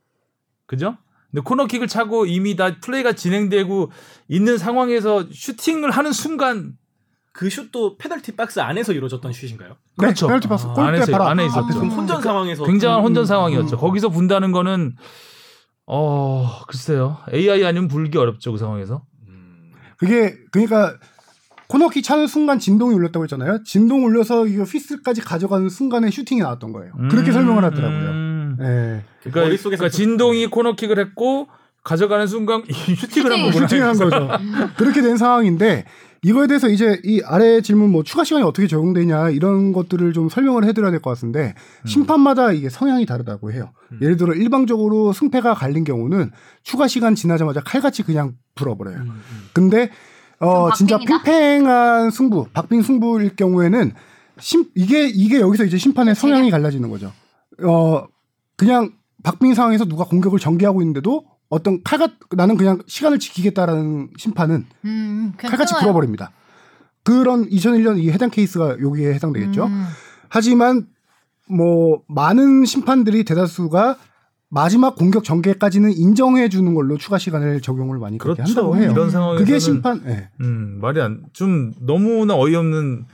그죠? 0.67 0.97
근데 1.31 1.43
코너킥을 1.43 1.89
차고 1.89 2.27
이미 2.27 2.57
다 2.57 2.79
플레이가 2.81 3.15
진행되고 3.15 3.91
있는 4.29 4.59
상황에서 4.59 5.25
슈팅을 5.33 5.91
하는 5.91 6.13
순간 6.13 6.77
그 7.33 7.49
슛도 7.49 7.97
페널티 7.97 8.33
박스 8.37 8.61
안에서 8.61 8.93
이루어졌던 8.93 9.33
슛인가요? 9.33 9.77
그렇죠. 9.97 10.27
페널티 10.27 10.49
박스 10.49 10.67
아, 10.67 10.73
골대 10.75 10.89
안에서 10.89 11.13
바로 11.13 11.25
안에 11.25 11.45
앞- 11.45 11.49
있었죠. 11.49 11.67
그럼 11.79 11.91
혼전 11.91 12.21
상황에서 12.23 12.65
굉장한 12.65 12.99
좀- 12.99 13.05
혼전 13.07 13.27
상황이었죠. 13.27 13.77
음. 13.77 13.79
거기서 13.79 14.09
분다는 14.11 14.53
거는 14.53 14.95
어 15.87 16.49
글쎄요 16.69 17.19
AI 17.33 17.65
아니면 17.65 17.89
불기 17.89 18.19
어렵죠 18.19 18.53
그 18.53 18.59
상황에서. 18.59 19.03
음. 19.29 19.73
그게 19.99 20.37
그러니까 20.53 20.95
코너킥 21.69 22.05
차는 22.05 22.27
순간 22.27 22.59
진동이 22.59 22.95
울렸다고 22.95 23.25
했잖아요. 23.25 23.63
진동 23.65 24.05
울려서 24.05 24.47
이거 24.47 24.65
휘슬까지 24.65 25.23
가져가는 25.23 25.67
순간에 25.71 26.11
슈팅이 26.11 26.43
나왔던 26.43 26.73
거예요. 26.73 26.93
그렇게 27.11 27.31
음, 27.31 27.33
설명을 27.33 27.65
하더라고요. 27.65 28.11
음. 28.11 28.57
음. 28.61 28.65
예. 28.65 29.05
그러니까, 29.21 29.41
머릿속에서 29.47 29.79
그러니까 29.79 29.89
진동이 29.89 30.49
코너킥을 30.49 30.99
했고 30.99 31.49
가져가는 31.83 32.27
순간 32.27 32.63
이 32.69 32.73
슈팅을 32.75 33.33
한 33.33 33.39
슈팅. 33.39 33.51
거구나. 33.51 33.67
슈팅한 33.69 33.97
거죠. 33.97 34.29
그렇게 34.77 35.01
된 35.01 35.17
상황인데 35.17 35.87
이거에 36.25 36.47
대해서 36.47 36.69
이제 36.69 37.01
이 37.05 37.21
아래 37.25 37.61
질문 37.61 37.91
뭐 37.91 38.05
추가 38.05 38.23
시간이 38.23 38.45
어떻게 38.45 38.69
적용되냐 38.69 39.31
이런 39.31 39.73
것들을 39.73 40.13
좀 40.13 40.29
설명을 40.29 40.65
해드려야 40.65 40.93
될 40.93 41.01
것 41.01 41.11
같은데 41.11 41.55
심판마다 41.85 42.53
이게 42.53 42.69
성향이 42.69 43.07
다르다고 43.07 43.51
해요. 43.53 43.73
예를 44.01 44.17
들어 44.17 44.33
일방적으로 44.33 45.13
승패가 45.13 45.55
갈린 45.55 45.83
경우는 45.83 46.31
추가 46.63 46.87
시간 46.87 47.17
지나자마자 47.17 47.61
칼같이 47.61 48.05
그냥 48.05 48.35
불어버려요. 48.55 48.99
음, 48.99 49.21
근데 49.53 49.91
어좀 50.39 50.75
진짜? 50.77 50.99
팽팽한 51.25 52.11
승부, 52.13 52.47
박빙 52.53 52.83
승부일 52.83 53.35
경우에는 53.35 53.93
심 54.39 54.65
이게 54.77 55.09
이게 55.09 55.41
여기서 55.41 55.65
이제 55.65 55.77
심판의 55.77 56.15
성향이 56.15 56.51
갈라지는 56.53 56.89
거죠. 56.89 57.13
어 57.65 58.05
그냥 58.57 58.93
박빙 59.25 59.55
상황에서 59.55 59.87
누가 59.87 60.05
공격을 60.05 60.39
전개하고 60.39 60.83
있는데도 60.83 61.25
어떤 61.53 61.83
칼같 61.83 62.13
나는 62.31 62.57
그냥 62.57 62.79
시간을 62.87 63.19
지키겠다라는 63.19 64.09
심판은 64.17 64.65
음, 64.87 65.33
그냥 65.37 65.51
칼같이. 65.51 65.75
불어버립니다. 65.81 66.31
그런 67.05 67.47
2001년 67.47 67.99
이 67.99 68.11
해당 68.11 68.31
케이스가 68.31 68.81
여기에 68.81 69.13
해당되겠죠. 69.13 69.67
음. 69.67 69.85
하지만 70.31 70.87
뭐 71.51 72.01
많은 72.09 72.65
심판들이 72.65 73.25
대다수가 73.25 73.99
마지막 74.49 74.97
공격 74.97 75.25
전개까지는 75.25 75.93
인정해 75.93 76.49
주는 76.49 76.73
걸로 76.73 76.97
추가 76.97 77.19
시간을 77.19 77.61
적용을 77.61 77.99
많이 77.99 78.17
그렇게 78.17 78.43
그렇죠. 78.43 78.61
한다고 78.61 78.77
해요. 78.79 78.91
이런 78.91 79.11
상황에서는 79.11 79.45
그게 79.45 79.59
심판 79.59 80.03
예. 80.07 80.31
음, 80.41 80.79
말이 80.81 81.03
안, 81.03 81.23
좀 81.35 81.75
너무나 81.81 82.35
어이없는 82.35 83.05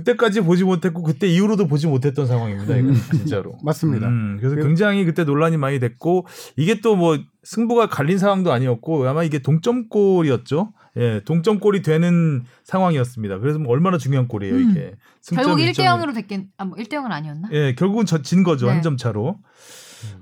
그때까지 0.00 0.42
보지 0.42 0.64
못했고 0.64 1.02
그때 1.02 1.26
이후로도 1.26 1.66
보지 1.66 1.86
못했던 1.86 2.26
상황입니다. 2.26 2.76
이거 2.76 2.92
진짜로. 3.12 3.56
맞습니다. 3.64 4.08
음, 4.08 4.36
그래서 4.38 4.54
그래서- 4.54 4.68
굉장히 4.68 5.04
그때 5.04 5.24
논란이 5.24 5.56
많이 5.56 5.78
됐고 5.80 6.26
이게 6.56 6.80
또 6.80 6.96
뭐 6.96 7.18
승부가 7.44 7.88
갈린 7.88 8.18
상황도 8.18 8.52
아니었고 8.52 9.06
아마 9.08 9.22
이게 9.22 9.38
동점골이었죠. 9.38 10.72
예, 10.98 11.20
동점골이 11.24 11.82
되는 11.82 12.42
상황이었습니다. 12.64 13.38
그래서 13.38 13.58
뭐 13.58 13.70
얼마나 13.72 13.98
중요한 13.98 14.26
골이에요, 14.28 14.54
음. 14.54 14.70
이게. 14.70 14.92
승점 15.22 15.44
결국 15.44 15.60
1대 15.62 15.74
1점이. 15.74 15.86
0으로 15.86 16.14
됐겠 16.14 16.40
아, 16.56 16.64
뭐 16.64 16.76
1대 16.76 16.90
0은 16.94 17.10
아니었나? 17.10 17.48
예, 17.52 17.74
결국은 17.74 18.04
저, 18.06 18.22
진 18.22 18.42
거죠. 18.42 18.66
네. 18.66 18.72
한점 18.72 18.96
차로. 18.96 19.38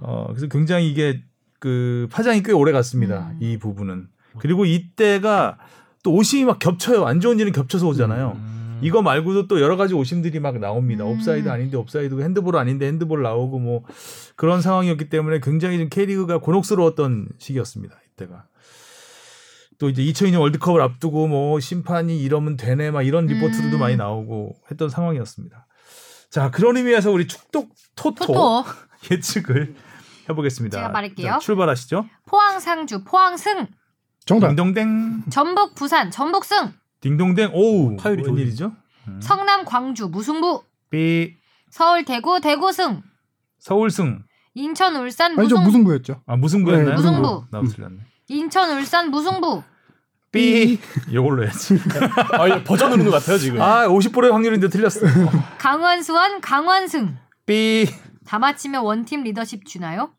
어, 0.01 0.27
그래서 0.29 0.49
굉장히 0.49 0.91
이게 0.91 1.23
그 1.61 2.09
파장이 2.11 2.43
꽤 2.43 2.53
오래 2.53 2.73
갔습니다. 2.73 3.31
음. 3.33 3.39
이 3.41 3.57
부분은. 3.59 4.09
그리고 4.39 4.65
이때가 4.67 5.59
또 6.03 6.13
오심이 6.13 6.45
막 6.45 6.59
겹쳐요. 6.59 7.07
안 7.07 7.21
좋은 7.21 7.39
일은 7.41 7.53
겹쳐서 7.53 7.87
오잖아요. 7.89 8.33
음. 8.37 8.64
이거 8.83 9.03
말고도 9.03 9.47
또 9.47 9.61
여러 9.61 9.77
가지 9.77 9.95
오심들이 9.95 10.41
막 10.41 10.59
나옵니다. 10.59 11.05
음. 11.05 11.11
옵사이드 11.11 11.49
아닌데 11.49 11.77
옵사이드, 11.77 12.21
핸드볼 12.21 12.57
아닌데 12.57 12.87
핸드볼 12.87 13.23
나오고 13.23 13.59
뭐 13.59 13.85
그런 14.37 14.63
상황이었기 14.63 15.09
때문에 15.09 15.41
굉장히 15.41 15.79
좀 15.79 15.89
K리그가 15.89 16.39
곤혹스러웠던 16.39 17.29
시기였습니다. 17.39 17.97
이때가. 18.13 18.47
또 19.79 19.89
이제 19.89 20.03
2002년 20.03 20.41
월드컵을 20.41 20.81
앞두고 20.81 21.27
뭐 21.27 21.59
심판이 21.61 22.23
이러면 22.23 22.57
되네 22.57 22.91
막 22.91 23.03
이런 23.03 23.27
리포트들도 23.27 23.77
음. 23.77 23.81
많이 23.81 23.97
나오고 23.97 24.57
했던 24.71 24.89
상황이었습니다. 24.89 25.67
자, 26.31 26.51
그런 26.51 26.77
의미에서 26.77 27.11
우리 27.11 27.27
축독 27.27 27.75
토토, 27.97 28.27
토토 28.27 28.65
예측을 29.11 29.75
해보겠습니다. 30.29 30.79
제가 30.79 30.89
말할게요. 30.89 31.33
자, 31.33 31.39
출발하시죠. 31.39 32.07
포항 32.27 32.61
상주 32.61 33.05
포항 33.05 33.37
승 33.37 33.67
정답. 34.25 34.49
딩동댕, 34.49 35.25
전북 35.31 35.75
부산 35.75 36.11
전북 36.11 36.45
승 36.45 36.73
딩동댕. 37.09 37.51
오우, 37.53 37.97
파열이 37.99 38.23
웬일이죠? 38.23 38.73
음. 39.09 39.21
성남 39.21 39.67
광주 39.67 40.09
무승부 40.09 40.63
삐, 40.89 41.37
서울 41.71 42.05
대구 42.07 42.41
대구 42.41 42.73
승 42.73 43.03
서울승. 43.59 44.23
인천 44.55 44.97
울산 44.97 45.39
아니죠 45.39 45.57
무승 45.57 45.65
무승부였죠. 45.65 46.23
아 46.27 46.37
무승부였나요? 46.37 46.89
네, 46.89 46.95
무승부. 46.95 47.45
나도 47.51 47.67
틀렸네. 47.67 47.97
인천 48.29 48.71
울산 48.71 49.11
무승부 49.11 49.63
삐. 50.33 50.79
이걸로 51.11 51.43
해야지. 51.45 51.79
아, 52.33 52.47
이거 52.47 52.63
버전 52.65 52.91
누르는 52.91 53.11
것 53.11 53.19
같아요 53.19 53.37
지금. 53.37 53.61
아, 53.61 53.87
50%의 53.87 54.33
확률인데 54.33 54.69
틀렸어. 54.69 55.01
강원 55.59 56.03
수원 56.03 56.41
강원 56.41 56.89
승 56.89 57.17
삐. 57.45 57.87
다 58.25 58.39
맞히면 58.39 58.83
원팀 58.83 59.25
리더십 59.25 59.67
주나요? 59.67 60.15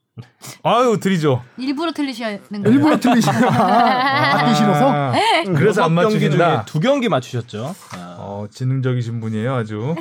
아유, 0.63 0.97
드리죠. 0.99 1.43
일부러 1.57 1.91
틀리시는 1.91 2.39
거예요? 2.63 2.69
일부러 2.69 2.97
틀리시나 2.99 3.33
받기 3.39 4.55
싫어서 4.55 4.89
아, 4.89 5.13
그래서 5.55 5.83
안 5.83 5.93
경기 5.95 6.19
중에 6.19 6.29
맞추신다. 6.29 6.65
두 6.65 6.79
경기 6.79 7.09
맞추셨죠. 7.09 7.75
아. 7.91 8.15
어, 8.19 8.47
지능적이신 8.49 9.19
분이에요, 9.19 9.53
아주. 9.53 9.95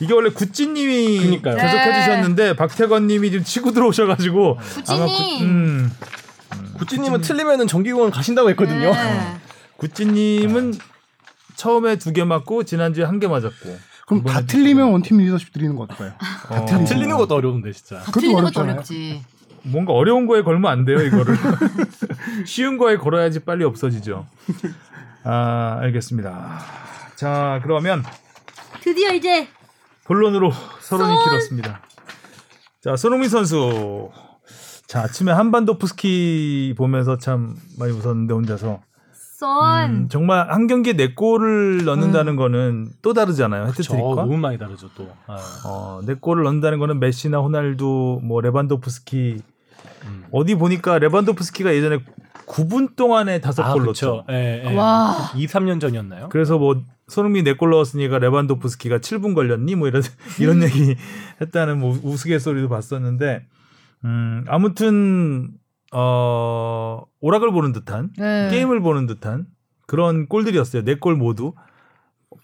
이게 0.00 0.14
원래 0.14 0.30
구찌님이 0.30 1.18
그러니까요. 1.18 1.56
계속 1.56 1.76
네. 1.76 1.92
해주셨는데 1.92 2.56
박태건님이 2.56 3.30
지금 3.30 3.44
치고 3.44 3.72
들어오셔가지고 3.72 4.58
아마 4.88 5.04
구찌님. 5.06 5.38
구, 5.38 5.44
음, 5.44 5.92
구찌님은 6.78 7.20
틀리면은 7.20 7.66
정기공원 7.66 8.10
가신다고 8.10 8.48
했거든요. 8.50 8.92
네. 8.92 9.36
구찌님은 9.76 10.74
처음에 11.56 11.96
두 11.96 12.12
개 12.12 12.24
맞고 12.24 12.64
지난주에 12.64 13.04
한 13.04 13.20
개 13.20 13.28
맞았고. 13.28 13.76
그럼 14.06 14.22
다 14.24 14.42
틀리면 14.42 14.90
원팀 14.90 15.16
리더십 15.16 15.50
드리는 15.52 15.74
거 15.76 15.84
어떨까요? 15.84 16.12
어, 16.50 16.64
틀리죠. 16.66 16.84
틀리는 16.94 17.16
것도 17.16 17.34
어려운데 17.36 17.72
진짜. 17.72 17.96
다 17.96 18.04
그것도 18.06 18.20
틀리는 18.20 18.44
것도. 18.44 18.60
어렵지. 18.60 19.22
뭔가 19.64 19.92
어려운 19.92 20.26
거에 20.26 20.42
걸면 20.42 20.70
안 20.70 20.84
돼요, 20.84 21.00
이거를. 21.00 21.36
쉬운 22.46 22.78
거에 22.78 22.96
걸어야지 22.96 23.40
빨리 23.40 23.64
없어지죠. 23.64 24.26
아, 25.24 25.78
알겠습니다. 25.80 26.58
자, 27.16 27.60
그러면 27.62 28.02
드디어 28.82 29.12
이제 29.12 29.48
본론으로 30.04 30.52
서론이 30.80 31.14
손! 31.14 31.24
길었습니다. 31.24 31.80
자, 32.82 32.96
손흥민 32.96 33.30
선수. 33.30 34.10
자, 34.86 35.02
아침에 35.02 35.32
한반도프스키 35.32 36.74
보면서 36.76 37.16
참 37.16 37.56
많이 37.78 37.92
웃었는데 37.92 38.34
혼자서. 38.34 38.80
썬 39.36 39.90
음, 39.90 40.08
정말 40.08 40.50
한 40.52 40.66
경기에 40.66 40.92
네 40.92 41.14
골을 41.14 41.84
넣는다는 41.84 42.36
거는 42.36 42.88
또 43.02 43.12
다르잖아요. 43.14 43.64
저 43.64 43.68
헤트트릭과. 43.70 44.14
너무 44.14 44.36
많이 44.36 44.58
다르죠 44.58 44.88
또. 44.96 45.08
아. 45.26 45.36
어, 45.66 46.00
네 46.06 46.14
골을 46.14 46.44
넣는다는 46.44 46.78
거는 46.78 47.00
메시나 47.00 47.38
호날두, 47.40 48.20
뭐 48.22 48.40
레반도프스키 48.42 49.36
음. 49.38 49.53
어디 50.34 50.56
보니까 50.56 50.98
레반도프스키가 50.98 51.72
예전에 51.74 52.00
9분 52.46 52.96
동안에 52.96 53.40
다섯 53.40 53.62
아, 53.62 53.72
골. 53.72 53.84
넣었죠. 53.84 54.24
예, 54.30 54.64
예. 54.66 54.74
와. 54.74 55.30
2, 55.36 55.46
3년 55.46 55.80
전이었나요? 55.80 56.28
그래서 56.28 56.58
뭐 56.58 56.82
손흥민 57.06 57.44
네골 57.44 57.70
넣었으니까 57.70 58.18
레반도프스키가 58.18 58.98
7분 58.98 59.34
걸렸니? 59.36 59.76
뭐 59.76 59.86
이런 59.86 60.02
이런 60.40 60.62
얘기 60.64 60.96
했다는 61.40 61.78
뭐 61.78 61.96
우스갯소리도 62.02 62.68
봤었는데 62.68 63.46
음, 64.04 64.44
아무튼 64.48 65.52
어, 65.92 67.02
오락을 67.20 67.52
보는 67.52 67.72
듯한 67.72 68.10
네. 68.18 68.48
게임을 68.50 68.80
보는 68.80 69.06
듯한 69.06 69.46
그런 69.86 70.26
골들이었어요. 70.26 70.82
네 70.84 70.96
골 70.96 71.14
모두 71.14 71.52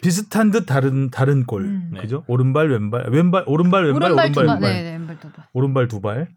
비슷한 0.00 0.52
듯 0.52 0.64
다른 0.66 1.10
다른 1.10 1.44
골. 1.44 1.64
음. 1.64 1.90
네. 1.94 2.00
그죠? 2.02 2.22
오른발 2.28 2.70
왼발 2.70 3.10
왼발 3.10 3.42
오른발 3.48 3.86
왼발 3.86 4.12
오른발 4.12 4.30
오른발 4.38 4.60
네, 4.60 4.82
네, 4.84 4.90
왼발 4.92 5.18
두 5.18 5.32
발. 5.32 5.44
오른발 5.52 5.88
두 5.88 6.00
발. 6.00 6.28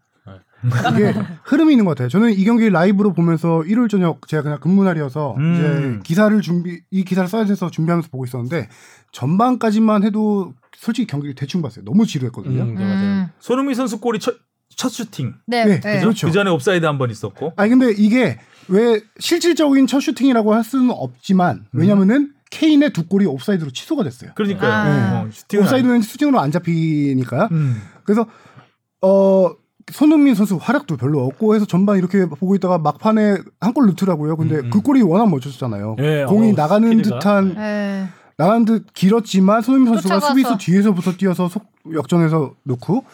이게 0.92 1.12
흐름이 1.44 1.72
있는 1.72 1.84
것 1.84 1.90
같아요. 1.92 2.08
저는 2.08 2.32
이 2.32 2.44
경기 2.44 2.68
라이브로 2.70 3.12
보면서 3.12 3.62
일요일 3.64 3.88
저녁 3.88 4.26
제가 4.28 4.42
그냥 4.42 4.58
근무 4.60 4.84
날이어서 4.84 5.34
음. 5.38 5.54
이제 5.54 6.00
기사를 6.04 6.40
준비 6.40 6.80
이 6.90 7.04
기사를 7.04 7.28
써야 7.28 7.44
돼서 7.44 7.70
준비하면서 7.70 8.08
보고 8.10 8.24
있었는데 8.24 8.68
전반까지만 9.12 10.02
해도 10.04 10.54
솔직히 10.76 11.06
경기를 11.06 11.34
대충 11.34 11.62
봤어요. 11.62 11.84
너무 11.84 12.06
지루했거든요. 12.06 12.62
음, 12.62 12.74
네, 12.74 12.84
맞아요. 12.84 13.00
음. 13.02 13.26
손흥민 13.38 13.74
선수 13.74 14.00
골이 14.00 14.18
첫, 14.18 14.34
첫 14.76 14.88
슈팅. 14.90 15.34
네, 15.46 15.64
네, 15.64 15.80
네. 15.80 16.00
그렇죠. 16.00 16.26
그 16.26 16.32
전에 16.32 16.50
옵사이드 16.50 16.84
한 16.84 16.98
번 16.98 17.10
있었고. 17.10 17.52
아니 17.56 17.70
근데 17.70 17.92
이게 17.96 18.38
왜 18.68 19.00
실질적인 19.18 19.86
첫 19.86 20.00
슈팅이라고 20.00 20.52
할 20.54 20.64
수는 20.64 20.90
없지만 20.90 21.66
왜냐면은 21.72 22.32
케인의 22.50 22.92
두 22.92 23.06
골이 23.06 23.26
옵사이드로 23.26 23.70
취소가 23.70 24.04
됐어요. 24.04 24.30
그러니까요. 24.34 24.72
아. 24.72 25.20
어, 25.22 25.28
슈팅은 25.30 25.64
옵사이드는 25.64 26.02
슈팅으로 26.02 26.38
안 26.40 26.50
잡히니까. 26.50 27.48
음. 27.52 27.82
그래서 28.04 28.26
어 29.00 29.50
손흥민 29.92 30.34
선수 30.34 30.56
활약도 30.60 30.96
별로 30.96 31.24
없고 31.24 31.54
해서 31.54 31.64
전반 31.66 31.98
이렇게 31.98 32.26
보고 32.26 32.54
있다가 32.54 32.78
막판에 32.78 33.36
한 33.60 33.74
골 33.74 33.86
넣더라고요. 33.88 34.36
근데 34.36 34.56
음, 34.56 34.64
음. 34.66 34.70
그 34.70 34.80
골이 34.80 35.02
워낙 35.02 35.28
멋졌잖아요. 35.28 35.96
예, 36.00 36.24
공이 36.28 36.50
어, 36.50 36.54
나가는 36.54 36.88
스피드가. 36.88 37.18
듯한 37.18 37.54
네. 37.54 38.08
나가는 38.36 38.64
듯 38.64 38.86
길었지만 38.94 39.62
손흥민 39.62 39.92
선수가 39.94 40.14
쫓아가서. 40.14 40.28
수비수 40.28 40.58
뒤에서부터 40.58 41.12
뛰어서 41.12 41.48
속 41.48 41.66
역전해서 41.92 42.54
넣고 42.64 43.04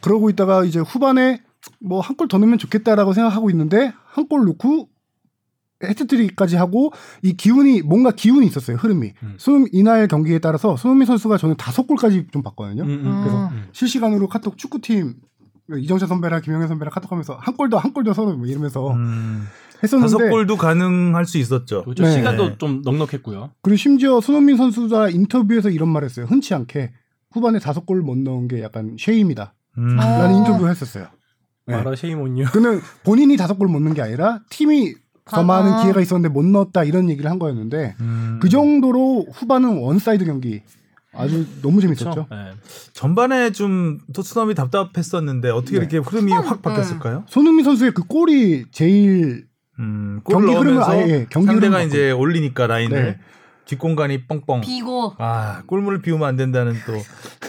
그러고 0.00 0.30
있다가 0.30 0.64
이제 0.64 0.80
후반에 0.80 1.40
뭐 1.80 2.00
한 2.00 2.16
골 2.16 2.28
더 2.28 2.38
넣으면 2.38 2.58
좋겠다라고 2.58 3.12
생각하고 3.12 3.50
있는데 3.50 3.92
한 4.06 4.28
골 4.28 4.44
넣고 4.46 4.88
헤트트릭까지 5.82 6.56
하고 6.56 6.90
이 7.22 7.34
기운이 7.36 7.82
뭔가 7.82 8.10
기운이 8.10 8.44
있었어요 8.46 8.76
흐름이 8.78 9.12
음. 9.22 9.34
손 9.38 9.66
이날 9.72 10.08
경기에 10.08 10.40
따라서 10.40 10.76
손흥민 10.76 11.06
선수가 11.06 11.36
저는 11.38 11.56
다섯 11.56 11.86
골까지 11.86 12.26
좀 12.32 12.42
봤거든요 12.42 12.82
음, 12.82 12.88
음, 12.88 13.20
그래서 13.22 13.48
음. 13.52 13.68
실시간으로 13.70 14.26
카톡 14.28 14.58
축구팀 14.58 15.14
이정찬 15.76 16.08
선배랑 16.08 16.40
김영현 16.42 16.68
선배랑 16.68 16.90
카톡하면서 16.92 17.38
한골더한골더 17.40 18.14
서로 18.14 18.36
뭐 18.36 18.46
이러면서 18.46 18.92
음. 18.92 19.46
했었는데 19.82 20.12
다섯 20.12 20.30
골도 20.30 20.56
가능할 20.56 21.26
수 21.26 21.38
있었죠. 21.38 21.84
그렇죠. 21.84 22.04
네. 22.04 22.12
시간도 22.12 22.58
좀 22.58 22.82
넉넉했고요. 22.84 23.50
그리고 23.62 23.76
심지어 23.76 24.20
손흥민 24.20 24.56
선수가 24.56 25.10
인터뷰에서 25.10 25.70
이런 25.70 25.88
말했어요. 25.90 26.26
흔치 26.26 26.54
않게 26.54 26.92
후반에 27.32 27.58
다섯 27.58 27.84
골 27.86 28.02
못 28.02 28.16
넣은 28.18 28.48
게 28.48 28.62
약간 28.62 28.96
shame이다. 28.98 29.54
음. 29.78 29.96
라는 29.96 30.34
어. 30.34 30.38
인터뷰를 30.38 30.70
했었어요. 30.70 31.06
네. 31.66 31.76
마라 31.76 31.94
shame 31.96 32.19
on 32.19 32.28
you. 32.28 32.46
그는 32.46 32.80
본인이 33.04 33.36
다섯 33.36 33.58
골 33.58 33.68
못 33.68 33.80
넣은 33.80 33.94
게 33.94 34.00
아니라 34.02 34.40
팀이 34.50 34.94
더 35.26 35.42
아. 35.42 35.44
많은 35.44 35.82
기회가 35.82 36.00
있었는데 36.00 36.32
못 36.32 36.44
넣었다 36.46 36.84
이런 36.84 37.10
얘기를 37.10 37.30
한 37.30 37.38
거였는데 37.38 37.96
음. 38.00 38.38
그 38.40 38.48
정도로 38.48 39.26
후반은 39.34 39.76
one 39.78 39.98
side 39.98 40.24
경기 40.24 40.62
아주 41.18 41.44
너무 41.62 41.80
재밌었죠. 41.80 42.26
네. 42.30 42.36
전반에 42.92 43.50
좀 43.50 43.98
토트넘이 44.14 44.54
답답했었는데 44.54 45.50
어떻게 45.50 45.72
네. 45.72 45.78
이렇게 45.78 45.98
흐름이 45.98 46.32
후반, 46.32 46.46
확 46.46 46.62
바뀌었을까요? 46.62 47.24
손흥민 47.28 47.64
선수의 47.64 47.92
그 47.92 48.04
골이 48.04 48.64
제일 48.70 49.46
음, 49.80 50.20
경기 50.28 50.46
골 50.52 50.56
흐름을 50.58 50.82
아예, 50.82 51.00
예, 51.08 51.26
경기 51.30 51.46
상대가 51.46 51.76
흐름을 51.78 51.86
이제 51.88 52.10
올리니까 52.10 52.66
라인을 52.66 53.02
네. 53.04 53.18
뒷공간이 53.66 54.26
뻥뻥. 54.26 54.60
비고 54.62 55.14
아 55.18 55.62
골문을 55.66 56.00
비우면 56.02 56.26
안 56.26 56.36
된다는 56.36 56.74
또 56.86 56.92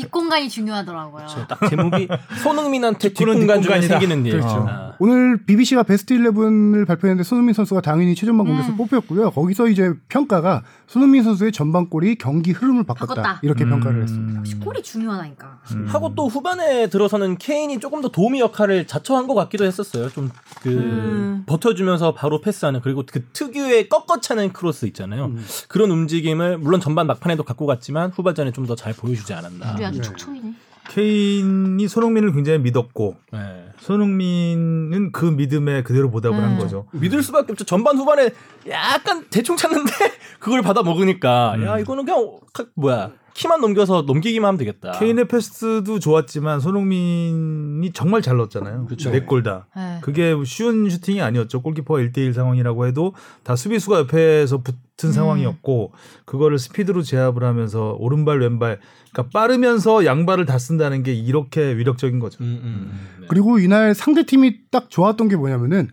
뒷공간이 0.00 0.48
중요하더라고요. 0.48 1.26
딱 1.48 1.68
제목이 1.68 2.08
손흥민한테 2.42 3.12
뒷공간 3.12 3.62
중에. 3.62 3.80
생기는 3.82 4.24
일. 4.26 4.32
그렇죠. 4.32 4.66
아. 4.68 4.92
오늘 4.98 5.44
BBC가 5.44 5.82
베스트 5.82 6.14
11을 6.14 6.86
발표했는데 6.86 7.22
손흥민 7.24 7.54
선수가 7.54 7.80
당연히 7.80 8.14
최전방 8.14 8.46
공격수 8.46 8.72
음. 8.72 8.76
뽑혔고요. 8.76 9.30
거기서 9.30 9.68
이제 9.68 9.92
평가가 10.08 10.62
손흥민 10.86 11.22
선수의 11.22 11.52
전방골이 11.52 12.16
경기 12.16 12.52
흐름을 12.52 12.84
바꿨다. 12.84 13.14
바꿨다. 13.14 13.40
이렇게 13.42 13.64
음. 13.64 13.70
평가를 13.70 14.02
했습니다. 14.02 14.38
역시 14.40 14.56
골이 14.58 14.82
중요하다니까. 14.82 15.58
음. 15.72 15.86
하고 15.88 16.14
또 16.14 16.28
후반에 16.28 16.88
들어서는 16.88 17.38
케인이 17.38 17.78
조금 17.80 18.00
더 18.02 18.08
도움이 18.08 18.40
역할을 18.40 18.86
자처한 18.86 19.26
것 19.26 19.34
같기도 19.34 19.64
했었어요. 19.64 20.10
좀그 20.10 20.68
음. 20.68 21.42
버텨주면서 21.46 22.12
바로 22.14 22.40
패스하는 22.40 22.80
그리고 22.82 23.04
그 23.10 23.24
특유의 23.32 23.88
꺾어차는 23.88 24.52
크로스 24.52 24.86
있잖아요. 24.86 25.26
음. 25.26 25.44
그런 25.68 25.90
움직임을 25.90 26.58
물론 26.58 26.80
전반 26.80 27.06
막판에도 27.06 27.42
갖고 27.44 27.66
갔지만 27.66 28.10
후반전에 28.10 28.52
좀 28.52 28.66
더 28.66 28.76
잘 28.76 28.92
보여주지 28.92 29.34
않았나. 29.34 29.76
아주 29.90 29.98
네. 29.98 30.02
척척이네. 30.02 30.54
케인이 30.88 31.86
손흥민을 31.86 32.32
굉장히 32.32 32.58
믿었고 32.60 33.16
네. 33.32 33.66
손흥민은 33.78 35.12
그 35.12 35.24
믿음에 35.26 35.82
그대로 35.82 36.10
보답을 36.10 36.38
음. 36.38 36.42
한 36.42 36.58
거죠. 36.58 36.86
믿을 36.92 37.22
수밖에 37.22 37.52
없죠. 37.52 37.64
전반 37.64 37.96
후반에 37.96 38.30
약간 38.68 39.24
대충 39.30 39.56
찼는데 39.56 39.90
그걸 40.40 40.62
받아 40.62 40.82
먹으니까 40.82 41.54
음. 41.56 41.64
야 41.66 41.78
이거는 41.78 42.04
그냥 42.04 42.38
카- 42.52 42.66
뭐야 42.74 43.12
키만 43.40 43.62
넘겨서 43.62 44.02
넘기기만 44.02 44.48
하면 44.48 44.58
되겠다. 44.58 44.92
케인의 44.98 45.26
패스도 45.26 45.98
좋았지만 45.98 46.60
손흥민이 46.60 47.90
정말 47.94 48.20
잘 48.20 48.36
넣었잖아요. 48.36 48.84
그쵸. 48.84 49.10
네골 49.10 49.42
다. 49.42 49.66
네. 49.74 49.98
그게 50.02 50.34
쉬운 50.44 50.90
슈팅이 50.90 51.22
아니었죠. 51.22 51.62
골키퍼 51.62 51.94
1대1 51.94 52.34
상황이라고 52.34 52.86
해도 52.86 53.14
다 53.42 53.56
수비수가 53.56 54.00
옆에서 54.00 54.58
붙은 54.58 55.08
음. 55.08 55.12
상황이었고 55.12 55.92
그거를 56.26 56.58
스피드로 56.58 57.00
제압을 57.00 57.42
하면서 57.44 57.96
오른발 57.98 58.40
왼발 58.40 58.78
그러니까 59.10 59.30
빠르면서 59.32 60.04
양발을 60.04 60.44
다 60.44 60.58
쓴다는 60.58 61.02
게 61.02 61.14
이렇게 61.14 61.62
위력적인 61.78 62.18
거죠. 62.18 62.44
음, 62.44 62.60
음, 62.62 62.90
음. 62.92 63.00
네. 63.22 63.26
그리고 63.30 63.58
이날 63.58 63.94
상대 63.94 64.24
팀이 64.24 64.70
딱 64.70 64.90
좋았던 64.90 65.28
게 65.28 65.36
뭐냐면은 65.36 65.88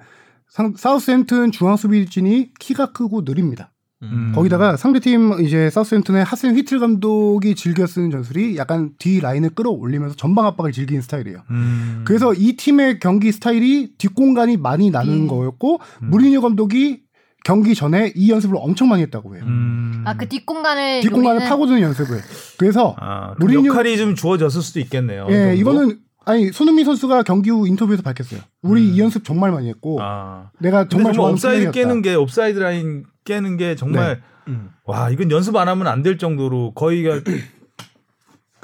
상- 0.49 0.73
사우스햄튼 0.75 1.53
중앙 1.53 1.77
수비진이 1.77 2.49
키가 2.59 2.91
크고 2.91 3.21
느립니다. 3.21 3.71
음. 4.03 4.31
거기다가 4.35 4.77
상대팀 4.77 5.39
이제 5.41 5.69
사우스햄튼의 5.71 6.23
하센휘틀 6.23 6.79
감독이 6.79 7.55
즐겨 7.55 7.87
쓰는 7.87 8.11
전술이 8.11 8.55
약간 8.57 8.91
뒤 8.99 9.19
라인을 9.19 9.51
끌어올리면서 9.51 10.15
전방 10.15 10.45
압박을 10.45 10.71
즐기는 10.71 11.01
스타일이에요. 11.01 11.39
음. 11.49 12.01
그래서 12.05 12.33
이 12.33 12.55
팀의 12.57 12.99
경기 12.99 13.31
스타일이 13.31 13.93
뒷공간이 13.97 14.57
많이 14.57 14.91
나는 14.91 15.13
음. 15.23 15.27
거였고 15.27 15.79
음. 16.03 16.09
무리뉴 16.11 16.41
감독이 16.41 17.01
경기 17.43 17.73
전에 17.75 18.11
이 18.15 18.29
연습을 18.29 18.57
엄청 18.59 18.89
많이 18.89 19.01
했다고 19.03 19.35
해요. 19.35 19.43
음. 19.47 20.03
아그 20.05 20.27
뒷공간을 20.27 21.01
뒷공간을 21.01 21.41
노리는- 21.41 21.49
파고드는 21.49 21.81
연습을. 21.81 22.19
그래서 22.57 22.95
아, 22.99 23.33
그 23.35 23.45
무리뉴- 23.45 23.67
역할이 23.67 23.97
좀 23.97 24.15
주어졌을 24.15 24.61
수도 24.61 24.79
있겠네요. 24.81 25.27
예. 25.31 25.55
이거는 25.55 25.97
아니 26.27 26.51
손흥민 26.51 26.83
선수가 26.85 27.23
경기 27.23 27.49
후 27.49 27.67
인터뷰에서 27.67 28.03
밝혔어요. 28.03 28.41
우리 28.61 28.81
음. 28.81 28.93
이 28.93 28.99
연습 28.99 29.23
정말 29.23 29.51
많이 29.51 29.69
했고 29.69 29.97
아. 30.01 30.51
내가 30.59 30.87
정말 30.89 31.13
정말 31.13 31.13
좋아하는 31.13 31.33
옵사이드. 31.33 31.71
깨는 31.71 32.01
게 32.01 32.15
옵사이드 32.15 32.59
라인 32.59 33.05
깨는 33.23 33.57
게 33.57 33.75
정말 33.75 34.21
음. 34.47 34.69
와 34.85 35.09
이건 35.09 35.31
연습 35.31 35.55
안 35.55 35.67
하면 35.69 35.87
안 35.87 36.03
될 36.03 36.17
정도로 36.17 36.73
거의 36.73 37.01
그러니까 37.03 37.31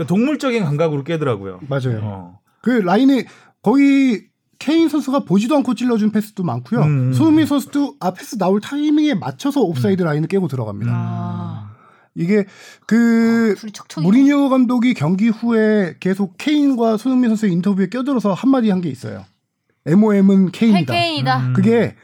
동물적인 0.07 0.64
감각으로 0.64 1.03
깨더라고요. 1.03 1.59
맞아요. 1.68 1.99
어. 2.03 2.39
그 2.61 2.70
라인에 2.70 3.26
거의 3.61 4.26
케인 4.59 4.88
선수가 4.89 5.20
보지도 5.26 5.55
않고 5.57 5.74
찔러준 5.76 6.11
패스도 6.11 6.43
많고요. 6.43 6.82
음. 6.84 7.14
손흥민 7.14 7.45
선수도 7.45 7.95
아 7.99 8.11
패스 8.11 8.38
나올 8.38 8.61
타이밍에 8.61 9.14
맞춰서 9.14 9.61
옵사이드 9.61 10.01
라인을 10.03 10.28
깨고 10.28 10.47
들어갑니다. 10.47 10.91
아, 10.93 11.62
이게 12.16 12.45
그 12.88 13.55
척척이. 13.74 14.05
무리뉴 14.05 14.49
감독이 14.49 14.93
경기 14.93 15.30
후에 15.30 15.95
계속 15.99 16.36
케인과 16.38 16.97
손흥민 16.97 17.30
선수의 17.30 17.51
인터뷰에 17.53 17.88
껴들어서 17.88 18.34
한마디 18.34 18.70
한 18.70 18.82
게 18.82 18.89
있어요. 18.89 19.26
MOM은 19.86 20.51
케인이다. 20.51 20.93
케인이다. 20.93 21.39
음. 21.47 21.53
그게 21.53 21.95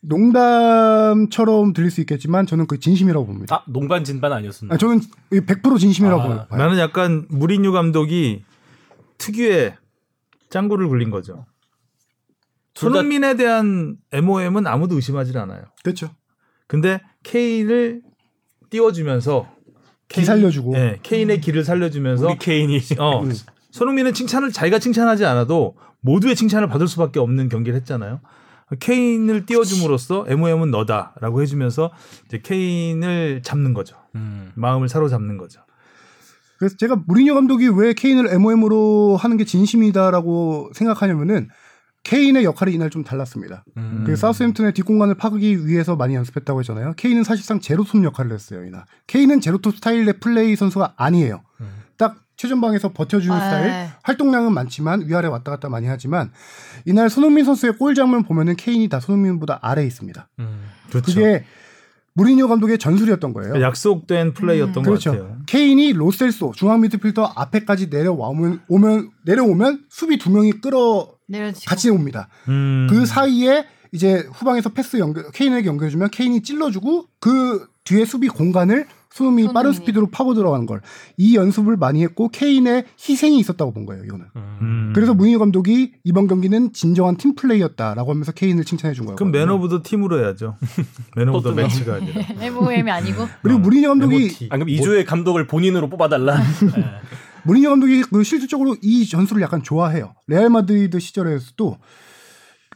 농담처럼 0.00 1.72
들릴 1.72 1.90
수 1.90 2.00
있겠지만 2.00 2.46
저는 2.46 2.66
그 2.66 2.78
진심이라고 2.78 3.26
봅니다. 3.26 3.56
아 3.56 3.62
농반 3.66 4.04
진반 4.04 4.32
아니었습니다. 4.32 4.74
아, 4.74 4.78
저는 4.78 5.00
100% 5.30 5.78
진심이라고 5.78 6.22
아, 6.22 6.28
봐요. 6.28 6.46
나는 6.50 6.78
약간 6.78 7.26
무리뉴 7.28 7.72
감독이 7.72 8.44
특유의 9.18 9.74
짱구를 10.50 10.88
굴린 10.88 11.10
거죠. 11.10 11.46
손흥민에 12.74 13.34
대한 13.34 13.96
MOM은 14.12 14.66
아무도 14.66 14.94
의심하지 14.94 15.36
않아요. 15.36 15.62
그렇죠. 15.82 16.10
근데 16.68 17.00
케인을 17.24 18.02
띄워주면서 18.70 19.48
기 20.08 20.24
살려주고. 20.24 20.72
네, 20.72 20.98
케인의 21.02 21.40
길을 21.40 21.64
살려주면서 21.64 22.26
우리 22.26 22.38
케인이 22.38 22.80
어, 22.98 23.22
음. 23.22 23.32
손흥민은 23.70 24.14
칭찬을 24.14 24.52
자기가 24.52 24.78
칭찬하지 24.78 25.24
않아도 25.24 25.76
모두의 26.00 26.34
칭찬을 26.36 26.68
받을 26.68 26.88
수밖에 26.88 27.20
없는 27.20 27.48
경기를 27.48 27.78
했잖아요. 27.80 28.20
케인을 28.80 29.46
띄워줌으로써 29.46 30.26
MOM은 30.28 30.70
너다라고 30.70 31.42
해주면서 31.42 31.90
이제 32.26 32.40
케인을 32.42 33.42
잡는 33.42 33.72
거죠. 33.72 33.96
음. 34.14 34.52
마음을 34.54 34.88
사로잡는 34.88 35.38
거죠. 35.38 35.60
그래서 36.58 36.76
제가 36.76 36.96
무리뉴 37.06 37.34
감독이 37.34 37.68
왜 37.68 37.94
케인을 37.94 38.32
MOM으로 38.32 39.16
하는 39.16 39.36
게 39.36 39.44
진심이다라고 39.44 40.70
생각하냐면은 40.74 41.48
케인의 42.04 42.44
역할이 42.44 42.72
이날 42.72 42.90
좀 42.90 43.04
달랐습니다. 43.04 43.64
음. 43.76 44.04
그 44.06 44.16
사우스햄튼의 44.16 44.72
뒷공간을 44.72 45.16
파기 45.16 45.66
위해서 45.66 45.96
많이 45.96 46.14
연습했다고 46.14 46.60
했잖아요. 46.60 46.94
케인은 46.96 47.24
사실상 47.24 47.60
제로톱 47.60 48.02
역할을 48.04 48.32
했어요. 48.32 48.64
이날. 48.64 48.84
케인은 49.06 49.40
제로톱 49.40 49.76
스타일의 49.76 50.14
플레이 50.20 50.56
선수가 50.56 50.94
아니에요. 50.96 51.42
음. 51.60 51.66
딱 51.96 52.16
최전방에서 52.36 52.92
버텨주는 52.92 53.36
아, 53.36 53.40
스타일. 53.40 53.66
네. 53.68 53.90
활동량은 54.04 54.54
많지만 54.54 55.04
위아래 55.06 55.28
왔다 55.28 55.50
갔다 55.50 55.68
많이 55.68 55.86
하지만 55.86 56.30
이날 56.86 57.10
손흥민 57.10 57.44
선수의 57.44 57.76
골 57.76 57.94
장면 57.94 58.22
보면은 58.22 58.56
케인이 58.56 58.88
다 58.88 59.00
손흥민보다 59.00 59.58
아래에 59.60 59.84
있습니다. 59.86 60.28
음. 60.38 60.62
그렇죠. 60.88 61.12
그게 61.12 61.44
무리뉴 62.14 62.48
감독의 62.48 62.78
전술이었던 62.78 63.32
거예요. 63.32 63.60
약속된 63.60 64.34
플레이였던 64.34 64.82
것 64.82 64.82
그렇죠. 64.82 65.12
같아요. 65.12 65.38
케인이 65.46 65.92
로셀소 65.92 66.52
중앙 66.56 66.80
미드필더 66.80 67.32
앞에까지 67.36 67.88
내려오면 67.88 68.62
오면 68.68 69.10
내려오면 69.24 69.84
수비 69.88 70.18
두 70.18 70.30
명이 70.30 70.52
끌어 70.60 71.17
내려주고. 71.28 71.64
같이 71.68 71.90
옵니다. 71.90 72.28
음. 72.48 72.86
그 72.90 73.06
사이에 73.06 73.64
이제 73.92 74.26
후방에서 74.34 74.70
패스 74.70 74.98
연결 74.98 75.30
케인에게 75.32 75.68
연결해주면 75.68 76.10
케인이 76.10 76.42
찔러주고 76.42 77.06
그 77.20 77.66
뒤에 77.84 78.04
수비 78.04 78.28
공간을 78.28 78.86
손흥민이 79.10 79.48
빠른 79.54 79.70
손흥민이. 79.72 79.76
스피드로 79.86 80.10
파고 80.10 80.34
들어가는 80.34 80.66
걸 80.66 80.82
이 81.16 81.34
연습을 81.34 81.76
많이 81.78 82.02
했고 82.04 82.28
케인의 82.28 82.84
희생이 83.08 83.38
있었다고 83.40 83.72
본 83.72 83.86
거예요 83.86 84.04
이거는. 84.04 84.26
음. 84.36 84.92
그래서 84.94 85.14
무리뉴 85.14 85.38
감독이 85.38 85.92
이번 86.04 86.26
경기는 86.28 86.72
진정한 86.74 87.16
팀 87.16 87.34
플레이였다라고 87.34 88.10
하면서 88.12 88.30
케인을 88.32 88.64
칭찬해 88.64 88.94
준 88.94 89.06
거예요. 89.06 89.16
그럼 89.16 89.32
man 89.32 89.48
of 89.48 89.68
the 89.70 89.80
team으로 89.82 90.20
해야죠. 90.20 90.56
man 91.16 91.28
of 91.30 91.42
the. 91.42 91.54
match가 91.54 91.94
아니라. 91.94 92.20
MOM이 92.40 92.90
아니고. 92.90 93.26
그리고 93.42 93.58
무리뉴 93.58 93.88
감독이. 93.88 94.48
아, 94.50 94.56
그럼 94.56 94.68
이주의 94.68 95.04
감독을 95.06 95.46
본인으로 95.46 95.88
뽑아달라. 95.88 96.36
네. 97.38 97.42
무리뉴 97.44 97.68
감독이 97.70 98.02
그 98.02 98.22
실질적으로 98.24 98.76
이 98.82 99.06
전술을 99.08 99.42
약간 99.42 99.62
좋아해요. 99.62 100.14
레알 100.26 100.48
마드리드 100.50 100.98
시절에서도 100.98 101.78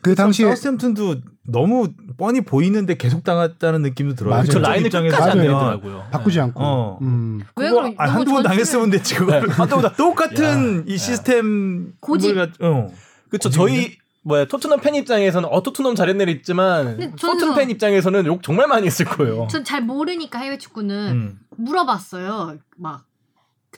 그 0.02 0.14
당시에 0.16 0.46
사우스햄튼도 0.46 1.16
너무 1.46 1.88
뻔히 2.16 2.40
보이는데 2.40 2.96
계속 2.96 3.22
당했다는 3.22 3.82
느낌도 3.82 4.14
들어요. 4.16 4.30
맞아요. 4.30 4.44
저 4.46 4.52
저쪽 4.54 4.62
라인을 4.62 4.86
입장에서 4.86 5.16
끝까지 5.16 5.48
안. 5.48 6.10
바꾸지 6.10 6.40
않고. 6.40 6.60
어. 6.60 6.98
음. 7.02 7.40
왜 7.56 7.68
아, 7.98 8.10
한두 8.10 8.32
번 8.32 8.42
당했으면 8.42 8.90
됐지 8.90 9.14
그걸. 9.14 9.48
한두 9.50 9.76
번 9.76 9.82
다- 9.82 9.92
똑같은 9.96 10.84
이 10.88 10.96
시스템 10.98 11.92
고집. 12.00 12.36
어. 12.60 12.92
그쵸 13.30 13.48
저희 13.48 13.96
뭐야 14.24 14.44
토트넘 14.46 14.80
팬 14.80 14.94
입장에서는 14.94 15.48
어 15.50 15.62
토트넘 15.62 15.94
잘했네 15.94 16.24
있지만 16.32 16.96
저는- 16.98 17.20
토트넘 17.20 17.54
팬 17.56 17.70
입장에서는 17.70 18.26
욕 18.26 18.42
정말 18.42 18.66
많이 18.68 18.86
했을 18.86 19.04
거예요. 19.06 19.46
전 19.50 19.62
잘 19.64 19.82
모르니까 19.82 20.38
해외 20.40 20.58
축구는 20.58 21.12
음. 21.12 21.38
물어봤어요. 21.56 22.56
막 22.76 23.04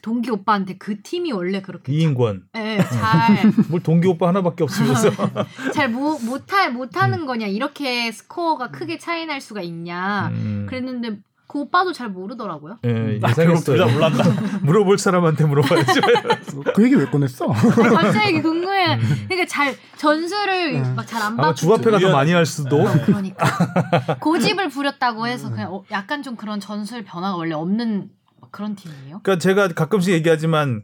동기 0.01 0.29
오빠한테 0.31 0.77
그 0.77 1.01
팀이 1.01 1.31
원래 1.31 1.61
그렇게 1.61 1.91
이인권. 1.91 2.43
예, 2.55 2.77
잘 2.91 3.51
뭘 3.69 3.81
동기 3.81 4.07
오빠 4.07 4.27
하나밖에 4.27 4.63
없으면서. 4.63 5.09
잘 5.73 5.89
못, 5.89 6.19
못할, 6.23 6.71
못하는 6.71 7.25
거냐, 7.25 7.47
이렇게 7.47 8.11
스코어가 8.11 8.71
크게 8.71 8.97
차이 8.97 9.25
날 9.25 9.41
수가 9.41 9.61
있냐. 9.61 10.29
음. 10.33 10.65
그랬는데, 10.69 11.17
그 11.47 11.59
오빠도 11.59 11.93
잘 11.93 12.09
모르더라고요. 12.09 12.79
예, 12.83 12.89
아, 12.89 12.93
그럼 12.93 13.19
둘다 13.19 13.29
예상했어요. 13.29 13.87
몰랐다. 13.87 14.59
물어볼 14.63 14.97
사람한테 14.97 15.45
물어봐야지. 15.45 16.01
그 16.73 16.83
얘기 16.83 16.95
왜 16.95 17.05
꺼냈어? 17.05 17.47
갑자기 17.47 18.41
궁금해. 18.41 18.97
그러니까 19.27 19.45
잘 19.47 19.75
전술을 19.95 20.75
음. 20.83 20.95
막잘 20.95 21.21
안 21.21 21.37
받고 21.37 21.53
주합회가 21.53 21.99
더 21.99 22.11
많이 22.11 22.33
할 22.33 22.45
수도. 22.47 22.81
어, 22.81 22.91
그러니까 23.05 23.45
고집을 24.19 24.69
부렸다고 24.69 25.27
해서 25.27 25.49
그냥 25.51 25.71
어, 25.73 25.83
약간 25.91 26.23
좀 26.23 26.35
그런 26.35 26.59
전술 26.59 27.03
변화가 27.03 27.35
원래 27.37 27.53
없는 27.53 28.09
그런 28.55 28.73
팀이에요. 28.73 29.19
그러니까 29.21 29.37
제가 29.37 29.67
가끔씩 29.67 30.13
얘기하지만, 30.13 30.83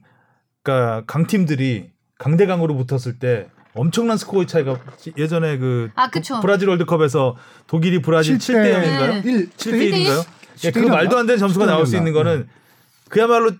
그러니까 0.62 1.06
강팀들이 1.08 1.92
강대강으로 2.18 2.76
붙었을 2.76 3.18
때 3.18 3.48
엄청난 3.74 4.18
스코어 4.18 4.46
차이가 4.46 4.78
예전에 5.18 5.58
그 5.58 5.90
아, 5.96 6.10
그쵸. 6.10 6.42
브라질 6.42 6.68
월드컵에서 6.68 7.38
독일이 7.68 8.02
브라질 8.02 8.38
7대 8.40 8.74
0인가요? 8.74 9.24
네. 9.24 9.32
1, 9.32 9.50
7대 9.52 9.92
1인가요? 9.92 10.26
예, 10.66 10.72
그 10.72 10.82
7대1 10.82 10.90
말도 10.90 11.18
안 11.18 11.26
되는 11.26 11.40
점수가 11.40 11.66
나올 11.66 11.86
수 11.86 11.96
있는 11.96 12.12
7대1 12.12 12.14
거는 12.16 12.50
그야말로 13.08 13.52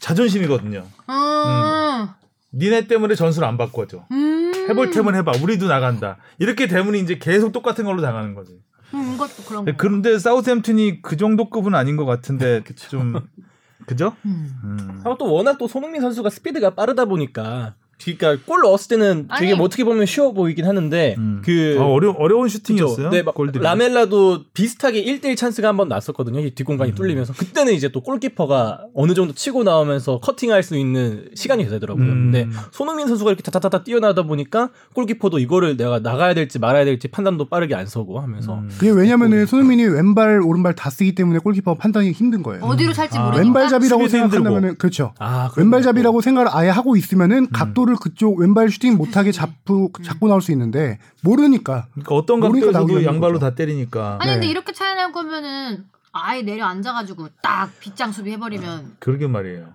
자존심이거든요. 0.00 0.84
음. 1.08 2.08
니네 2.52 2.88
때문에 2.88 3.14
전술 3.14 3.44
안 3.44 3.56
바꿔줘. 3.56 4.04
음. 4.10 4.52
해볼 4.68 4.90
테면 4.90 5.14
해봐. 5.14 5.34
우리도 5.42 5.68
나간다. 5.68 6.16
이렇게 6.40 6.66
되면 6.66 6.96
이제 6.96 7.18
계속 7.18 7.52
똑같은 7.52 7.84
걸로 7.84 8.02
나가는 8.02 8.34
거지. 8.34 8.60
음, 8.94 9.12
이것도 9.14 9.44
그런 9.46 9.64
거. 9.64 9.72
그런데 9.76 10.18
사우스햄튼이 10.18 11.02
그 11.02 11.16
정도 11.16 11.48
급은 11.48 11.76
아닌 11.76 11.96
것 11.96 12.04
같은데 12.04 12.64
좀 12.88 13.14
그죠? 13.86 14.14
음. 14.24 14.50
음. 14.64 15.00
하고 15.04 15.16
또 15.16 15.32
워낙 15.32 15.58
또 15.58 15.68
손흥민 15.68 16.00
선수가 16.00 16.30
스피드가 16.30 16.74
빠르다 16.74 17.04
보니까 17.06 17.74
그러니까 18.04 18.36
골 18.46 18.60
넣었을 18.62 18.88
때는 18.96 19.28
되게 19.38 19.48
아니. 19.50 19.54
뭐 19.56 19.66
어떻게 19.66 19.84
보면 19.84 20.06
쉬워 20.06 20.32
보이긴 20.32 20.66
하는데 20.66 21.14
음. 21.18 21.42
그 21.44 21.76
아, 21.78 21.84
어려 21.84 22.10
어려운 22.12 22.48
슈팅이었어요. 22.48 23.10
네, 23.10 23.22
막 23.22 23.34
골들이. 23.34 23.62
라멜라도 23.62 24.44
비슷하게 24.54 25.04
1대1 25.04 25.36
찬스가 25.36 25.68
한 25.68 25.76
번 25.76 25.88
났었거든요. 25.88 26.40
이 26.40 26.44
음. 26.46 26.50
뒷공간이 26.54 26.94
뚫리면서 26.94 27.32
그때는 27.32 27.72
이제 27.74 27.88
또 27.90 28.00
골키퍼가 28.02 28.86
어느 28.94 29.14
정도 29.14 29.32
치고 29.34 29.62
나오면서 29.64 30.20
커팅할 30.20 30.62
수 30.62 30.76
있는 30.76 31.28
시간이 31.34 31.68
되더라고요. 31.68 32.04
음. 32.04 32.30
근데 32.32 32.48
손흥민 32.72 33.06
선수가 33.08 33.30
이렇게 33.30 33.42
타타타타 33.42 33.84
뛰어나다 33.84 34.22
보니까 34.24 34.70
골키퍼도 34.94 35.38
이거를 35.38 35.76
내가 35.76 35.98
나가야 36.00 36.34
될지 36.34 36.58
말아야 36.58 36.84
될지 36.84 37.08
판단도 37.08 37.48
빠르게 37.48 37.74
안 37.74 37.86
서고 37.86 38.20
하면서 38.20 38.54
음. 38.58 38.68
그게 38.78 38.90
왜냐면은 38.90 39.46
손흥민이 39.46 39.84
왼발 39.84 40.40
오른발 40.42 40.74
다 40.74 40.90
쓰기 40.90 41.14
때문에 41.14 41.38
골키퍼 41.38 41.74
판단이 41.76 42.12
힘든 42.12 42.42
거예요. 42.42 42.62
어디로 42.64 42.92
살지 42.92 43.16
아, 43.18 43.24
모르니까. 43.26 43.44
왼발잡이라고. 43.44 44.08
생각한다면은 44.08 44.76
그렇죠. 44.76 45.14
아, 45.18 45.50
왼발잡이라고 45.56 46.20
생각을 46.20 46.48
아예 46.52 46.68
하고 46.68 46.96
있으면은 46.96 47.48
각도를 47.50 47.89
그쪽 47.96 48.38
왼발 48.38 48.70
슈팅 48.70 48.96
못하게 48.96 49.32
잡고 49.32 49.92
잡고 50.02 50.28
나올 50.28 50.42
수 50.42 50.52
있는데 50.52 50.98
모르니까 51.22 51.86
그러니까 51.92 52.14
어떤 52.14 52.40
각도에서도 52.40 53.04
양발로 53.04 53.34
거죠. 53.34 53.50
다 53.50 53.54
때리니까. 53.54 54.18
아니 54.20 54.32
근데 54.32 54.46
네. 54.46 54.50
이렇게 54.50 54.72
차이 54.72 54.94
날 54.94 55.12
거면은 55.12 55.84
아예 56.12 56.42
내려 56.42 56.66
앉아가지고 56.66 57.28
딱 57.42 57.70
빗장 57.80 58.12
수비 58.12 58.32
해버리면 58.32 58.96
그러게 58.98 59.26
말이에요. 59.26 59.68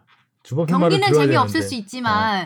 경기는 0.68 1.14
재미 1.14 1.36
없을. 1.36 1.62
수 1.64 1.74
있지만 1.76 2.46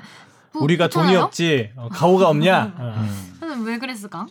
뭐 0.53 0.63
우리가 0.63 0.87
돈이 0.89 1.07
그렇잖아요? 1.07 1.25
없지 1.25 1.71
어, 1.75 1.89
가오가 1.91 2.29
없냐? 2.29 2.73
어. 2.77 2.95
음. 2.97 3.35
저는 3.39 3.63
왜 3.63 3.77
그랬을까? 3.77 4.25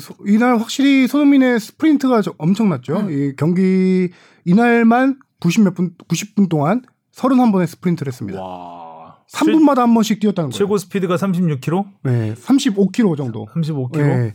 소- 0.00 0.14
이날 0.26 0.58
확실히 0.58 1.06
손흥민의 1.06 1.60
스프린트가 1.60 2.22
저- 2.22 2.34
엄청났죠. 2.38 2.96
음. 3.00 3.10
이 3.10 3.36
경기 3.36 4.10
이날만 4.44 5.18
90몇 5.40 5.74
분, 5.74 5.94
90분 6.08 6.48
동안 6.48 6.82
31번의 7.14 7.66
스프린트를 7.66 8.10
했습니다. 8.12 8.40
와. 8.40 8.87
3분마다 9.32 9.78
한 9.78 9.94
번씩 9.94 10.20
뛰었다는 10.20 10.50
거예요. 10.50 10.58
최고 10.58 10.78
스피드가 10.78 11.16
36km, 11.16 11.84
네, 12.04 12.34
35km 12.34 13.16
정도. 13.16 13.46
35km. 13.54 13.92
네. 13.98 14.34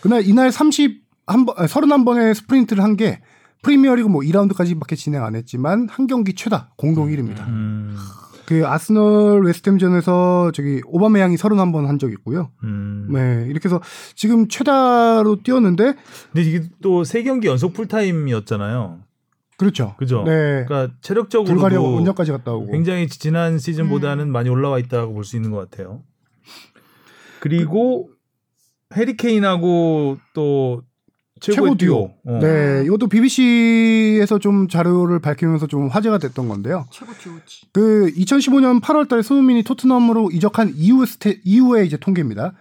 그날 0.00 0.26
이날 0.26 0.50
31번, 0.50 1.54
31번의 1.56 2.34
스프린트를 2.34 2.82
한 2.82 2.96
게 2.96 3.20
프리미어리그 3.62 4.08
뭐 4.08 4.20
2라운드까지밖에 4.20 4.94
진행 4.96 5.24
안 5.24 5.34
했지만 5.34 5.88
한 5.90 6.06
경기 6.06 6.34
최다 6.34 6.72
공동 6.76 7.08
1위입니다. 7.08 7.46
음. 7.48 7.96
그 8.44 8.66
아스널 8.68 9.42
웨스트햄전에서 9.46 10.50
저기 10.52 10.82
오바메양이 10.84 11.36
31번 11.36 11.86
한 11.86 11.98
적 11.98 12.12
있고요. 12.12 12.50
음. 12.62 13.08
네, 13.10 13.46
이렇게 13.48 13.66
해서 13.70 13.80
지금 14.14 14.48
최다로 14.48 15.42
뛰었는데 15.42 15.94
근데 16.32 16.42
이게 16.46 16.62
또 16.82 17.04
세 17.04 17.22
경기 17.22 17.48
연속 17.48 17.72
풀타임이었잖아요. 17.72 18.98
그렇죠. 19.56 19.94
그죠? 19.98 20.24
네. 20.24 20.64
그러니까 20.66 20.74
불가리아 20.86 20.96
체력적으로도 21.00 21.94
원정까지 21.94 22.32
갔다 22.32 22.52
오고. 22.52 22.72
굉장히 22.72 23.06
지난 23.08 23.58
시즌보다는 23.58 24.24
음. 24.28 24.32
많이 24.32 24.48
올라와 24.48 24.78
있다고 24.78 25.12
볼 25.14 25.24
수 25.24 25.36
있는 25.36 25.50
것 25.50 25.70
같아요. 25.70 26.02
그리고 27.40 28.08
해리케인하고 28.96 30.18
또 30.34 30.82
최고의 31.40 31.56
최고 31.56 31.76
듀오. 31.76 32.14
듀오. 32.24 32.36
어. 32.36 32.38
네, 32.40 32.82
이것도 32.86 33.08
BBC에서 33.08 34.38
좀 34.38 34.68
자료를 34.68 35.20
밝히면서 35.20 35.66
좀 35.66 35.88
화제가 35.88 36.18
됐던 36.18 36.48
건데요. 36.48 36.86
최고 36.90 37.12
듀오지. 37.12 37.66
그 37.72 38.10
2015년 38.16 38.80
8월달에 38.80 39.22
손흥민이 39.22 39.62
토트넘으로 39.64 40.30
이적한 40.30 40.72
이후 40.76 41.04
스테 41.04 41.40
이후의 41.44 41.86
이제 41.86 41.96
통계입니다. 41.96 42.54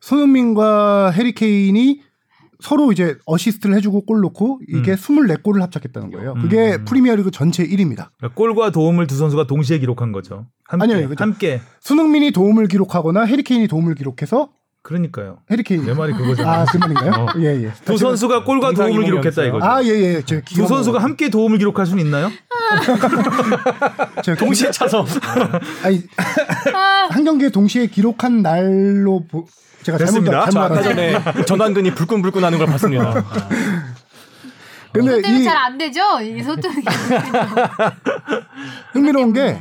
손흥민과 0.00 1.10
해리 1.10 1.32
케인이 1.32 2.02
서로 2.60 2.90
이제 2.92 3.16
어시스트를 3.24 3.76
해주고 3.76 4.04
골 4.04 4.20
넣고 4.20 4.60
이게 4.68 4.92
음. 4.92 4.96
24골을 4.96 5.60
합작했다는 5.60 6.10
거예요. 6.10 6.34
그게 6.34 6.74
음. 6.74 6.84
프리미어리그 6.84 7.30
전체 7.30 7.64
1위입니다. 7.64 8.10
그러니까 8.16 8.34
골과 8.34 8.70
도움을 8.70 9.06
두 9.06 9.16
선수가 9.16 9.46
동시에 9.46 9.78
기록한 9.78 10.12
거죠. 10.12 10.46
함께. 10.64 10.84
아니요, 10.94 11.08
그죠. 11.08 11.22
함께. 11.22 11.60
손흥민이 11.80 12.32
도움을 12.32 12.66
기록하거나 12.68 13.22
해리 13.24 13.42
케인이 13.42 13.68
도움을 13.68 13.94
기록해서 13.94 14.50
그러니까요. 14.88 15.40
해리 15.50 15.62
케인 15.64 15.84
내 15.84 15.92
말이 15.92 16.14
그거잖아. 16.14 16.60
아, 16.62 16.64
그 16.64 16.78
말인가요? 16.78 17.12
어. 17.12 17.26
예, 17.40 17.62
예. 17.62 17.72
두 17.84 17.98
선수가 17.98 18.44
골과 18.44 18.72
도움을 18.72 19.04
기록했다. 19.04 19.44
이거죠. 19.44 19.62
아, 19.62 19.84
예, 19.84 19.88
예. 19.88 20.22
두 20.22 20.66
선수가 20.66 20.98
함께 20.98 21.28
도움을 21.28 21.58
기록할 21.58 21.84
수는 21.84 22.02
있나요? 22.06 22.30
동시에 24.38 24.70
차서 24.70 25.04
아니, 25.84 26.02
한 27.10 27.22
경기에 27.22 27.50
동시에 27.50 27.88
기록한 27.88 28.40
날로 28.40 29.24
보, 29.30 29.46
제가 29.82 29.98
됐습니다. 29.98 30.48
잘못 30.48 30.52
저 30.52 30.60
아까. 30.60 30.82
전에 30.82 31.22
전완근이 31.44 31.94
불끈불끈 31.94 32.42
하는 32.42 32.56
걸 32.56 32.66
봤습니다. 32.68 33.12
근데 34.90 35.16
소통이 35.16 35.40
이 35.40 35.44
잘안 35.44 35.76
되죠? 35.76 36.00
이 36.22 36.42
소통이. 36.42 36.76
흥미로운. 38.94 39.34
게 39.34 39.60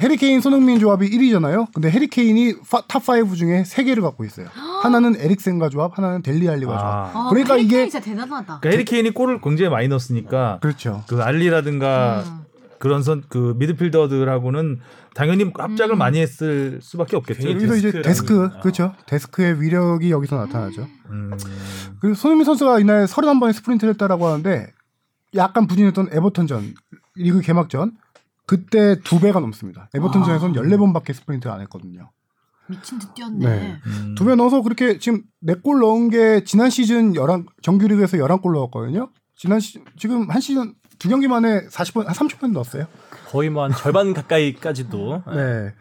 해리케인 0.00 0.40
손흥민 0.40 0.78
조합이 0.78 1.10
1위잖아요. 1.10 1.72
근데 1.72 1.90
해리케인이 1.90 2.54
top 2.88 3.02
5 3.08 3.34
중에 3.34 3.62
3개를 3.64 4.00
갖고 4.02 4.24
있어요. 4.24 4.46
하나는 4.82 5.16
에릭센과 5.18 5.68
조합, 5.70 5.96
하나는 5.98 6.22
델리 6.22 6.48
알리가 6.48 6.78
조합. 6.78 7.16
아. 7.16 7.26
아, 7.26 7.28
그러니까 7.30 7.54
해리 7.54 7.64
이게- 7.64 7.88
진짜 7.88 8.00
대단하다. 8.00 8.60
그러니까 8.60 8.68
해리케인이 8.70 9.10
골을 9.10 9.40
굉장히 9.40 9.70
많이 9.70 9.88
넣었으니까 9.88 10.58
그렇죠. 10.60 11.02
그 11.08 11.20
알리라든가 11.22 12.22
음. 12.26 12.38
그런 12.78 13.02
선 13.02 13.22
그 13.28 13.54
미드필더들하고는 13.58 14.80
당연히 15.14 15.50
합작을 15.56 15.94
음. 15.94 15.98
많이 15.98 16.20
했을 16.20 16.80
수밖에 16.82 17.16
없겠죠. 17.16 17.48
여기서 17.50 17.76
이제 17.76 18.02
DESK, 18.02 18.50
아. 18.56 18.60
그렇죠. 18.60 18.94
DESK의 19.06 19.60
위력이 19.60 20.10
여기서 20.10 20.36
나타나죠. 20.36 20.88
음. 21.10 21.30
그리고 22.00 22.14
손흥민 22.14 22.44
선수가 22.44 22.80
이날 22.80 23.04
31번의 23.06 23.52
스프린트를 23.52 23.94
했다라고 23.94 24.26
하는데 24.26 24.66
약간 25.36 25.66
부진했던 25.66 26.08
에버턴전 26.12 26.74
리그 27.16 27.40
개막전 27.40 27.92
그때 28.56 29.00
두 29.02 29.18
배가 29.18 29.40
넘습니다. 29.40 29.88
에버턴전에서는 29.94 30.54
14번밖에 30.54 31.14
스프린트를 31.14 31.54
안 31.54 31.62
했거든요. 31.62 32.10
미친 32.68 32.98
듯 32.98 33.14
뛰었네. 33.14 33.46
네. 33.46 33.76
음. 33.86 34.14
두배 34.14 34.34
넣어서 34.34 34.60
그렇게 34.60 34.98
지금 34.98 35.22
네 35.40 35.54
골 35.54 35.80
넣은 35.80 36.10
게 36.10 36.44
지난 36.44 36.68
시즌 36.68 37.14
11 37.14 37.46
정규리그에서 37.62 38.18
11골 38.18 38.52
넣었거든요. 38.52 39.08
지난 39.34 39.58
시 39.58 39.82
지금 39.98 40.28
한 40.30 40.40
시즌 40.42 40.74
두 40.98 41.08
경기 41.08 41.28
만에 41.28 41.66
40번 41.68 42.04
한 42.04 42.14
30번 42.14 42.52
넣었어요. 42.52 42.86
거의 43.30 43.48
뭐 43.48 43.64
한 43.64 43.72
절반 43.72 44.12
가까이까지도 44.14 45.22
네. 45.34 45.72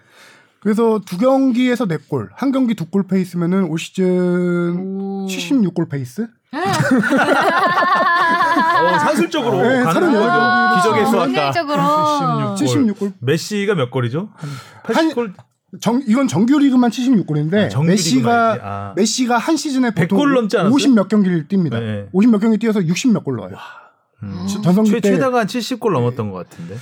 그래서 0.62 1.00
두 1.06 1.18
경기에서 1.18 1.86
네 1.88 1.98
골, 2.08 2.30
한 2.36 2.52
경기 2.54 2.74
두 2.76 2.86
골 2.90 3.04
페이스면은 3.04 3.66
올 3.66 3.78
시즌 3.80 4.78
오. 4.80 5.28
76골 5.28 5.90
페이스? 5.90 6.28
어, 8.88 9.00
산술적으로 9.00 9.58
네, 9.62 9.80
여덟 9.82 10.02
거죠. 10.02 10.12
경기. 10.12 10.76
기적의 10.78 11.06
수학가. 11.08 11.24
운명적으로. 11.26 12.56
76. 12.56 12.98
76골. 12.98 13.14
메시가 13.20 13.76
몇 13.76 13.92
골이죠? 13.92 14.30
한 14.36 14.50
80골 14.84 15.34
정 15.80 16.02
이건 16.06 16.28
정규리그만 16.28 16.90
76골인데 16.92 17.66
아, 17.66 17.70
정규리그만 17.70 17.88
메시가. 17.88 18.58
아. 18.62 18.94
메시가 18.96 19.38
한 19.38 19.56
시즌에 19.56 19.92
100 19.94 20.10
보통 20.10 20.18
골 20.18 20.34
넘지 20.34 20.58
않았어요? 20.58 20.76
50몇 20.76 21.08
경기를 21.08 21.48
뜁니다. 21.48 21.80
네. 21.80 22.08
50몇 22.14 22.42
경기 22.42 22.58
뛰어서 22.58 22.80
60몇 22.82 23.24
골 23.24 23.38
넣어요. 23.38 23.56
음. 24.24 24.46
전성기 24.64 24.92
최, 24.92 25.00
때 25.00 25.12
최다가 25.12 25.40
한 25.40 25.48
70골 25.48 25.92
넘었던 25.94 26.30
것 26.32 26.50
같은데. 26.50 26.76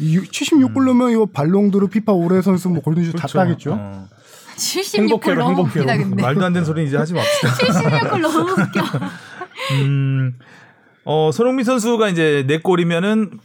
76골 0.00 0.84
넣으면 0.84 1.10
이거 1.12 1.26
발롱도르 1.26 1.86
피파 1.86 2.12
올해 2.12 2.42
선수 2.42 2.68
뭐 2.68 2.82
골든슛 2.82 3.12
다 3.14 3.28
그렇죠. 3.28 3.38
따겠죠. 3.38 3.72
어. 3.78 4.08
76골 4.56 4.98
행복해로, 4.98 5.42
너무. 5.44 5.62
웃기다 5.62 5.96
근데. 5.96 6.22
말도 6.22 6.44
안 6.44 6.52
되는 6.52 6.64
소리 6.66 6.84
이제 6.84 6.96
하지 6.96 7.14
맙시다. 7.14 7.48
76골 7.54 8.20
너무 8.20 8.50
웃겨. 8.50 8.80
음, 9.80 10.34
어, 11.04 11.30
손흥민 11.32 11.64
선수가 11.64 12.08
이제 12.10 12.44
4골이면은 12.48 13.38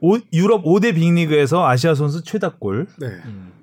오, 0.00 0.18
유럽 0.32 0.64
5대 0.64 0.94
빅리그에서 0.94 1.66
아시아 1.66 1.94
선수 1.94 2.22
최다골. 2.24 2.86
네. 2.98 3.06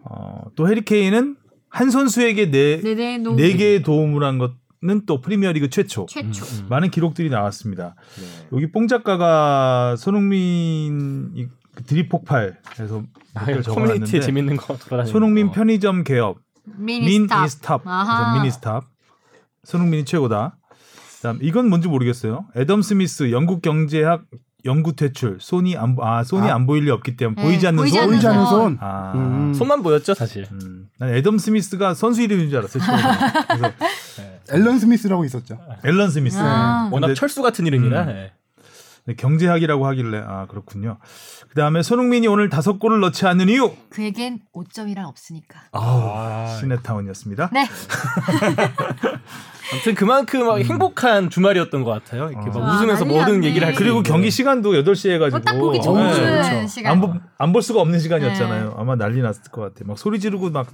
어, 0.04 0.44
또 0.56 0.68
해리케인은 0.70 1.36
한 1.70 1.90
선수에게 1.92 2.50
네, 2.52 2.82
네네 2.82 3.18
노. 3.20 3.36
네 3.36 3.54
개의 3.56 3.84
도움을 3.84 4.24
한것또 4.24 5.22
프리미어리그 5.22 5.70
최초. 5.70 6.06
최초. 6.10 6.46
음. 6.46 6.68
많은 6.70 6.90
기록들이 6.92 7.30
나왔습니다. 7.30 7.96
네. 8.18 8.48
여기 8.54 8.72
뽕 8.72 8.88
작가가 8.88 9.96
손흥민 9.98 11.32
이 11.36 11.48
드립 11.86 12.10
폭발해서 12.10 13.04
아, 13.36 13.46
댓글 13.46 13.64
커뮤니티에 13.64 14.20
재밌는 14.22 14.58
거 14.58 14.76
손흥민 15.06 15.48
거. 15.48 15.54
편의점 15.54 16.04
개업 16.04 16.40
미니스탑. 16.78 17.40
미니스탑 17.40 17.82
미니스탑 18.38 18.84
손흥민이 19.64 20.06
최고다. 20.06 20.58
그다음 21.22 21.40
이건 21.42 21.70
뭔지 21.70 21.88
모르겠어요. 21.88 22.46
애덤 22.56 22.82
스미스 22.82 23.32
영국 23.32 23.62
경제학 23.62 24.24
연구 24.66 24.94
퇴출 24.94 25.38
손이 25.40 25.78
안, 25.78 25.96
보- 25.96 26.06
아 26.06 26.24
손이 26.24 26.50
아. 26.50 26.56
안 26.56 26.66
보일 26.66 26.84
리 26.86 26.92
없기 26.92 27.16
때문에 27.16 27.42
네, 27.42 27.48
보이지 27.48 27.68
않는 27.68 27.78
보이지 27.82 27.98
손. 27.98 28.08
보이지 28.10 28.28
않는 28.28 28.46
손. 28.46 28.60
손. 28.60 28.78
아, 28.82 29.14
음. 29.16 29.54
손만 29.54 29.82
보였죠 29.84 30.14
사실. 30.14 30.46
음. 30.52 30.88
난 30.98 31.14
애덤 31.14 31.38
스미스가 31.38 31.94
선수 31.94 32.22
이름인 32.22 32.50
줄 32.50 32.60
알았어요. 32.60 32.84
그래서 33.48 33.74
앨런 34.52 34.80
스미스라고 34.80 35.24
있었죠. 35.26 35.58
앨런 35.86 36.10
스미스. 36.10 36.38
아. 36.40 36.90
워낙 36.92 37.08
근데 37.08 37.14
철수 37.18 37.42
같은 37.42 37.68
이름이라. 37.68 38.04
음. 38.04 38.28
예. 39.10 39.14
네, 39.14 39.16
경제학이라고 39.16 39.86
하길래 39.88 40.24
아 40.26 40.46
그렇군요. 40.48 40.98
그 41.50 41.56
다음에 41.56 41.82
손흥민이 41.82 42.28
오늘 42.28 42.50
다섯 42.50 42.80
골을 42.80 43.00
넣지 43.00 43.26
않는 43.26 43.50
이유 43.50 43.72
그에겐 43.90 44.40
5점이란 44.54 45.06
없으니까. 45.06 45.60
아, 45.72 46.58
시네타운이었습니다. 46.60 47.50
네. 47.52 47.68
아무튼 49.72 49.94
그만큼 49.96 50.48
막 50.48 50.60
행복한 50.60 51.30
주말이었던 51.30 51.84
것 51.84 51.92
같아요. 51.92 52.30
이렇게 52.30 52.50
아. 52.50 52.54
막 52.54 52.76
웃으면서 52.76 53.06
모든. 53.06 53.44
얘기를 53.44 53.68
할 53.68 53.74
그리고. 53.76 54.02
경기 54.04 54.32
시간도 54.32 54.72
8시에 54.74 55.12
해가지고 55.16 55.38
어, 55.38 55.42
딱 55.42 55.58
보기 55.58 55.82
좋은 55.82 56.04
네, 56.12 56.68
시간. 56.68 57.22
안볼 57.38 57.62
수가 57.62 57.82
없는 57.82 58.00
시간이었잖아요. 58.00 58.76
아마 58.78 58.96
난리 58.96 59.22
났을 59.22 59.44
것 59.52 59.62
같아요. 59.62 59.88
막 59.88 59.98
소리 59.98 60.20
지르고 60.20 60.50
막 60.50 60.68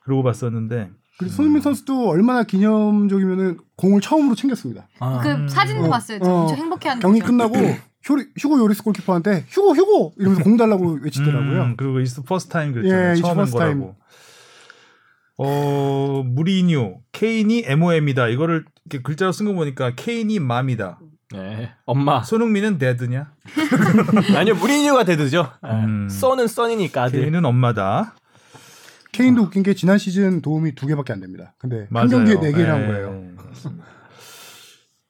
그러고 0.00 0.22
봤었는데 0.22 0.90
그리고 1.20 1.34
손흥민 1.34 1.60
선수도 1.60 2.08
얼마나 2.08 2.44
기념적이면은 2.44 3.58
공을 3.76 4.00
처음으로 4.00 4.34
챙겼습니다. 4.34 4.88
아. 5.00 5.20
그 5.22 5.48
사진도 5.50 5.84
어, 5.84 5.90
봤어요. 5.90 6.18
어. 6.22 6.46
저 6.48 6.54
행복해하는 6.54 7.02
경기 7.02 7.20
표정. 7.20 7.36
끝나고 7.36 7.76
휴리, 8.02 8.24
휴고 8.38 8.58
요리스 8.58 8.82
골키퍼한테 8.82 9.44
휴고 9.50 9.76
휴고 9.76 10.14
이러면서 10.16 10.42
공 10.42 10.56
달라고 10.56 10.98
외치더라고요. 11.02 11.62
음, 11.62 11.74
그리고 11.76 12.00
it's 12.00 12.22
first 12.22 12.52
time 12.52 12.72
그랬잖아요. 12.72 13.10
예, 13.10 13.14
처음 13.16 13.38
한 13.38 13.50
거라고. 13.50 13.96
어 15.36 16.22
무리뉴 16.24 16.96
케인이 17.12 17.64
MOM이다. 17.66 18.28
이거를 18.28 18.64
이렇게 18.86 19.02
글자로 19.02 19.32
쓴 19.32 19.44
거 19.44 19.52
보니까 19.52 19.92
케인이 19.94 20.38
mom이다. 20.38 21.00
네. 21.32 21.70
엄마. 21.84 22.22
손흥민은 22.22 22.78
dad냐? 22.78 23.32
아니요 24.36 24.54
무리뉴가 24.54 25.04
dad죠. 25.04 25.52
음. 25.64 26.08
Son은 26.08 26.46
son이니까 26.46 27.02
아들. 27.04 27.20
케인은 27.20 27.44
엄마다. 27.44 28.14
케인도 29.12 29.42
웃긴 29.42 29.62
게 29.62 29.74
지난 29.74 29.98
시즌 29.98 30.40
도움이 30.40 30.74
두 30.74 30.86
개밖에 30.86 31.12
안 31.12 31.20
됩니다. 31.20 31.54
근데 31.58 31.86
한 31.92 32.08
경기에 32.08 32.36
네 32.40 32.52
개를 32.52 32.70
한 32.70 32.82
예, 32.82 32.86
거예요. 32.86 33.22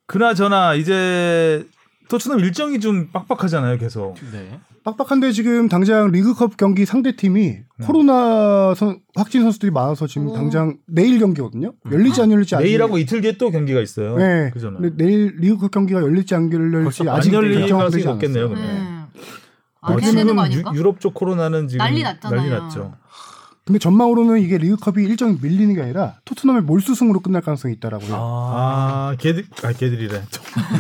그나저나 0.07 0.75
이제 0.75 1.67
토트넘 2.09 2.41
일정이 2.41 2.81
좀 2.81 3.09
빡빡하잖아요, 3.13 3.79
계속. 3.79 4.17
네. 4.33 4.59
빡빡한데 4.83 5.33
지금 5.33 5.69
당장 5.69 6.11
리그컵 6.11 6.57
경기 6.57 6.87
상대팀이 6.87 7.49
음. 7.51 7.85
코로나 7.85 8.75
선- 8.75 9.01
확진 9.15 9.43
선수들이 9.43 9.71
많아서 9.71 10.07
지금 10.07 10.29
오. 10.29 10.33
당장 10.35 10.79
내일 10.87 11.19
경기거든요. 11.21 11.75
열릴지 11.93 12.23
안 12.23 12.33
열릴지 12.33 12.57
아직 12.57 12.65
내일하고 12.65 12.97
이틀 12.99 13.21
뒤에 13.21 13.37
또 13.37 13.51
경기가 13.51 13.81
있어요. 13.81 14.17
네. 14.17 14.51
근데 14.55 14.91
내일 14.97 15.37
리그컵 15.39 15.71
경기가 15.71 16.01
열릴지 16.01 16.35
안 16.35 16.51
열릴지 16.51 17.09
아직 17.09 17.29
안 17.31 17.35
열릴 17.35 17.61
결정되지. 17.69 18.07
높겠네요, 18.07 18.49
네. 18.49 18.55
그러면. 18.55 19.01
안 19.83 19.95
어, 19.95 19.99
해야 19.99 20.13
되는 20.13 20.35
거 20.37 20.43
아닐까? 20.43 20.73
유, 20.75 20.79
유럽 20.79 20.99
쪽 21.01 21.15
코로나는 21.15 21.69
지금 21.69 21.79
난리 21.79 22.03
났잖아요. 22.03 22.51
났죠. 22.51 22.95
근데 23.71 23.79
전망으로는 23.79 24.41
이게 24.41 24.59
리그컵이 24.59 25.05
일정이 25.05 25.39
밀리는 25.41 25.73
게 25.77 25.83
아니라 25.83 26.17
토트넘의 26.25 26.63
몰수승으로 26.63 27.21
끝날 27.21 27.41
가능성이 27.41 27.75
있다라고요. 27.75 28.17
아, 28.17 29.15
걔들, 29.21 29.45
아, 29.63 29.73
걔들이래. 29.73 30.25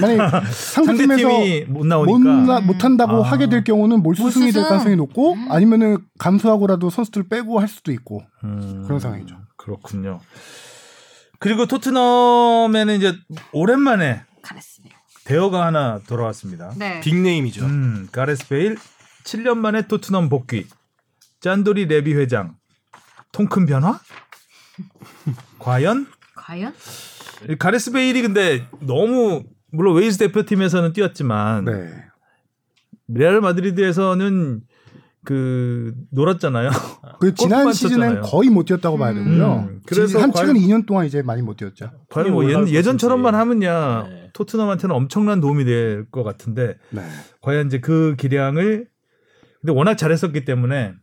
만약에 0.00 0.46
상대팀에서 0.50 1.28
못 1.68 1.78
못, 1.78 1.86
나오니까. 1.86 2.30
나, 2.46 2.60
못 2.60 2.82
한다고 2.82 3.24
아. 3.24 3.30
하게 3.30 3.48
될 3.48 3.62
경우는 3.62 4.02
몰수승이 4.02 4.46
될 4.46 4.62
몰수승. 4.62 4.68
가능성이 4.68 4.96
높고 4.96 5.36
아니면은 5.50 5.98
감수하고라도 6.18 6.90
선수들 6.90 7.28
빼고 7.28 7.60
할 7.60 7.68
수도 7.68 7.92
있고 7.92 8.24
음, 8.42 8.82
그런 8.84 8.98
상황이죠. 8.98 9.36
그렇군요. 9.56 10.18
그리고 11.38 11.66
토트넘에는 11.66 12.96
이제 12.96 13.14
오랜만에. 13.52 14.22
대어가 15.26 15.64
하나 15.66 16.00
돌아왔습니다. 16.08 16.72
네. 16.76 16.98
빅네임이죠. 17.02 17.64
음, 17.66 18.08
가레스 18.10 18.48
베일 18.48 18.76
7년 19.22 19.58
만에 19.58 19.86
토트넘 19.86 20.28
복귀. 20.28 20.66
짠돌이 21.40 21.86
레비 21.86 22.14
회장. 22.14 22.56
통큰 23.32 23.66
변화? 23.66 24.00
과연? 25.58 26.06
과연? 26.36 26.74
가레스 27.58 27.92
베일이 27.92 28.22
근데 28.22 28.66
너무 28.80 29.44
물론 29.72 29.96
웨일즈 29.96 30.18
대표팀에서는 30.18 30.92
뛰었지만 30.92 31.64
네. 31.64 31.90
레알 33.08 33.40
마드리드에서는 33.40 34.62
그 35.22 35.92
놀았잖아요. 36.10 36.70
그 37.20 37.34
지난 37.34 37.72
시즌엔 37.72 38.00
쳤잖아요. 38.00 38.22
거의 38.22 38.48
못 38.48 38.64
뛰었다고 38.64 38.96
봐야 38.96 39.12
되고요. 39.12 39.66
음, 39.68 39.80
그래서 39.86 40.18
한 40.18 40.30
과연- 40.32 40.36
최근 40.36 40.54
2년 40.54 40.86
동안 40.86 41.04
이제 41.06 41.20
많이 41.22 41.42
못 41.42 41.56
뛰었죠. 41.56 41.90
과연 42.08 42.32
뭐 42.32 42.44
예, 42.50 42.54
예전처럼만 42.72 43.32
것인지. 43.34 43.66
하면야 43.66 44.08
네. 44.08 44.30
토트넘한테는 44.32 44.94
엄청난 44.96 45.40
도움이 45.40 45.64
될 45.66 46.06
것 46.10 46.22
같은데 46.22 46.78
네. 46.90 47.02
과연 47.42 47.66
이제 47.66 47.80
그 47.80 48.16
기량을 48.18 48.88
근데 49.60 49.72
워낙 49.74 49.96
잘했었기 49.96 50.46
때문에 50.46 50.94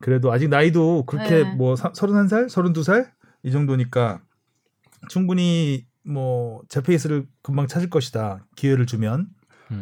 그래도 0.00 0.32
아직 0.32 0.48
나이도 0.48 1.04
그렇게 1.06 1.44
네. 1.44 1.54
뭐 1.54 1.74
사- 1.76 1.92
31살, 1.92 2.48
32살 2.48 3.08
이 3.42 3.50
정도니까 3.50 4.20
충분히 5.08 5.86
뭐 6.04 6.62
제 6.68 6.82
페이스를 6.82 7.26
금방 7.42 7.66
찾을 7.66 7.90
것이다. 7.90 8.44
기회를 8.56 8.86
주면 8.86 9.26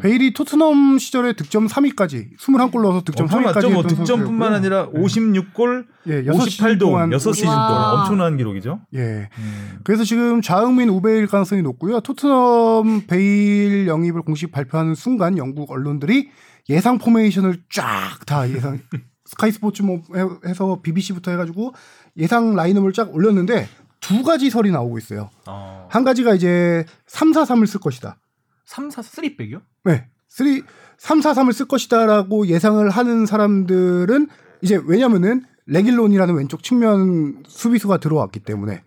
베일이 0.03 0.33
토트넘 0.35 0.99
시절에 0.99 1.35
득점 1.35 1.69
3위까지 1.69 2.37
21골 2.39 2.83
넣어서 2.83 3.03
득점 3.05 3.25
엄청 3.27 3.43
3위까지 3.45 3.55
났죠. 3.55 3.71
뭐 3.71 3.83
득점뿐만 3.85 4.53
선수였고요. 4.53 4.55
아니라 4.57 4.89
56골, 4.91 5.87
예, 6.09 6.27
여섯 6.27 6.47
시즌 6.49 6.67
58도, 6.67 6.79
동안 6.81 7.11
6시즌 7.11 7.47
와. 7.47 7.69
동안 7.69 8.01
엄청난 8.01 8.37
기록이죠. 8.37 8.81
예. 8.95 9.29
음. 9.39 9.79
그래서 9.85 10.03
지금 10.03 10.43
좌흥민 10.43 10.89
우베일 10.89 11.29
가능성이 11.29 11.63
높고요. 11.63 12.01
토트넘 12.01 13.03
베일 13.07 13.87
영입을 13.87 14.23
공식 14.23 14.51
발표하는 14.51 14.97
순간 14.97 15.39
영국 15.39 15.71
언론들이 15.71 16.31
예상 16.69 16.99
포메이션을 16.99 17.63
쫙 17.73 18.27
다 18.27 18.51
예상 18.51 18.81
스카이 19.27 19.51
스포츠 19.53 19.83
뭐 19.83 20.03
해- 20.15 20.49
해서 20.49 20.81
BBC부터 20.83 21.31
해가지고 21.33 21.75
예상 22.17 22.55
라인업을 22.55 22.93
쫙 22.93 23.13
올렸는데 23.15 23.69
두 24.01 24.23
가지 24.23 24.51
설이 24.51 24.71
나오고 24.71 24.99
있어요. 24.99 25.31
어. 25.47 25.89
한 25.91 26.05
가지가 26.05 26.35
이제 26.35 26.85
3-4-3을 27.09 27.67
쓸 27.67 27.81
것이다. 27.81 28.17
3, 28.65 28.91
4, 28.91 29.03
3백이요? 29.03 29.61
네. 29.85 30.07
3, 30.29 30.63
3-4-3을 30.99 31.53
쓸 31.53 31.67
것이다라고 31.67 32.47
예상을 32.47 32.89
하는 32.89 33.27
사람들은 33.27 34.29
이제 34.63 34.81
왜냐면은 34.87 35.45
레길론이라는 35.67 36.35
왼쪽 36.35 36.63
측면 36.63 37.43
수비수가 37.49 37.99
들어왔기 37.99 38.41
때문에 38.41 38.83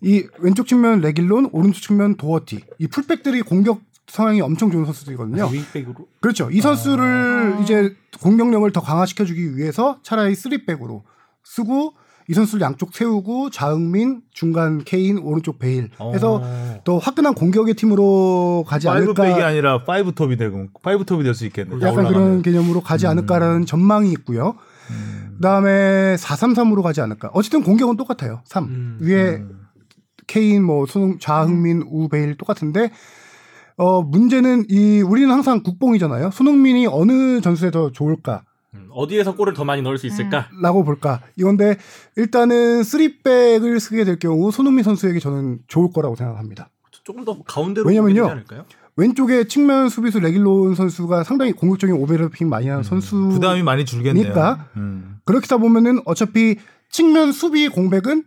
이 0.00 0.26
왼쪽 0.38 0.66
측면 0.68 1.00
레길론, 1.00 1.48
오른쪽 1.52 1.80
측면 1.82 2.16
도어티 2.16 2.60
이 2.78 2.86
풀백들이 2.86 3.42
공격 3.42 3.80
성향이 4.08 4.40
엄청 4.40 4.70
좋은 4.70 4.84
선수들이거든요. 4.84 5.48
윙백으로. 5.52 6.06
그렇죠. 6.20 6.50
이 6.50 6.60
선수를 6.60 7.54
아. 7.58 7.60
이제 7.62 7.94
공격력을 8.20 8.70
더 8.72 8.80
강화시켜 8.80 9.24
주기 9.24 9.56
위해서 9.56 9.98
차라리 10.02 10.32
3백으로 10.34 11.02
쓰고 11.44 11.94
이 12.30 12.34
선수를 12.34 12.60
양쪽 12.62 12.94
세우고 12.94 13.48
좌흥민, 13.50 14.20
중간 14.32 14.84
케인, 14.84 15.16
오른쪽 15.18 15.58
베일 15.58 15.88
해서 16.12 16.40
어. 16.42 16.80
또 16.84 16.98
화끈한 16.98 17.32
공격의 17.34 17.72
팀으로 17.74 18.64
가지 18.68 18.86
파이브 18.86 19.04
않을까. 19.12 19.22
백이 19.22 19.40
아니라 19.42 19.84
파이브 19.84 20.12
톱이 20.12 20.36
되고 20.36 20.66
파이브 20.82 21.04
톱이 21.06 21.24
될 21.24 21.34
수 21.34 21.46
있겠네. 21.46 21.76
약간 21.80 22.06
그런 22.06 22.42
개념으로 22.42 22.82
가지 22.82 23.06
않을까라는 23.06 23.64
전망이 23.64 24.10
있고요. 24.12 24.56
음. 24.90 25.32
그다음에 25.36 26.16
4-3-3으로 26.16 26.82
가지 26.82 27.00
않을까. 27.00 27.30
어쨌든 27.32 27.62
공격은 27.62 27.96
똑같아요. 27.96 28.42
3. 28.44 28.64
음. 28.64 28.98
위에 29.00 29.42
케인 30.26 30.62
뭐 30.64 30.84
손흥 30.84 31.18
좌흥민 31.18 31.82
우베일 31.86 32.36
똑같은데 32.36 32.90
어 33.78 34.02
문제는 34.02 34.66
이 34.68 35.00
우리는 35.00 35.30
항상 35.30 35.62
국뽕이잖아요. 35.62 36.30
손흥민이 36.32 36.86
어느 36.88 37.40
전술에 37.40 37.70
더 37.70 37.90
좋을까? 37.92 38.42
음, 38.74 38.88
어디에서 38.92 39.34
골을 39.36 39.54
더 39.54 39.64
많이 39.64 39.80
넣을 39.82 39.96
수 39.98 40.06
있을까? 40.06 40.48
라고 40.60 40.84
볼까? 40.84 41.22
이건데 41.36 41.76
일단은 42.16 42.82
3백을 42.82 43.78
쓰게 43.80 44.04
될 44.04 44.18
경우 44.18 44.50
손흥민 44.50 44.82
선수에게 44.82 45.20
저는 45.20 45.60
좋을 45.68 45.90
거라고 45.92 46.16
생각합니다. 46.16 46.68
조금 47.04 47.24
더 47.24 47.40
가운데로 47.42 47.88
왜냐면요. 47.88 48.42
왼쪽에 48.96 49.46
측면 49.46 49.88
수비수 49.88 50.18
레길론 50.18 50.74
선수가 50.74 51.22
상당히 51.22 51.52
공격적인 51.52 51.94
오버래핑 51.96 52.48
많이 52.48 52.68
하는 52.68 52.82
선수 52.82 53.28
부담이 53.28 53.62
많이 53.62 53.84
줄겠네요. 53.84 54.24
음. 54.76 55.18
그렇다 55.24 55.56
보면은 55.58 56.00
어차피 56.04 56.56
측면 56.90 57.30
수비 57.30 57.68
공백은 57.68 58.24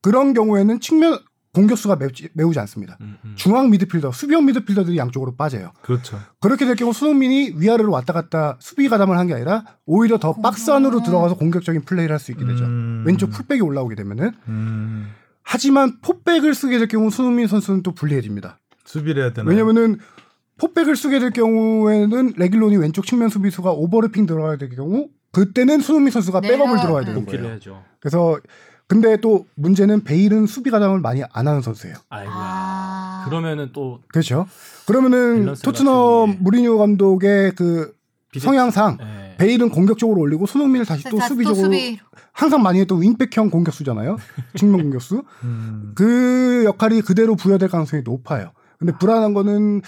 그런 0.00 0.32
경우에는 0.32 0.80
측면 0.80 1.18
공격수가 1.54 1.96
메우지, 1.96 2.28
메우지 2.34 2.58
않습니다. 2.60 2.96
음, 3.00 3.16
음. 3.24 3.32
중앙 3.36 3.70
미드필더, 3.70 4.12
수비형 4.12 4.44
미드필더들이 4.46 4.96
양쪽으로 4.98 5.36
빠져요. 5.36 5.70
그렇죠. 5.82 6.18
그렇게 6.40 6.66
될 6.66 6.74
경우 6.76 6.92
손흥민이 6.92 7.54
위아래로 7.56 7.90
왔다 7.92 8.12
갔다 8.12 8.56
수비 8.60 8.88
가담을 8.88 9.16
한 9.18 9.26
게 9.28 9.34
아니라 9.34 9.64
오히려 9.86 10.18
더 10.18 10.34
박스 10.34 10.70
안으로 10.70 11.02
들어가서 11.02 11.36
공격적인 11.36 11.82
플레이를 11.82 12.12
할 12.12 12.18
수 12.20 12.32
있게 12.32 12.44
되죠. 12.44 12.64
음. 12.64 13.04
왼쪽 13.06 13.30
풀백이 13.30 13.60
올라오게 13.62 13.94
되면은 13.94 14.32
음. 14.48 15.10
하지만 15.42 15.98
포백을 16.02 16.54
쓰게 16.54 16.78
될 16.78 16.88
경우 16.88 17.10
손흥민 17.10 17.46
선수는 17.46 17.82
또 17.82 17.92
불리해집니다. 17.94 18.58
수비를 18.84 19.22
해야 19.22 19.32
되나? 19.32 19.48
왜냐면은 19.48 19.98
포백을 20.58 20.96
쓰게 20.96 21.18
될 21.18 21.30
경우에는 21.30 22.32
레길론이 22.36 22.76
왼쪽 22.76 23.06
측면 23.06 23.28
수비수가 23.28 23.70
오버래핑 23.72 24.26
들어가야 24.26 24.56
될 24.56 24.70
경우 24.70 25.08
그때는 25.32 25.80
손흥민 25.80 26.12
선수가 26.12 26.40
내려- 26.42 26.56
백업을 26.58 26.80
들어가야 26.80 27.04
되는 27.04 27.24
거예요. 27.26 27.44
해야죠. 27.46 27.82
그래서 28.00 28.38
근데 28.86 29.16
또 29.16 29.46
문제는 29.54 30.04
베일은 30.04 30.46
수비 30.46 30.70
가담을 30.70 31.00
많이 31.00 31.22
안 31.32 31.48
하는 31.48 31.62
선수예요. 31.62 31.96
아이고야. 32.10 32.34
아. 32.36 33.24
그러면은 33.26 33.70
또 33.72 34.00
그렇죠. 34.08 34.46
그러면은 34.86 35.54
토트넘. 35.62 36.36
무리뉴 36.40 36.76
감독의 36.78 37.52
그 37.56 37.94
비대- 38.30 38.44
성향상 38.44 38.98
예. 39.00 39.36
베일은 39.38 39.70
공격적으로 39.70 40.20
올리고 40.20 40.46
손흥민을 40.46 40.84
다시 40.86 41.04
또 41.04 41.18
수비적으로 41.20 41.64
수비. 41.64 41.98
항상 42.32 42.62
많이 42.62 42.80
했던 42.80 43.00
윙백형 43.00 43.50
공격수잖아요. 43.50 44.16
측면 44.56 44.82
공격수. 44.82 45.22
음. 45.44 45.92
그 45.94 46.62
역할이 46.66 47.00
그대로 47.00 47.36
부여될 47.36 47.68
가능성이 47.68 48.02
높아요. 48.04 48.52
근데 48.78 48.92
불안한 48.98 49.34
거는 49.34 49.80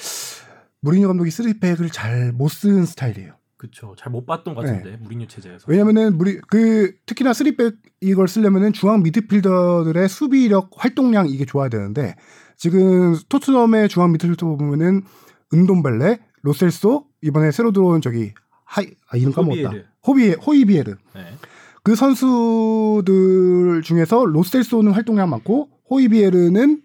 무리뉴 0.80 1.06
감독이 1.08 1.30
3백을 1.30 1.92
잘 1.92 2.32
못 2.32 2.48
쓰는 2.50 2.86
스타일이에요. 2.86 3.32
그쵸. 3.56 3.94
잘못 3.98 4.26
봤던 4.26 4.54
것 4.54 4.64
같은데 4.64 4.98
무리뉴 4.98 5.26
체제에서. 5.28 5.64
왜냐면은 5.68 6.18
무리 6.18 6.38
그 6.48 6.92
특히나 7.06 7.32
3백 7.32 7.76
이걸 8.00 8.28
쓰려면은 8.28 8.72
중앙 8.72 9.02
미드필더들의 9.02 10.08
수비력 10.08 10.70
활동량 10.76 11.28
이게 11.28 11.44
좋아야 11.44 11.68
되는데 11.68 12.16
지금 12.56 13.16
토트넘의 13.28 13.88
중앙 13.88 14.12
미드필더 14.12 14.56
보면은 14.56 15.02
은돔벨레, 15.54 16.18
로셀소 16.42 17.06
이번에 17.22 17.50
새로 17.50 17.72
들어온 17.72 18.00
저기 18.00 18.32
하이 18.64 18.88
아 19.08 19.16
이름 19.16 19.32
까먹었다. 19.32 19.68
호비에르. 19.68 19.84
호비 20.06 20.32
호이비에르. 20.34 20.94
네. 21.14 21.24
그 21.82 21.94
선수들 21.94 23.82
중에서 23.82 24.24
로셀소는 24.24 24.92
활동량 24.92 25.30
많고 25.30 25.68
호이비에르는 25.88 26.82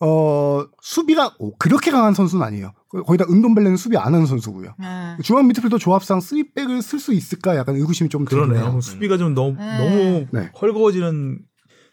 어 0.00 0.64
수비가 0.80 1.34
오, 1.38 1.54
그렇게 1.56 1.90
강한 1.90 2.14
선수는 2.14 2.44
아니에요. 2.46 2.72
거- 2.90 3.02
거기다 3.02 3.24
은돔벨레는 3.30 3.76
수비 3.76 3.96
안 3.96 4.06
하는 4.14 4.26
선수고요. 4.26 4.74
네. 4.78 5.16
중앙 5.22 5.46
미드필더 5.48 5.78
조합상 5.78 6.18
3백을 6.18 6.82
쓸 6.82 6.98
수 6.98 7.12
있을까 7.14 7.56
약간 7.56 7.76
의구심이 7.76 8.10
좀 8.10 8.24
그러네요. 8.24 8.62
들네요. 8.64 8.80
수비가 8.80 9.16
좀 9.16 9.34
너무 9.34 9.56
네. 9.56 9.78
너무 9.78 10.26
네. 10.32 10.50
헐거워지는 10.60 11.38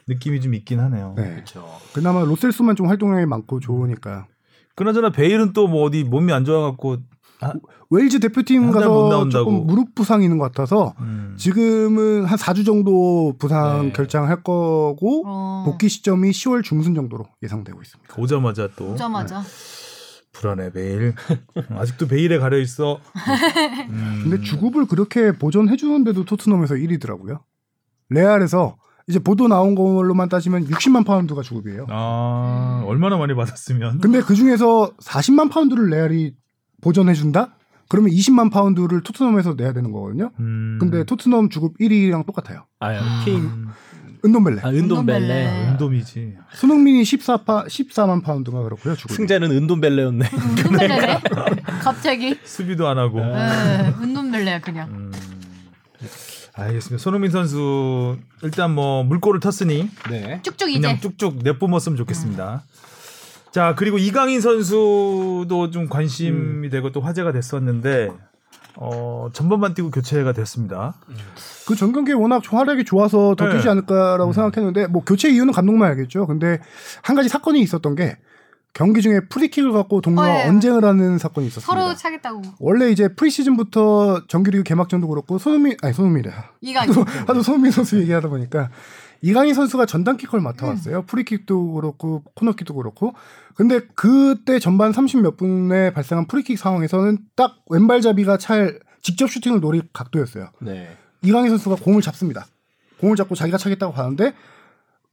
느낌이 0.08 0.42
좀 0.42 0.54
있긴 0.56 0.80
하네요. 0.80 1.14
네. 1.18 1.32
그렇죠. 1.36 1.68
그나마 1.94 2.22
로셀소만 2.24 2.76
좀 2.76 2.88
활동량이 2.88 3.26
많고 3.26 3.60
좋으니까 3.60 4.26
그나저나 4.76 5.12
베일은 5.12 5.54
또 5.54 5.68
뭐 5.68 5.84
어디 5.84 6.04
몸이 6.04 6.32
안 6.34 6.46
좋아갖고 6.46 6.98
웨일즈 7.92 8.20
대표팀 8.20 8.72
가서. 8.72 9.30
조금 9.30 9.68
무릎 9.68 9.94
부상이 9.94 10.24
있는 10.26 10.38
것 10.40 10.46
같아서 10.46 10.94
음. 11.00 11.36
지금은 11.38 12.26
한 12.26 12.38
4주 12.38 12.66
정도 12.66 13.36
부상 13.38 13.88
네. 13.88 13.94
결장할 13.94 14.38
거고 14.44 15.24
어. 15.28 15.64
복귀 15.66 15.88
시점이 15.90 16.32
10월 16.32 16.64
중순 16.64 16.96
정도로 16.96 17.26
예상되고 17.44 17.80
있습니다. 17.82 18.16
오자마자 18.18 18.70
또 18.76 18.92
오자마자. 18.94 19.44
불안해 20.40 20.72
베일. 20.72 21.14
아직도 21.70 22.08
베일에 22.08 22.38
가려 22.40 22.58
있어. 22.60 23.00
음. 23.90 24.20
근데 24.30 24.42
주급을 24.42 24.86
그렇게 24.86 25.32
보존해 25.32 25.76
주는데도 25.78 26.26
토트넘에서 26.26 26.76
1위더라고요. 26.76 27.40
레알에서 28.10 28.78
이제 29.08 29.20
보도 29.20 29.48
나온 29.48 29.74
걸로만 29.76 30.30
따지면 30.30 30.66
60만 30.66 31.06
파운드가 31.06 31.42
주급이에요. 31.42 31.88
아 31.90 32.84
얼마나 32.86 33.18
많이 33.18 33.34
받았으면. 33.34 34.00
근데 34.00 34.22
그 34.22 34.36
중에서 34.36 34.92
40만 34.98 35.50
파운드를 35.50 35.90
레알이 35.90 36.36
보존해 36.82 37.14
준다? 37.14 37.56
그러면 37.90 38.12
20만 38.12 38.52
파운드를 38.52 39.02
토트넘에서 39.02 39.54
내야 39.56 39.72
되는 39.72 39.92
거거든요. 39.94 40.32
음. 40.40 40.78
근데 40.80 41.06
토트넘 41.06 41.50
주급 41.50 41.78
1위랑 41.80 42.26
똑같아요. 42.26 42.66
아, 42.80 42.92
음. 42.92 43.22
케인. 43.24 43.68
은돔벨레. 44.26 44.62
아, 44.64 44.70
은돔벨레. 44.70 45.26
은돔벨레. 45.26 45.68
운동이지. 45.72 46.38
손흥민이 46.54 47.04
14파 47.04 47.68
14만 47.68 48.24
파운드가 48.24 48.62
그렇고요. 48.64 48.96
주급. 48.96 49.16
승자는 49.16 49.52
은돔벨레였네. 49.52 50.30
은둔벨레네. 50.34 51.22
갑자기. 51.82 52.38
수비도 52.44 52.88
안 52.88 52.98
하고. 52.98 53.20
네, 53.20 53.94
은둔벨레야 54.02 54.62
그냥. 54.62 54.90
음. 54.90 55.12
알겠습니다. 56.56 57.02
손흥민 57.02 57.30
선수 57.32 58.18
일단 58.42 58.74
뭐 58.74 59.04
물꼬를 59.04 59.40
텄으니 59.40 59.90
네. 60.10 60.40
쭉쭉 60.42 60.72
이제. 60.72 60.80
그냥 60.82 61.00
쭉쭉 61.00 61.40
내뿜었으면 61.44 61.98
좋겠습니다. 61.98 62.64
자 63.52 63.76
그리고 63.76 63.98
이강인 63.98 64.42
선수도 64.42 65.70
좀 65.72 65.88
관심이 65.88 66.70
되고 66.70 66.92
또 66.92 67.02
화제가 67.02 67.32
됐었는데 67.32 68.10
어, 68.80 69.30
전반만 69.34 69.74
뛰고 69.74 69.90
교체가 69.92 70.34
됐습니다. 70.34 70.94
그 71.68 71.76
전 71.76 71.92
경기에 71.92 72.14
워낙 72.14 72.42
활약이 72.48 72.86
좋아서 72.86 73.36
더 73.36 73.46
네. 73.48 73.58
뛰지 73.58 73.68
않을까라고 73.70 74.28
음. 74.32 74.34
생각했는데 74.34 74.88
뭐 74.88 75.04
교체 75.04 75.30
이유는 75.30 75.52
감독만 75.54 75.90
알겠죠. 75.92 76.28
근데 76.28 76.60
한 77.02 77.16
가지 77.16 77.28
사건이 77.30 77.60
있었던 77.62 77.96
게 77.96 78.18
경기 78.74 79.02
중에 79.02 79.22
프리킥을 79.30 79.72
갖고 79.72 80.02
동료와 80.02 80.28
어, 80.28 80.32
예. 80.44 80.48
언쟁을 80.50 80.86
하는 80.86 81.18
사건이 81.18 81.48
있었습니다. 81.48 81.82
서로 81.82 81.96
차겠다고. 81.96 82.42
원래 82.60 82.90
이제 82.92 83.08
프리시즌부터 83.08 84.28
정규리그 84.28 84.64
개막전도 84.64 85.08
그렇고 85.08 85.40
손흥민 85.40 85.76
아니 85.82 85.94
손흥민이래. 85.94 86.32
이강인. 86.62 86.94
하도 87.28 87.42
손흥민 87.42 87.72
선수 87.72 88.00
얘기하다 88.00 88.30
보니까 88.30 88.70
이강인 89.22 89.54
선수가 89.54 89.86
전담키커를 89.86 90.42
음. 90.42 90.44
맡아왔어요. 90.44 91.04
프리킥도 91.04 91.74
그렇고 91.74 92.24
코너킥도 92.36 92.74
그렇고. 92.76 93.14
근데 93.56 93.82
그때 93.96 94.60
전반 94.60 94.94
30 94.94 95.22
몇 95.22 95.38
분에 95.38 95.92
발생한 95.92 96.28
프리킥 96.28 96.58
상황에서는 96.60 97.18
딱 97.36 97.56
왼발잡이가 97.70 98.38
찰 98.38 98.80
직접 99.02 99.30
슈팅을 99.30 99.60
노릴 99.60 99.84
각도였어요. 99.94 100.50
네. 100.62 100.90
이강인 101.24 101.50
선수가 101.50 101.78
공을 101.78 102.02
잡습니다. 102.02 102.46
공을 103.00 103.16
잡고 103.16 103.36
자기가 103.36 103.58
차겠다고 103.58 103.94
하는데 103.94 104.34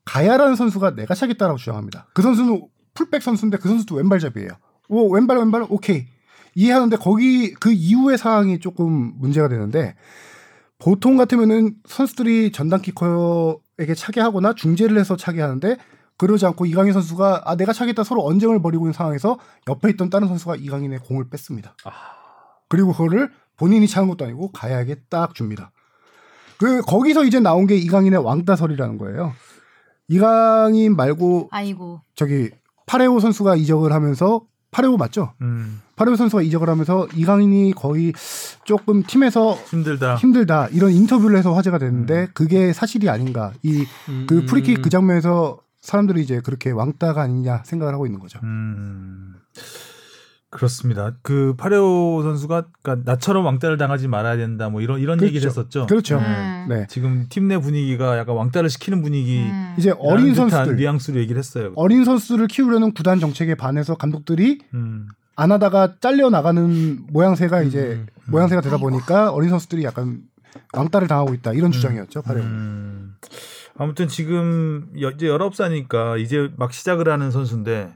가야라는 0.05 0.57
선수가 0.57 0.94
내가 0.94 1.14
차겠다라고 1.14 1.59
주장합니다. 1.59 2.07
그 2.12 2.22
선수는 2.22 2.66
풀백 2.94 3.22
선수인데 3.22 3.59
그 3.59 3.68
선수도 3.68 3.96
왼발잡이에요. 3.96 4.48
오 4.88 5.11
왼발 5.11 5.38
왼발 5.38 5.64
오케이 5.68 6.07
이해하는데 6.55 6.96
거기 6.96 7.52
그 7.55 7.72
이후의 7.72 8.18
상황이 8.18 8.61
조금 8.61 9.14
문제가 9.16 9.48
되는데 9.48 9.94
보통 10.78 11.16
같으면은 11.16 11.76
선수들이 11.86 12.52
전담 12.52 12.82
키커 12.82 13.59
에게 13.79 13.95
차게 13.95 14.20
하거나 14.20 14.55
중재를 14.55 14.99
해서 14.99 15.16
차게 15.16 15.41
하는데 15.41 15.77
그러지 16.16 16.47
않고 16.47 16.66
이강인 16.66 16.93
선수가 16.93 17.43
아 17.45 17.57
내가 17.57 17.72
차겠다 17.72 18.05
서로 18.05 18.25
언쟁을 18.25 18.62
벌이고 18.62 18.85
있는 18.85 18.93
상황에서 18.93 19.39
옆에 19.68 19.91
있던 19.91 20.11
다른 20.11 20.29
선수가 20.29 20.57
이강인의 20.57 21.01
공을 21.01 21.29
뺐습니다. 21.29 21.75
그리고 22.68 22.93
그거를 22.93 23.31
본인이 23.57 23.87
차는 23.89 24.09
것도 24.09 24.25
아니고 24.25 24.53
가야에게 24.53 24.97
딱 25.09 25.35
줍니다. 25.35 25.72
그 26.59 26.83
거기서 26.83 27.25
이제 27.25 27.41
나온 27.41 27.66
게 27.66 27.77
이강인의 27.77 28.25
왕따설이라는 28.25 28.99
거예요. 28.99 29.33
이강인 30.09 30.95
말고 30.97 31.49
아이고. 31.51 32.01
저기 32.14 32.51
파레오 32.87 33.18
선수가 33.20 33.57
이적을 33.57 33.93
하면서 33.93 34.43
파레오 34.75 34.97
맞죠? 34.97 35.33
음, 35.41 35.81
파레오 35.95 36.16
선수가 36.16 36.43
이적을 36.43 36.68
하면서 36.68 37.07
이강인이 37.14 37.75
거의 37.77 38.12
조금 38.64 39.05
팀에서 39.05 39.53
힘들다. 39.53 40.16
힘들다 40.16 40.66
이런 40.72 40.91
인터뷰를 40.91 41.39
해서 41.39 41.55
화제가 41.55 41.79
됐는데 41.79 42.29
그게 42.35 42.72
사실이 42.72 43.09
아닌가 43.09 43.53
이그 43.62 43.87
음. 44.09 44.47
프리킥 44.47 44.83
그 44.83 44.91
장면에서 44.91 45.61
사람들이 45.81 46.22
이제 46.22 46.41
그렇게 46.41 46.72
왕따가 46.72 47.22
아니냐 47.22 47.62
생각을 47.64 47.95
하고 47.95 48.07
있는 48.07 48.18
거죠. 48.18 48.41
음, 50.55 50.57
그렇습니다. 50.57 51.12
그 51.22 51.55
파레오 51.57 52.22
선수가 52.22 52.66
그러니까 52.82 53.11
나처럼 53.11 53.44
왕따를 53.44 53.76
당하지 53.76 54.07
말아야 54.09 54.36
된다. 54.36 54.68
뭐 54.68 54.80
이런 54.80 55.00
이런 55.00 55.18
그렇죠. 55.18 55.26
얘기를 55.28 55.48
했었죠. 55.48 55.86
그렇죠. 55.86 56.18
음. 56.18 56.66
네. 56.68 56.86
지금 56.88 57.26
팀 57.28 57.48
내 57.48 57.59
분위기가 57.59 58.16
약간 58.16 58.36
왕따를 58.36 58.70
시키는 58.70 59.02
분위기. 59.02 59.40
음. 59.40 59.74
이제 59.76 59.92
어린 59.98 60.34
선수들 60.34 60.76
뉘앙스로 60.76 61.18
얘기를 61.20 61.38
했어요. 61.38 61.72
어린 61.76 62.05
선수를 62.05 62.46
키우려는 62.46 62.92
구단 62.94 63.18
정책에 63.20 63.55
반해서 63.55 63.96
감독들이 63.96 64.61
음, 64.74 65.09
안 65.36 65.52
하다가 65.52 65.96
잘려 66.00 66.30
나가는 66.30 67.00
모양새가 67.11 67.62
이제 67.62 67.80
음, 67.80 68.07
모양새가 68.28 68.61
되다 68.62 68.76
보니까 68.78 69.30
어린 69.32 69.50
선수들이 69.50 69.82
약간 69.84 70.20
왕따를 70.72 71.09
당하고 71.09 71.34
있다 71.34 71.52
이런 71.52 71.70
주장이었죠. 71.72 72.22
파레오. 72.22 72.42
음. 72.44 73.14
아무튼 73.76 74.07
지금 74.07 74.86
여, 75.00 75.11
이제 75.11 75.26
19살이니까 75.26 76.20
이제 76.20 76.48
막 76.57 76.72
시작을 76.72 77.09
하는 77.09 77.30
선수인데 77.32 77.92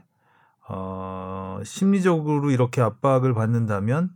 어, 0.69 1.59
심리적으로 1.63 2.51
이렇게 2.51 2.81
압박을 2.81 3.33
받는다면 3.33 4.09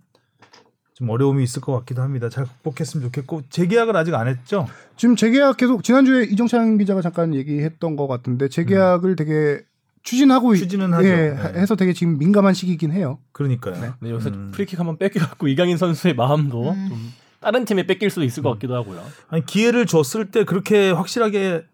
좀 0.93 1.09
어려움이 1.09 1.43
있을 1.43 1.61
것 1.61 1.73
같기도 1.79 2.01
합니다. 2.03 2.29
잘 2.29 2.45
극복했으면 2.45 3.05
좋겠고 3.07 3.41
재계약을 3.49 3.95
아직 3.97 4.13
안 4.13 4.27
했죠? 4.27 4.67
지금 4.95 5.15
재계약 5.15 5.57
계속 5.57 5.83
지난주에 5.83 6.25
이정찬 6.25 6.77
기자가 6.77 7.01
잠깐 7.01 7.33
얘기했던 7.33 7.95
것 7.95 8.07
같은데 8.07 8.47
재계약을 8.47 9.15
되게 9.15 9.61
추진하고 10.03 10.53
있- 10.53 10.57
음. 10.57 10.61
추진은 10.61 10.93
하죠. 10.93 11.07
예, 11.07 11.15
네. 11.31 11.59
해서 11.59 11.75
되게 11.75 11.93
지금 11.93 12.19
민감한 12.19 12.53
시기긴 12.53 12.91
해요. 12.91 13.17
그러니까요. 13.31 13.95
네, 14.01 14.11
여기서 14.11 14.29
음. 14.29 14.51
프리킥 14.53 14.77
한번 14.79 14.97
뺏겨갖고 14.97 15.47
이강인 15.47 15.77
선수의 15.77 16.13
마음도 16.15 16.69
음. 16.71 16.87
좀 16.89 17.13
다른 17.39 17.65
팀에 17.65 17.87
뺏길 17.87 18.09
수도 18.11 18.23
있을 18.23 18.43
것 18.43 18.51
같기도 18.53 18.75
하고요. 18.75 19.01
아니 19.29 19.43
기회를 19.45 19.85
줬을 19.87 20.29
때 20.29 20.43
그렇게 20.43 20.91
확실하게 20.91 21.65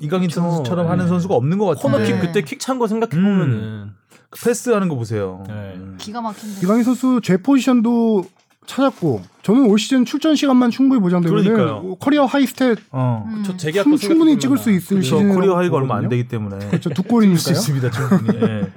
이강인 0.00 0.28
그쵸. 0.28 0.42
선수처럼 0.42 0.88
하는 0.88 1.04
네. 1.04 1.08
선수가 1.08 1.34
없는 1.34 1.56
것 1.56 1.64
같아요. 1.66 1.82
코너킥 1.82 2.14
네. 2.16 2.20
그때 2.20 2.42
킥 2.42 2.58
찬 2.60 2.78
거 2.78 2.86
생각해 2.86 3.12
보면은 3.12 3.92
패스하는 4.30 4.88
거 4.88 4.94
보세요. 4.96 5.44
네. 5.46 5.74
음. 5.76 5.96
기가 5.98 6.20
막힌데. 6.20 6.60
이강인 6.62 6.82
선수 6.84 7.20
제 7.22 7.36
포지션도 7.36 8.24
찾았고 8.66 9.22
저는 9.42 9.66
올 9.70 9.78
시즌 9.78 10.04
출전 10.04 10.34
시간만 10.34 10.70
충분히 10.72 11.00
보장되면 11.00 11.42
그러니까요. 11.44 11.94
커리어 11.96 12.24
하이 12.24 12.44
스탯 12.44 12.78
어. 12.90 13.24
음. 13.28 13.42
충- 13.44 13.56
충분히 13.56 13.82
생각해보면 13.98 14.38
찍을 14.40 14.58
수 14.58 14.70
있을 14.72 14.96
저 14.96 15.02
시즌이라고 15.02 15.34
커리어 15.34 15.56
하이가 15.56 15.76
얼마 15.76 15.94
안 15.96 16.02
보거든요. 16.02 16.08
되기 16.10 16.28
때문에 16.28 16.58
그렇죠. 16.68 16.90
두수 16.90 17.08
골이니까요. 17.08 17.52
있습니다 17.52 17.90
충분히. 17.90 18.38
예. 18.42 18.72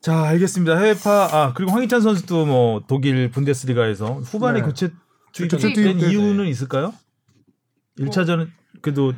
자 0.00 0.22
알겠습니다 0.24 0.76
해외파 0.78 1.28
아 1.32 1.52
그리고 1.54 1.72
황희찬 1.72 2.00
선수도 2.00 2.44
뭐 2.46 2.82
독일 2.86 3.30
분데스리가에서 3.30 4.14
후반에 4.24 4.60
네. 4.60 4.66
교체 4.66 4.92
투입된 5.32 5.98
이유는 6.00 6.46
있을까요? 6.46 6.92
1차전은 7.98 8.48
그래도 8.80 9.12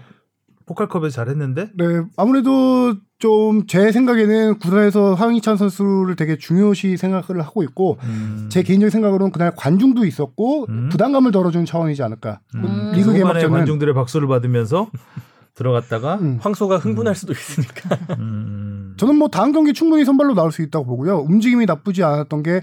포칼컵에서 0.66 1.14
잘했는데 1.14 1.70
네, 1.74 1.84
아무래도 2.16 2.94
좀 3.25 3.64
제 3.66 3.91
생각에는 3.91 4.59
구단에서 4.59 5.14
황희찬 5.14 5.57
선수를 5.57 6.14
되게 6.16 6.37
중요시 6.37 6.99
생각을 6.99 7.41
하고 7.43 7.62
있고 7.62 7.97
음. 8.03 8.49
제 8.51 8.62
개인적인 8.62 8.91
생각으로는 8.91 9.33
그날 9.33 9.53
관중도 9.57 10.05
있었고 10.05 10.66
음. 10.68 10.89
부담감을 10.91 11.33
덜어주는 11.33 11.64
차원이지 11.64 12.03
않을까. 12.03 12.41
음. 12.55 12.93
리그 12.95 13.09
후반에 13.11 13.18
개막전은 13.18 13.51
관중들의 13.51 13.95
박수를 13.95 14.29
받으면서 14.29 14.91
들어갔다가 15.55 16.16
음. 16.16 16.39
황소가 16.41 16.79
흥분할 16.79 17.14
수도 17.14 17.33
있으니까. 17.33 17.99
음. 18.20 18.95
저는 18.99 19.16
뭐 19.16 19.29
다음 19.29 19.53
경기 19.53 19.72
충분히 19.72 20.05
선발로 20.05 20.35
나올 20.35 20.53
수 20.53 20.62
있다고 20.62 20.85
보고요. 20.85 21.20
움직임이 21.20 21.64
나쁘지 21.64 22.05
않았던 22.05 22.43
게 22.43 22.62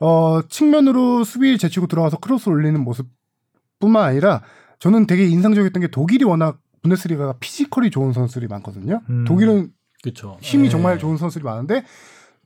어, 0.00 0.40
측면으로 0.48 1.22
수비 1.22 1.56
제치고 1.58 1.86
들어가서 1.86 2.16
크로스 2.16 2.48
올리는 2.48 2.78
모습뿐만 2.82 4.02
아니라 4.02 4.42
저는 4.80 5.06
되게 5.06 5.26
인상적이었던 5.26 5.80
게 5.80 5.86
독일이 5.86 6.24
워낙 6.24 6.58
분데스리가가 6.82 7.34
피지컬이 7.38 7.90
좋은 7.90 8.12
선수들이 8.12 8.48
많거든요. 8.48 9.00
음. 9.08 9.24
독일은 9.24 9.70
그렇죠. 10.02 10.36
힘이 10.40 10.64
네. 10.64 10.68
정말 10.70 10.98
좋은 10.98 11.16
선수들이 11.16 11.44
많은데 11.44 11.84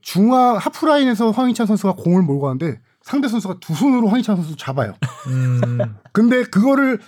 중앙 0.02 0.56
하프라인에서 0.56 1.30
황희찬 1.30 1.66
선수가 1.66 1.94
공을 1.94 2.22
몰고 2.22 2.42
가는데 2.42 2.80
상대 3.02 3.28
선수가 3.28 3.56
두 3.60 3.74
손으로 3.74 4.08
황희찬 4.08 4.36
선수 4.36 4.56
잡아요. 4.56 4.94
음. 5.28 5.78
근데 6.12 6.44
그거를 6.44 7.00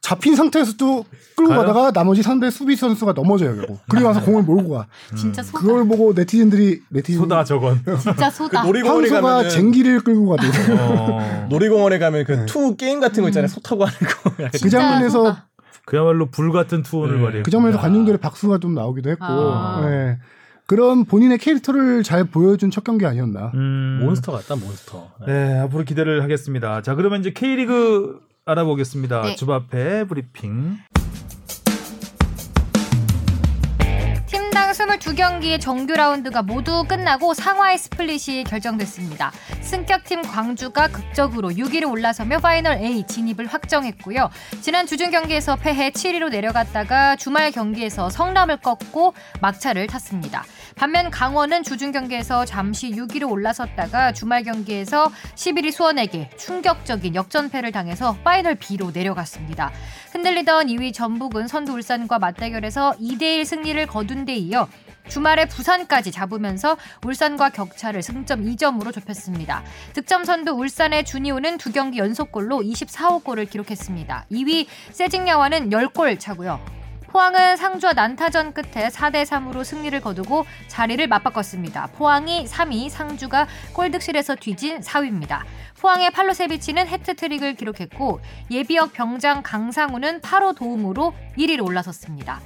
잡힌 0.00 0.34
상태에서도 0.34 1.04
끌고 1.36 1.50
가요? 1.50 1.60
가다가 1.60 1.90
나머지 1.92 2.22
상대 2.22 2.50
수비 2.50 2.74
선수가 2.74 3.12
넘어져요 3.12 3.54
결국. 3.54 3.80
그리고 3.88 4.08
와서 4.08 4.22
공을 4.22 4.42
몰고 4.42 4.70
가. 4.70 4.86
진짜 5.14 5.42
소다. 5.42 5.58
그걸 5.58 5.86
보고 5.86 6.12
네티즌들이 6.14 6.80
네티즌 6.88 7.20
소다 7.20 7.44
저건. 7.44 7.82
진짜 8.00 8.30
소다. 8.30 8.62
그 8.62 8.66
놀이공원에 8.66 9.08
황소가 9.08 9.20
가면은 9.20 9.50
쟁기를 9.50 10.00
끌고 10.00 10.30
가듯 10.30 10.70
어. 10.70 11.46
놀이공원에 11.50 11.98
가면 11.98 12.24
그 12.24 12.32
네. 12.32 12.46
투우 12.46 12.76
게임 12.76 12.98
같은 12.98 13.22
거 13.22 13.28
있잖아요. 13.28 13.48
소 13.48 13.60
타고 13.60 13.84
하는 13.84 13.98
거. 13.98 14.30
그 14.62 14.70
장면에서 14.70 15.18
소다. 15.24 15.49
그야말로 15.90 16.26
불 16.26 16.52
같은 16.52 16.82
투혼을 16.82 17.16
네. 17.16 17.22
발휘. 17.22 17.42
그 17.42 17.50
장면에서 17.50 17.80
관중들의 17.80 18.18
박수가 18.18 18.58
좀 18.58 18.74
나오기도 18.76 19.10
했고 19.10 19.24
아. 19.24 19.82
예. 19.84 20.18
그런 20.68 21.04
본인의 21.04 21.38
캐릭터를 21.38 22.04
잘 22.04 22.22
보여준 22.22 22.70
첫 22.70 22.84
경기 22.84 23.06
아니었나. 23.06 23.50
음. 23.54 23.98
몬스터 24.04 24.30
같다 24.30 24.54
몬스터. 24.54 25.10
네, 25.26 25.58
앞으로 25.58 25.82
기대를 25.82 26.22
하겠습니다. 26.22 26.80
자, 26.82 26.94
그러면 26.94 27.18
이제 27.18 27.32
K리그 27.32 28.20
알아보겠습니다. 28.44 29.22
네. 29.22 29.34
주바페 29.34 30.04
브리핑. 30.04 30.76
22경기의 34.90 35.60
정규 35.60 35.94
라운드가 35.94 36.42
모두 36.42 36.84
끝나고 36.84 37.34
상하위 37.34 37.78
스플릿이 37.78 38.44
결정됐습니다. 38.44 39.30
승격팀 39.60 40.22
광주가 40.22 40.88
극적으로 40.88 41.50
6위로 41.50 41.90
올라서며 41.90 42.38
파이널 42.38 42.78
A 42.78 43.06
진입을 43.06 43.46
확정했고요. 43.46 44.30
지난 44.60 44.86
주중 44.86 45.10
경기에서 45.10 45.56
패해 45.56 45.90
7위로 45.90 46.30
내려갔다가 46.30 47.16
주말 47.16 47.52
경기에서 47.52 48.10
성남을 48.10 48.58
꺾고 48.58 49.14
막차를 49.40 49.86
탔습니다. 49.86 50.44
반면 50.80 51.10
강원은 51.10 51.62
주중 51.62 51.92
경기에서 51.92 52.46
잠시 52.46 52.90
6위로 52.92 53.30
올라섰다가 53.30 54.14
주말 54.14 54.44
경기에서 54.44 55.12
11위 55.34 55.72
수원에게 55.72 56.30
충격적인 56.38 57.14
역전패를 57.14 57.70
당해서 57.70 58.16
파이널 58.24 58.54
B로 58.54 58.90
내려갔습니다. 58.90 59.72
흔들리던 60.12 60.68
2위 60.68 60.94
전북은 60.94 61.48
선두 61.48 61.74
울산과 61.74 62.18
맞대결에서 62.18 62.94
2대1 62.98 63.44
승리를 63.44 63.86
거둔 63.88 64.24
데 64.24 64.34
이어 64.36 64.68
주말에 65.06 65.44
부산까지 65.44 66.12
잡으면서 66.12 66.78
울산과 67.04 67.50
격차를 67.50 68.00
승점 68.00 68.46
2점으로 68.46 68.90
좁혔습니다. 68.90 69.62
득점 69.92 70.24
선두 70.24 70.52
울산의 70.52 71.04
주니오는 71.04 71.58
두 71.58 71.72
경기 71.72 71.98
연속골로 71.98 72.60
24호 72.60 73.22
골을 73.22 73.44
기록했습니다. 73.44 74.28
2위 74.32 74.66
세징야와는 74.92 75.68
10골 75.68 76.18
차고요. 76.18 76.79
포항은 77.12 77.56
상주와 77.56 77.92
난타전 77.94 78.54
끝에 78.54 78.88
4대 78.88 79.24
3으로 79.24 79.64
승리를 79.64 80.00
거두고 80.00 80.46
자리를 80.68 81.04
맞바꿨습니다. 81.08 81.88
포항이 81.88 82.46
3위, 82.46 82.88
상주가 82.88 83.48
골득실에서 83.72 84.36
뒤진 84.36 84.80
4위입니다. 84.80 85.40
포항의 85.80 86.10
팔로세비치는 86.12 86.86
해트트릭을 86.86 87.54
기록했고 87.54 88.20
예비역 88.50 88.92
병장 88.92 89.42
강상우는 89.42 90.20
8호 90.20 90.56
도움으로 90.56 91.12
1위로 91.36 91.66
올라섰습니다. 91.66 92.40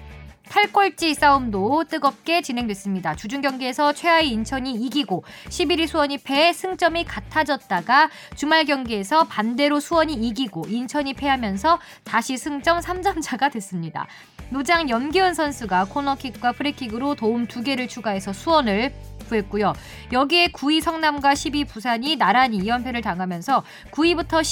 8골찌 0.49 1.15
싸움도 1.15 1.85
뜨겁게 1.85 2.43
진행됐습니다. 2.43 3.17
주중 3.17 3.41
경기에서 3.41 3.93
최하위 3.93 4.31
인천이 4.31 4.73
이기고 4.73 5.25
11위 5.49 5.87
수원이 5.87 6.19
패해 6.19 6.53
승점이 6.53 7.05
같아졌다가 7.05 8.11
주말 8.37 8.65
경기에서 8.65 9.25
반대로 9.25 9.81
수원이 9.81 10.15
이기고 10.15 10.67
인천이 10.69 11.15
패하면서 11.15 11.79
다시 12.05 12.37
승점 12.37 12.81
3점 12.81 13.23
차가 13.23 13.49
됐습니다. 13.49 14.07
노장 14.51 14.89
염기훈 14.91 15.35
선수가 15.35 15.87
코너킥과 15.87 16.53
프리킥으로 16.53 17.15
도움 17.15 17.47
2개를 17.47 17.89
추가해서 17.89 18.33
수원을 18.33 18.93
구했고요. 19.29 19.73
여기에 20.13 20.49
9위 20.49 20.81
성남과 20.83 21.33
10위 21.33 21.67
부산이 21.67 22.17
나란히 22.17 22.61
2연패를 22.61 23.03
당하면서 23.03 23.65
9위부터 23.91 24.43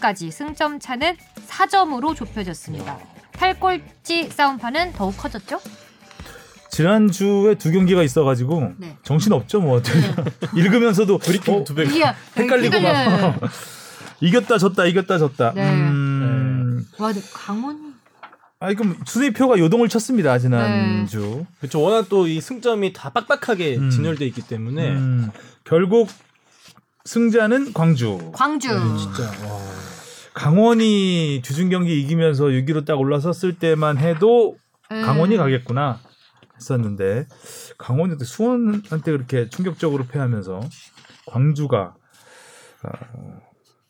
12위까지 0.00 0.30
승점 0.32 0.80
차는 0.80 1.16
4점으로 1.46 2.14
좁혀졌습니다. 2.16 3.15
8골찌 3.36 4.30
싸움판은 4.32 4.92
더욱 4.92 5.16
커졌죠? 5.16 5.60
지난주에 6.70 7.54
두 7.54 7.70
경기가 7.72 8.02
있어가지고 8.02 8.72
네. 8.78 8.96
정신 9.02 9.32
없죠 9.32 9.60
뭐 9.60 9.80
읽으면서도 10.54 11.18
브리핑 11.18 11.54
어, 11.54 11.64
두 11.64 11.74
배. 11.74 11.84
이게 11.84 12.04
헷갈리고 12.36 12.80
막. 12.80 13.40
이겼다 14.20 14.58
졌다 14.58 14.84
이겼다 14.86 15.18
졌다. 15.18 15.52
네. 15.54 15.70
음. 15.70 16.86
와, 16.98 17.12
근데 17.12 17.26
강원 17.32 17.94
아니 18.58 18.74
그럼 18.74 18.96
순위표가 19.06 19.58
요동을 19.58 19.88
쳤습니다 19.88 20.38
지난주. 20.38 21.44
그렇죠. 21.60 21.80
워낙 21.80 22.08
또 22.08 22.26
이 22.26 22.40
승점이 22.40 22.92
다 22.92 23.10
빡빡하게 23.10 23.76
음. 23.76 23.90
진열돼 23.90 24.26
있기 24.26 24.42
때문에 24.42 24.90
음, 24.90 25.30
결국 25.64 26.08
승자는 27.04 27.72
광주. 27.72 28.32
광주. 28.34 28.68
진짜 28.68 29.22
와. 29.46 29.60
강원이 30.36 31.40
주중 31.40 31.70
경기 31.70 31.98
이기면서 31.98 32.44
6위로 32.44 32.84
딱 32.84 33.00
올라섰을 33.00 33.58
때만 33.58 33.96
해도 33.96 34.58
음. 34.92 35.02
강원이 35.02 35.38
가겠구나 35.38 35.98
했었는데 36.56 37.26
강원이 37.78 38.18
또 38.18 38.24
수원한테 38.26 39.12
그렇게 39.12 39.48
충격적으로 39.48 40.04
패하면서 40.04 40.60
광주가 41.26 41.94
어, 42.84 43.40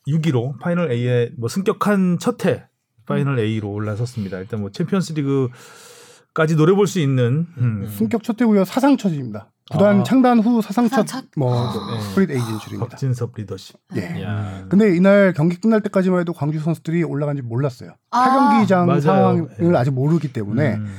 6위로 0.07 0.57
final 0.61 0.89
A에 0.89 1.31
뭐 1.37 1.49
승격한 1.49 2.19
첫해 2.19 2.63
final 3.05 3.39
A로 3.39 3.69
올라섰습니다. 3.69 4.39
일단 4.39 4.61
뭐 4.61 4.71
챔피언스리그까지 4.71 6.55
노려볼 6.55 6.87
수 6.87 7.01
있는 7.01 7.45
음, 7.57 7.85
승격 7.87 8.23
첫 8.23 8.39
해고요 8.39 8.63
사상 8.63 8.95
첫입니다. 8.95 9.51
구단 9.69 10.01
아. 10.01 10.03
창단 10.03 10.39
후 10.39 10.61
사상 10.61 10.89
첫 10.89 11.05
첫. 11.05 11.25
뭐 11.35 11.53
네. 11.91 12.01
split 12.01 12.31
A 12.31 12.37
진출입니다. 12.37 12.89
박진섭 12.89 13.33
리더십. 13.35 13.75
예. 13.95 14.23
야. 14.23 14.65
근데 14.69 14.95
이날 14.95 15.33
경기 15.33 15.57
끝날 15.57 15.81
때까지만 15.81 16.21
해도 16.21 16.33
광주 16.33 16.59
선수들이 16.59 17.03
올라간지 17.03 17.41
몰랐어요. 17.41 17.91
아. 18.11 18.65
8경기장 18.65 18.85
맞아요. 18.85 19.01
상황을 19.01 19.47
예. 19.61 19.77
아직 19.77 19.91
모르기 19.91 20.31
때문에. 20.31 20.75
음. 20.75 20.95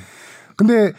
근데 0.56 0.92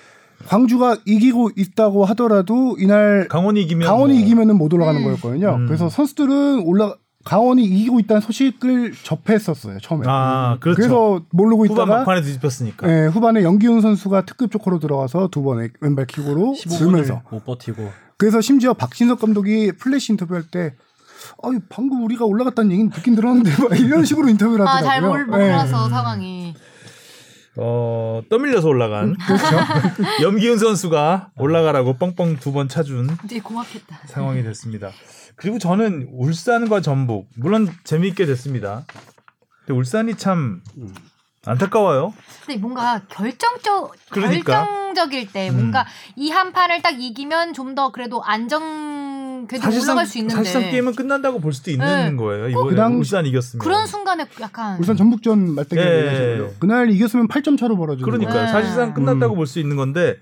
광주가 0.48 0.98
이기고 1.06 1.52
있다고 1.56 2.06
하더라도 2.06 2.76
이날 2.80 3.28
강원이 3.28 3.62
이기면 3.64 3.88
강원이 3.88 4.14
뭐, 4.14 4.22
이기면은 4.22 4.58
못 4.58 4.74
올라가는 4.74 5.00
음. 5.00 5.06
거였거든요. 5.06 5.56
음. 5.56 5.66
그래서 5.68 5.90
선수들은 5.90 6.64
올라 6.66 6.96
강원이 7.26 7.64
이기고 7.66 8.00
있다는 8.00 8.22
소식을 8.22 8.94
접했었어요 9.04 9.80
처음에. 9.82 10.06
아 10.08 10.58
그렇죠. 10.62 10.76
그래서 10.78 11.22
모르고 11.32 11.66
후반 11.66 11.84
있다가 11.86 12.00
막판에 12.00 12.22
뒤집혔으니까. 12.22 12.90
예, 12.90 13.06
후반에 13.08 13.44
염기훈 13.44 13.82
선수가 13.82 14.26
특급 14.26 14.52
조커로 14.52 14.80
들어가서 14.80 15.28
두 15.30 15.44
번의 15.44 15.72
왼발 15.82 16.06
킥으로 16.08 16.56
15분을 16.58 16.78
들면서 16.80 17.22
못 17.30 17.44
버티고 17.46 17.92
그래서 18.18 18.40
심지어 18.42 18.74
박진섭 18.74 19.20
감독이 19.20 19.74
플래시 19.74 20.14
인터뷰할 20.14 20.44
때 20.50 20.76
아유 21.44 21.60
방금 21.70 22.04
우리가 22.06 22.24
올라갔다는 22.26 22.72
얘기는 22.72 22.90
듣긴 22.90 23.16
들었는데 23.16 23.52
막 23.64 23.78
이런 23.80 24.06
식으로 24.06 24.30
인터뷰를 24.30 24.66
아, 24.66 24.76
하더라고요. 24.78 25.12
잘 25.12 25.26
몰- 25.26 25.42
예. 25.42 25.48
몰라서 25.50 25.90
상황이. 25.90 26.54
어 27.58 28.22
떠밀려서 28.30 28.70
올라간 28.70 29.18
그렇죠. 29.18 29.44
염기훈 30.24 30.58
선수가 30.58 31.32
올라가라고 31.38 31.96
뻥뻥 31.98 32.38
두 32.38 32.54
번 32.54 32.70
차준 32.70 33.10
되게 33.28 33.42
고맙겠다. 33.42 34.00
상황이 34.08 34.42
됐습니다. 34.44 34.92
그리고 35.40 35.58
저는 35.58 36.10
울산과 36.12 36.82
전북 36.82 37.28
물론 37.36 37.70
재미있게 37.84 38.26
됐습니다. 38.26 38.86
근데 39.66 39.78
울산이 39.78 40.16
참 40.16 40.62
안타까워요. 41.46 42.14
근데 42.46 42.60
뭔가 42.60 43.02
결정적 43.10 43.94
그러니까. 44.10 44.66
결정적일 44.66 45.32
때 45.32 45.50
음. 45.50 45.56
뭔가 45.58 45.86
이한 46.18 46.52
판을 46.52 46.82
딱 46.82 46.92
이기면 47.02 47.54
좀 47.54 47.76
더 47.76 47.92
그래도 47.92 48.22
안정 48.24 49.46
그래도 49.48 49.64
사실상 49.64 49.94
올라갈 49.96 50.06
수 50.08 50.18
있는데 50.18 50.36
사실상 50.36 50.70
게임은 50.70 50.96
끝난다고 50.96 51.40
볼 51.40 51.54
수도 51.54 51.72
있는 51.72 51.86
네. 52.10 52.16
거예요. 52.16 52.50
이번에 52.50 52.70
그당- 52.72 52.98
울산 52.98 53.26
이겼으면. 53.26 53.60
그런 53.64 53.88
순간에 53.88 54.26
약간 54.42 54.78
울산 54.80 54.98
전북전 54.98 55.56
맞대결 55.56 55.82
예. 55.82 56.52
그날 56.60 56.90
이겼으면 56.90 57.28
8점 57.30 57.58
차로 57.58 57.78
벌어지는 57.78 58.06
그러니까요. 58.06 58.46
네. 58.46 58.52
사실상 58.52 58.94
끝났다고 58.94 59.36
음. 59.36 59.38
볼수 59.38 59.60
있는 59.60 59.78
건데 59.78 60.18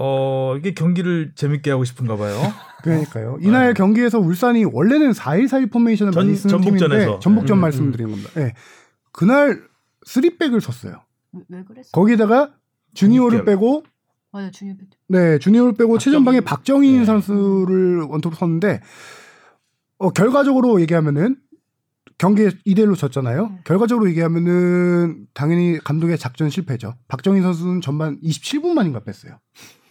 어 0.00 0.54
이게 0.56 0.74
경기를 0.74 1.32
재밌게 1.34 1.70
하고 1.70 1.84
싶은가 1.84 2.16
봐요. 2.16 2.40
그러니까요. 2.84 3.38
이날 3.40 3.74
경기에서 3.74 4.18
울산이 4.20 4.64
원래는 4.64 5.10
4-1-4-1 5.12 5.72
포메이션을 5.72 6.12
전- 6.12 6.24
많이 6.26 6.36
쓰는 6.36 6.50
전북전에서. 6.52 7.04
팀인데 7.04 7.20
전북전 7.20 7.58
음, 7.58 7.60
말씀드리는 7.60 8.10
겁니다. 8.10 8.30
예. 8.40 8.54
그날 9.12 9.60
3백을 10.06 10.60
섰어요. 10.60 11.02
왜, 11.32 11.42
왜 11.48 11.64
그랬어? 11.64 11.90
거기다가 11.92 12.54
주니오를 12.94 13.38
전북 13.38 13.50
빼고 13.50 13.82
맞아 14.30 14.50
배 14.52 14.76
네, 15.08 15.38
주니오를 15.40 15.72
빼고 15.72 15.94
박정인. 15.94 15.98
최전방에 15.98 16.40
박정인 16.42 16.98
네. 17.00 17.04
선수를 17.04 18.02
원톱으로 18.02 18.36
섰는데 18.36 18.80
어, 19.98 20.10
결과적으로 20.10 20.80
얘기하면은 20.80 21.36
경기에 22.18 22.48
2대 22.66 22.78
1로 22.80 22.96
졌잖아요. 22.96 23.48
네. 23.48 23.58
결과적으로 23.64 24.08
얘기하면은 24.10 25.26
당연히 25.34 25.78
감독의 25.82 26.18
작전 26.18 26.50
실패죠. 26.50 26.94
박정인 27.08 27.42
선수는 27.42 27.80
전반 27.80 28.20
27분 28.20 28.74
만인가 28.74 29.00
뺐어요. 29.00 29.38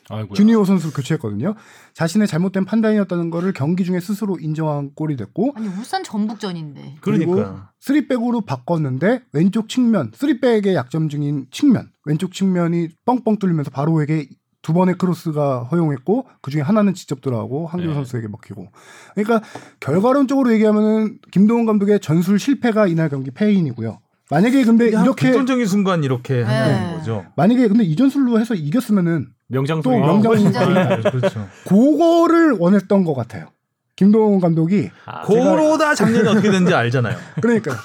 아이고야. 0.09 0.33
주니오 0.35 0.65
선수를 0.65 0.93
교체했거든요. 0.93 1.55
자신의 1.93 2.27
잘못된 2.27 2.65
판단이었다는 2.65 3.29
거를 3.29 3.53
경기 3.53 3.83
중에 3.83 3.99
스스로 3.99 4.37
인정한 4.39 4.91
꼴이 4.95 5.15
됐고 5.15 5.53
아니 5.55 5.67
울산 5.67 6.03
전북전인데 6.03 6.97
그러니까 7.01 7.71
3백으로 7.81 8.45
바꿨는데 8.45 9.23
왼쪽 9.33 9.69
측면 9.69 10.11
3백의 10.11 10.73
약점 10.73 11.09
중인 11.09 11.47
측면 11.51 11.89
왼쪽 12.05 12.33
측면이 12.33 12.89
뻥뻥 13.05 13.37
뚫리면서 13.37 13.71
바로에게 13.71 14.29
두 14.61 14.73
번의 14.73 14.97
크로스가 14.97 15.63
허용했고 15.63 16.25
그 16.41 16.51
중에 16.51 16.61
하나는 16.61 16.93
직접 16.93 17.21
들어가고 17.21 17.67
한규 17.67 17.87
네. 17.87 17.93
선수에게 17.93 18.27
먹히고 18.27 18.67
그러니까 19.15 19.41
결과론적으로 19.79 20.51
얘기하면은 20.53 21.19
김동원 21.31 21.65
감독의 21.65 22.01
전술 22.01 22.37
실패가 22.37 22.87
이날 22.87 23.09
경기 23.09 23.31
패인이고요. 23.31 23.99
만약에 24.29 24.65
근데 24.65 24.89
이렇게 24.89 25.27
결정적인 25.27 25.65
순간 25.67 26.03
이렇게 26.03 26.41
하는 26.41 26.89
네. 26.91 26.97
거죠. 26.97 27.25
만약에 27.37 27.67
근데 27.69 27.85
이 27.85 27.95
전술로 27.95 28.39
해서 28.41 28.55
이겼으면은 28.55 29.29
명장 29.47 29.81
또 29.81 29.91
소리. 29.91 29.99
명장 30.01 30.31
훨씬 30.31 30.51
소리. 30.53 30.73
네, 30.73 31.01
그렇죠. 31.01 31.47
그거를 31.65 32.53
원했던 32.59 33.03
것 33.03 33.13
같아요. 33.13 33.47
김동원 33.95 34.39
감독이 34.39 34.91
아, 35.05 35.23
고로다 35.23 35.95
작년에 35.95 36.29
어떻게 36.29 36.51
됐는지 36.51 36.73
알잖아요. 36.73 37.17
그러니까 37.41 37.75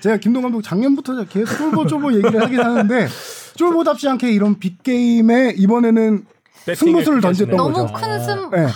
제가 0.00 0.18
김동 0.18 0.42
감독 0.42 0.60
작년부터 0.62 1.24
계속 1.24 1.56
쫄보쫄보 1.56 2.12
얘기를 2.12 2.42
하긴 2.42 2.60
하는데 2.60 3.08
쫄보답지 3.54 4.08
않게 4.08 4.30
이런 4.30 4.58
빅 4.58 4.82
게임에 4.82 5.54
이번에는 5.56 6.26
승부수를 6.74 7.22
던졌던. 7.22 7.56
너무 7.56 7.86
거죠. 7.86 7.94
큰 7.94 8.20
숨. 8.22 8.50
예. 8.56 8.66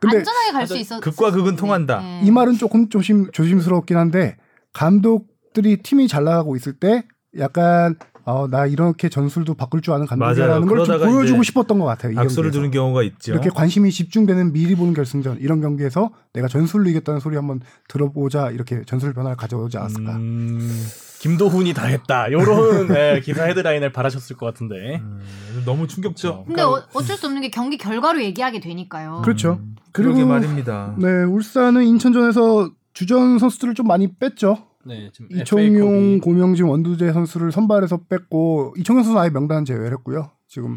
근데 0.00 0.18
안전하게 0.18 0.52
갈 0.52 0.66
수 0.66 0.76
있어. 0.78 1.00
극과 1.00 1.32
극은 1.32 1.56
통한다. 1.56 2.02
이 2.22 2.30
말은 2.30 2.54
조금 2.56 2.88
조심 2.88 3.30
조심스럽긴 3.32 3.98
한데 3.98 4.36
감독들이 4.72 5.82
팀이 5.82 6.08
잘 6.08 6.24
나가고 6.24 6.56
있을 6.56 6.72
때 6.74 7.04
약간 7.38 7.96
어, 8.26 8.48
나 8.48 8.66
이렇게 8.66 9.08
전술도 9.08 9.54
바꿀 9.54 9.80
줄 9.82 9.94
아는. 9.94 10.04
감독이라는 10.06 10.66
걸 10.66 10.84
좀 10.84 10.98
보여주고 10.98 11.42
싶었던 11.44 11.78
것 11.78 11.84
같아요. 11.84 12.12
이 12.12 12.18
악수를. 12.18 12.50
두는 12.50 12.70
경우가 12.72 13.02
있죠. 13.04 13.32
이렇게 13.32 13.50
관심이 13.50 13.90
집중되는 13.92 14.52
미리 14.52 14.74
보는 14.74 14.94
결승전 14.94 15.38
이런 15.40 15.60
경기에서 15.60 16.10
내가 16.32 16.48
전술로 16.48 16.88
이겼다는 16.90 17.20
소리 17.20 17.36
한번 17.36 17.60
들어보자 17.88 18.50
이렇게 18.50 18.82
전술 18.84 19.14
변화를 19.14 19.36
가져오지 19.36 19.78
않았을까. 19.78 20.16
음, 20.16 20.86
김도훈이 21.20 21.72
다 21.72 21.86
했다. 21.86 22.30
요런 22.32 22.88
네, 22.92 23.20
기사 23.20 23.44
헤드라인을 23.44 23.92
바라셨을 23.92 24.36
것 24.36 24.46
같은데. 24.46 24.96
음, 25.02 25.20
너무 25.64 25.86
충격죠. 25.86 26.44
근데 26.46 26.62
어, 26.62 26.82
어쩔 26.94 27.16
수 27.16 27.26
없는 27.26 27.42
게 27.42 27.50
경기 27.50 27.78
결과로 27.78 28.22
얘기하게 28.22 28.58
되니까요. 28.60 29.22
그렇죠. 29.24 29.58
음, 29.60 29.76
그리고 29.92 30.14
그러게 30.14 30.28
말입니다. 30.28 30.94
네, 30.98 31.22
울산은 31.22 31.84
인천전에서 31.84 32.70
주전 32.92 33.38
선수들을 33.38 33.74
좀 33.74 33.86
많이 33.86 34.08
뺐죠. 34.18 34.58
네, 34.86 35.10
지금 35.12 35.28
이청용, 35.30 36.20
고명진, 36.20 36.66
원두재 36.66 37.12
선수를 37.12 37.52
선발해서 37.52 38.02
뺐고 38.08 38.74
이청용 38.78 39.02
선수는 39.02 39.20
아예 39.20 39.30
명단 39.30 39.64
제외를 39.64 39.92
했고요. 39.92 40.30
지금 40.46 40.76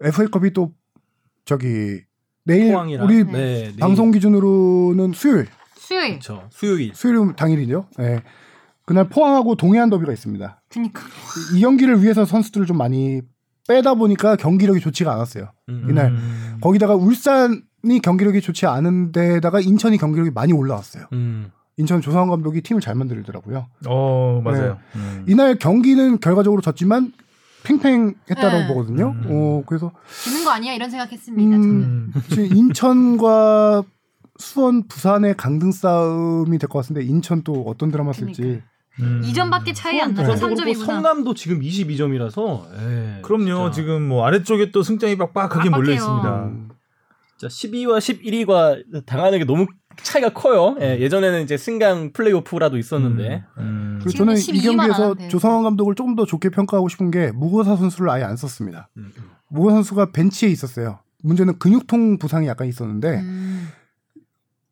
FA컵이 0.00 0.52
또 0.52 0.72
저기 1.44 2.00
내일 2.44 2.72
포항이랑 2.72 3.06
우리 3.06 3.24
네, 3.24 3.32
내일. 3.32 3.76
방송 3.76 4.10
기준으로는 4.10 5.12
수요일, 5.12 5.46
수요일. 5.76 6.18
그렇죠. 6.20 6.48
수요일. 6.50 6.94
수요일 6.94 7.34
당일이죠. 7.34 7.88
네. 7.98 8.22
그날 8.84 9.08
포항하고 9.08 9.54
동해안 9.54 9.90
더비가 9.90 10.12
있습니다. 10.12 10.62
그니까. 10.68 11.02
이 11.54 11.60
경기를 11.60 12.02
위해서 12.02 12.24
선수들을 12.24 12.66
좀 12.66 12.78
많이 12.78 13.20
빼다 13.68 13.94
보니까 13.94 14.36
경기력이 14.36 14.80
좋지가 14.80 15.12
않았어요. 15.12 15.52
음. 15.68 15.86
이날 15.90 16.06
음. 16.06 16.58
거기다가 16.62 16.94
울산이 16.94 18.00
경기력이 18.02 18.40
좋지 18.40 18.64
않은데다가 18.64 19.60
인천이 19.60 19.98
경기력이 19.98 20.30
많이 20.30 20.54
올라왔어요. 20.54 21.04
음. 21.12 21.50
인천 21.78 22.00
조상원 22.02 22.28
감독이 22.28 22.60
팀을 22.60 22.82
잘 22.82 22.94
만들더라고요. 22.94 23.66
어 23.86 24.42
맞아요. 24.44 24.78
음. 24.96 25.24
이날 25.28 25.54
경기는 25.58 26.20
결과적으로 26.20 26.60
졌지만 26.60 27.12
팽팽했다고 27.64 28.58
네. 28.58 28.66
보거든요. 28.68 29.10
음. 29.10 29.26
어, 29.30 29.62
그래서 29.66 29.92
지는 30.24 30.44
거 30.44 30.50
아니야 30.50 30.74
이런 30.74 30.90
생각했습니다. 30.90 31.56
음. 31.56 31.62
저는. 31.62 31.80
음. 31.84 32.12
지금 32.28 32.44
인천과 32.56 33.84
수원, 34.38 34.86
부산의 34.86 35.36
강등 35.36 35.72
싸움이 35.72 36.58
될 36.58 36.68
것 36.68 36.80
같은데 36.80 37.02
인천 37.02 37.42
또 37.42 37.62
어떤 37.66 37.90
드라마 37.90 38.12
쓸지. 38.12 38.62
음. 39.00 39.22
2점밖에 39.24 39.72
차이 39.74 40.00
안 40.00 40.14
전적으로 40.14 40.54
또 40.56 40.62
3점이구나. 40.64 40.84
성남도 40.86 41.34
지금 41.34 41.60
22점이라서. 41.60 42.64
예, 42.80 43.20
그럼요. 43.22 43.70
진짜. 43.70 43.70
지금 43.70 44.08
뭐 44.08 44.26
아래쪽에 44.26 44.72
또 44.72 44.82
승장이 44.82 45.16
빡빡하게 45.16 45.70
몰려 45.70 45.94
빡빡해요. 45.94 45.94
있습니다. 45.94 46.44
음. 46.46 46.68
진짜 47.36 47.46
12와 47.54 47.98
11위가 47.98 49.06
당하는 49.06 49.38
게 49.38 49.44
너무 49.44 49.66
차이가 50.02 50.30
커요. 50.30 50.76
예, 50.80 50.98
예전에는 51.00 51.42
이제 51.42 51.56
승강 51.56 52.12
플레이오프라도 52.12 52.78
있었는데. 52.78 53.44
음. 53.58 53.98
그리고 54.00 54.10
지금 54.10 54.26
저는 54.26 54.40
이 54.40 54.42
12만 54.42 54.76
경기에서. 54.76 55.28
조성환 55.28 55.62
감독을 55.64 55.94
조금 55.94 56.14
더 56.14 56.24
좋게 56.24 56.50
평가하고 56.50 56.88
싶은 56.88 57.10
게 57.10 57.32
무고사 57.32 57.76
선수를 57.76 58.10
아예 58.10 58.22
안 58.24 58.36
썼습니다. 58.36 58.88
음, 58.96 59.12
음. 59.16 59.30
무고사 59.48 59.76
선수가 59.76 60.12
벤치에 60.12 60.48
있었어요. 60.48 61.00
문제는 61.22 61.58
근육통 61.58 62.18
부상이 62.18 62.46
약간 62.46 62.68
있었는데 62.68 63.20
음. 63.20 63.68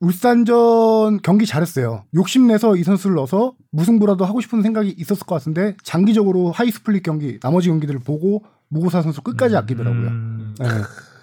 울산전 0.01 1.23
경기 1.23 1.47
잘했어요. 1.47 2.05
욕심내서 2.15 2.77
이 2.77 2.83
선수를 2.85 3.17
넣어서 3.17 3.55
무승부라도 3.71 4.25
하고 4.25 4.41
싶은 4.41 4.63
생각이 4.63 4.95
있었을 4.97 5.27
것 5.27 5.35
같은데 5.37 5.77
장기적으로 5.83 6.51
하위 6.53 6.71
split 6.71 7.03
경기 7.03 7.41
나머지 7.41 7.69
경기들을 7.69 8.01
보고 8.01 8.45
무고사 8.69 9.03
선수 9.03 9.23
끝까지 9.23 9.57
아끼더라고요. 9.57 10.07
음. 10.09 10.55
네, 10.59 10.67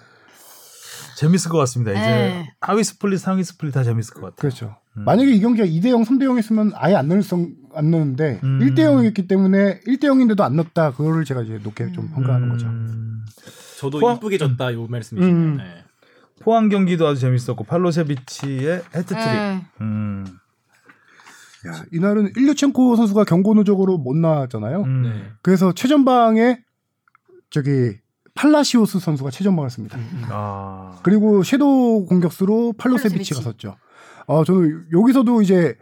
재밌을 1.16 1.50
것 1.50 1.58
같습니다. 1.58 1.92
이제 1.92 2.00
네. 2.00 2.52
하위 2.60 2.82
split, 2.84 3.20
상위 3.20 3.44
split 3.44 3.74
다 3.74 3.82
재밌을 3.82 4.14
것 4.14 4.20
같아요. 4.20 4.36
그렇죠. 4.36 4.76
음. 4.96 5.04
만약에 5.04 5.30
이 5.32 5.40
경기가 5.40 5.66
2대 5.66 5.90
0, 5.90 6.02
3대 6.02 6.24
0 6.24 6.38
했으면 6.38 6.72
아예 6.74 6.94
안 6.94 7.08
넣을 7.08 7.22
성, 7.22 7.52
안 7.74 7.90
넣는데 7.90 8.40
음. 8.42 8.58
1대 8.60 8.80
0이었기 8.80 9.28
때문에 9.28 9.80
1대 9.86 10.04
0인데도 10.04 10.40
안 10.42 10.56
넣었다. 10.56 10.92
그거를 10.92 11.24
제가 11.24 11.42
이제 11.42 11.58
높게 11.62 11.90
좀 11.92 12.08
평가하는 12.10 12.48
거죠. 12.48 12.66
음. 12.66 13.24
저도 13.78 13.98
포항- 14.00 14.16
이쁘게 14.16 14.38
졌다 14.38 14.72
요 14.72 14.86
말씀이시네요. 14.86 15.34
음. 15.36 15.58
예. 15.60 15.84
포항 16.40 16.68
경기도 16.68 17.06
아주 17.06 17.20
재밌었고 17.20 17.64
팔로세비치의 17.64 18.82
헤트트릭. 18.94 19.24
네. 19.24 19.64
음. 19.80 20.24
야, 21.66 21.82
이날은 21.92 22.32
일류첸코 22.36 22.94
선수가 22.96 23.24
경고 23.24 23.54
누적으로 23.54 23.96
못 23.98 24.14
나왔잖아요. 24.16 24.82
음. 24.82 25.02
네. 25.02 25.24
그래서 25.42 25.72
최전방에 25.72 26.58
저기 27.50 27.96
팔라시오스 28.34 28.98
선수가 28.98 29.30
최전방을 29.30 29.70
씁니다. 29.70 29.98
아. 30.30 30.98
그리고 31.02 31.42
섀도우 31.42 32.06
공격수로 32.06 32.74
팔로세비치가 32.78 33.40
팔로세비치. 33.40 33.66
섰죠. 33.68 33.76
어, 34.26 34.44
저는 34.44 34.86
여기서도 34.92 35.42
이제 35.42 35.76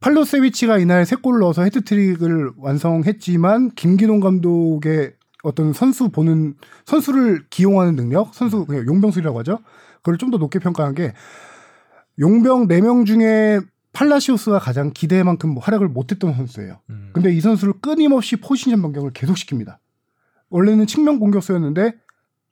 팔로세비치가 0.00 0.78
이날 0.78 1.06
세 1.06 1.16
골을 1.16 1.40
넣어서 1.40 1.62
헤트트릭을 1.62 2.52
완성했지만 2.58 3.70
김기동 3.74 4.20
감독의 4.20 5.14
어떤 5.42 5.72
선수 5.72 6.08
보는 6.10 6.54
선수를 6.84 7.46
기용하는 7.50 7.96
능력, 7.96 8.34
선수 8.34 8.64
그냥 8.66 8.86
용병술이라고 8.86 9.38
하죠. 9.40 9.58
그걸 9.96 10.18
좀 10.18 10.30
더 10.30 10.36
높게 10.38 10.58
평가한 10.58 10.94
게 10.94 11.12
용병 12.18 12.68
4명 12.68 13.06
중에 13.06 13.60
팔라시오스가 13.92 14.58
가장 14.58 14.90
기대만큼 14.92 15.56
활약을 15.58 15.88
못했던 15.88 16.34
선수예요. 16.34 16.80
음. 16.90 17.10
근데 17.14 17.32
이 17.32 17.40
선수를 17.40 17.74
끊임없이 17.80 18.36
포지션 18.36 18.82
변경을 18.82 19.12
계속 19.12 19.36
시킵니다. 19.36 19.76
원래는 20.54 20.86
측면 20.86 21.18
공격수였는데 21.18 21.94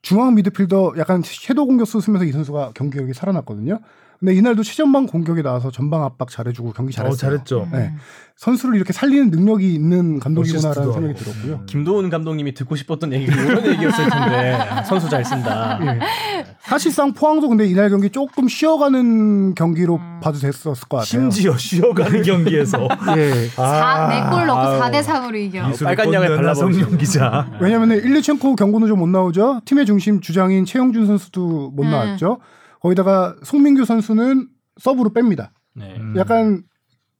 중앙 0.01 0.35
미드필더 0.35 0.95
약간 0.97 1.21
섀도우 1.23 1.65
공격수 1.67 2.01
쓰면서 2.01 2.25
이 2.25 2.33
선수가 2.33 2.73
경기력이 2.75 3.13
살아났거든요. 3.13 3.79
근데 4.23 4.35
이날도 4.35 4.63
최전방 4.63 5.05
공격에 5.05 5.41
나와서 5.41 5.69
전방 5.69 6.01
압박 6.05 6.29
잘해주고 6.29 6.71
경기 6.71 6.93
잘했어요. 6.93 7.13
어, 7.13 7.17
잘했죠. 7.17 7.67
네. 7.73 7.91
선수를 8.37 8.77
이렇게 8.77 8.93
살리는 8.93 9.29
능력이 9.31 9.73
있는 9.73 10.17
감독이구나라는 10.21 10.93
생각이 10.93 11.07
하고. 11.07 11.19
들었고요. 11.19 11.55
음. 11.55 11.65
김도훈 11.65 12.09
감독님이 12.09 12.53
듣고 12.53 12.77
싶었던 12.77 13.11
얘기가 13.11 13.35
이런 13.41 13.65
얘기였을 13.67 14.09
텐데 14.09 14.57
선수 14.87 15.09
잘 15.09 15.25
쓴다. 15.25 15.77
예. 15.83 15.99
사실상 16.61 17.11
포항도 17.13 17.49
근데 17.49 17.65
이날 17.67 17.89
경기 17.89 18.09
조금 18.09 18.47
쉬어가는 18.47 19.55
경기로 19.55 19.95
음. 19.97 20.19
봐도 20.23 20.39
됐었을 20.39 20.87
것 20.87 20.97
같아요. 20.99 21.03
심지어 21.03 21.57
쉬어가는 21.57 22.23
경기에서 22.23 22.87
예. 23.17 23.49
아, 23.57 24.29
4골 24.31 24.45
넣고 24.45 24.57
아우. 24.57 24.79
4대 24.79 25.03
3으로 25.03 25.35
이겨. 25.35 25.69
빨간 25.83 26.13
양을. 26.13 26.41
나성용 26.45 26.97
기자. 26.97 27.51
왜냐면은 27.59 27.97
일리첸코 27.97 28.55
경고는 28.55 28.87
좀 28.87 28.93
못 29.03 29.09
나오죠. 29.09 29.59
팀의 29.65 29.85
중심 29.85 30.21
주장인 30.21 30.63
최영준 30.63 31.07
선수도 31.07 31.71
못 31.75 31.83
음. 31.83 31.91
나왔죠. 31.91 32.39
거기다가 32.83 33.35
송민규 33.43 33.85
선수는 33.85 34.47
서브로 34.79 35.11
뺍니다. 35.11 35.49
네. 35.75 35.95
음. 35.99 36.13
약간 36.17 36.63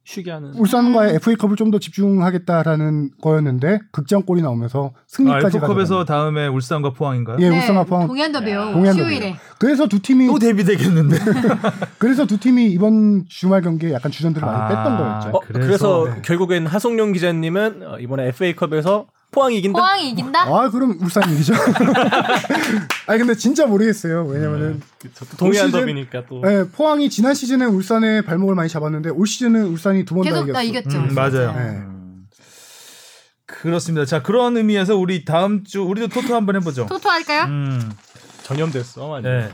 쉬게 0.06 0.30
하는. 0.30 0.52
울산과의 0.54 1.14
FA컵을 1.14 1.56
좀 1.56 1.70
더 1.70 1.78
집중하겠다라는 1.78 3.12
거였는데 3.22 3.78
극장골이 3.92 4.42
나오면서 4.42 4.92
아, 4.94 5.00
승리까지 5.06 5.56
F컵에서 5.56 6.04
가져갑니다. 6.04 6.04
다음에 6.04 6.46
울산과 6.48 6.92
포항인가요? 6.92 7.38
예, 7.40 7.48
네, 7.48 7.56
울산과 7.56 7.84
포항. 7.84 8.06
배우 8.44 8.72
동현도 8.72 8.92
수요일에. 9.02 9.36
그래서 9.58 9.86
두 9.88 10.00
팀이 10.02 10.26
또 10.26 10.38
데뷔되겠는데. 10.38 11.16
그래서 11.98 12.26
두 12.26 12.38
팀이 12.38 12.66
이번 12.66 13.24
주말 13.30 13.62
경기에 13.62 13.94
약간 13.94 14.12
주전들을 14.12 14.46
많이 14.46 14.62
아, 14.62 14.68
뺐던 14.68 14.98
거였죠. 14.98 15.28
어, 15.30 15.40
그래서- 15.40 15.66
그래서, 15.66 16.14
네. 16.16 16.22
결국엔 16.22 16.66
하성룡 16.66 17.12
기자님은 17.12 17.82
어, 17.86 17.98
이번에 17.98 18.26
FA컵에서 18.28 19.06
포항이 19.34 19.58
이긴다. 19.58 19.78
포항이 19.78 20.10
이긴다? 20.10 20.42
아 20.42 20.70
그럼 20.70 20.96
울산 21.00 21.28
이기죠. 21.32 21.54
아니 23.06 23.18
근데 23.18 23.34
진짜 23.34 23.66
모르겠어요. 23.66 24.24
왜냐면은. 24.26 24.80
또 25.14 25.36
동해안 25.36 25.70
더비니까 25.72 26.26
또. 26.26 26.40
예, 26.46 26.64
포항이 26.70 27.10
지난 27.10 27.34
시즌에 27.34 27.64
울산의 27.64 28.22
발목을 28.22 28.54
많이 28.54 28.68
잡았는데 28.68 29.10
올 29.10 29.26
시즌은 29.26 29.64
울산이 29.66 30.04
두 30.04 30.14
번다 30.14 30.30
계속 30.30 30.44
이겼어. 30.44 30.54
다 30.54 30.62
이겼죠. 30.62 30.98
음, 30.98 31.14
맞아요. 31.14 31.52
네. 31.52 31.58
음. 31.58 32.26
그렇습니다. 33.46 34.06
자 34.06 34.22
그런 34.22 34.56
의미에서 34.56 34.96
우리 34.96 35.24
다음 35.24 35.64
주 35.64 35.82
우리도 35.82 36.08
토토 36.08 36.34
한번 36.34 36.56
해보죠. 36.56 36.86
토토 36.86 37.10
할까요? 37.10 37.44
음. 37.44 37.92
전염됐어. 38.44 39.06
완전. 39.06 39.32
네. 39.38 39.50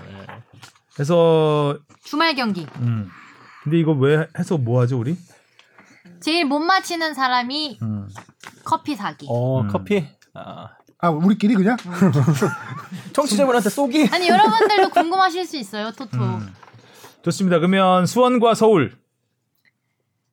그래서 0.95 1.79
주말 2.05 2.35
경기. 2.35 2.67
음. 2.81 3.09
근데 3.63 3.79
이거 3.79 3.93
왜 3.93 4.27
해서 4.39 4.59
뭐 4.59 4.81
하죠 4.83 4.99
우리? 4.99 5.17
제일 6.23 6.45
못 6.45 6.59
맞히는 6.61 7.15
사람이 7.15 7.79
음. 7.83 8.09
커피 8.65 8.95
사기. 8.97 9.27
어 9.29 9.63
음. 9.63 9.69
커피. 9.69 10.07
아, 10.35 10.69
아 10.99 11.09
우리끼리 11.11 11.55
그냥 11.55 11.77
청취자분한테 13.13 13.71
쏘기. 13.71 14.09
아니 14.13 14.29
여러분들도 14.29 14.91
궁금하실 14.91 15.47
수 15.47 15.57
있어요 15.57 15.91
토토. 15.93 16.19
음. 16.19 16.55
좋습니다. 17.23 17.59
그러면 17.59 18.07
수원과 18.07 18.55
서울. 18.55 18.99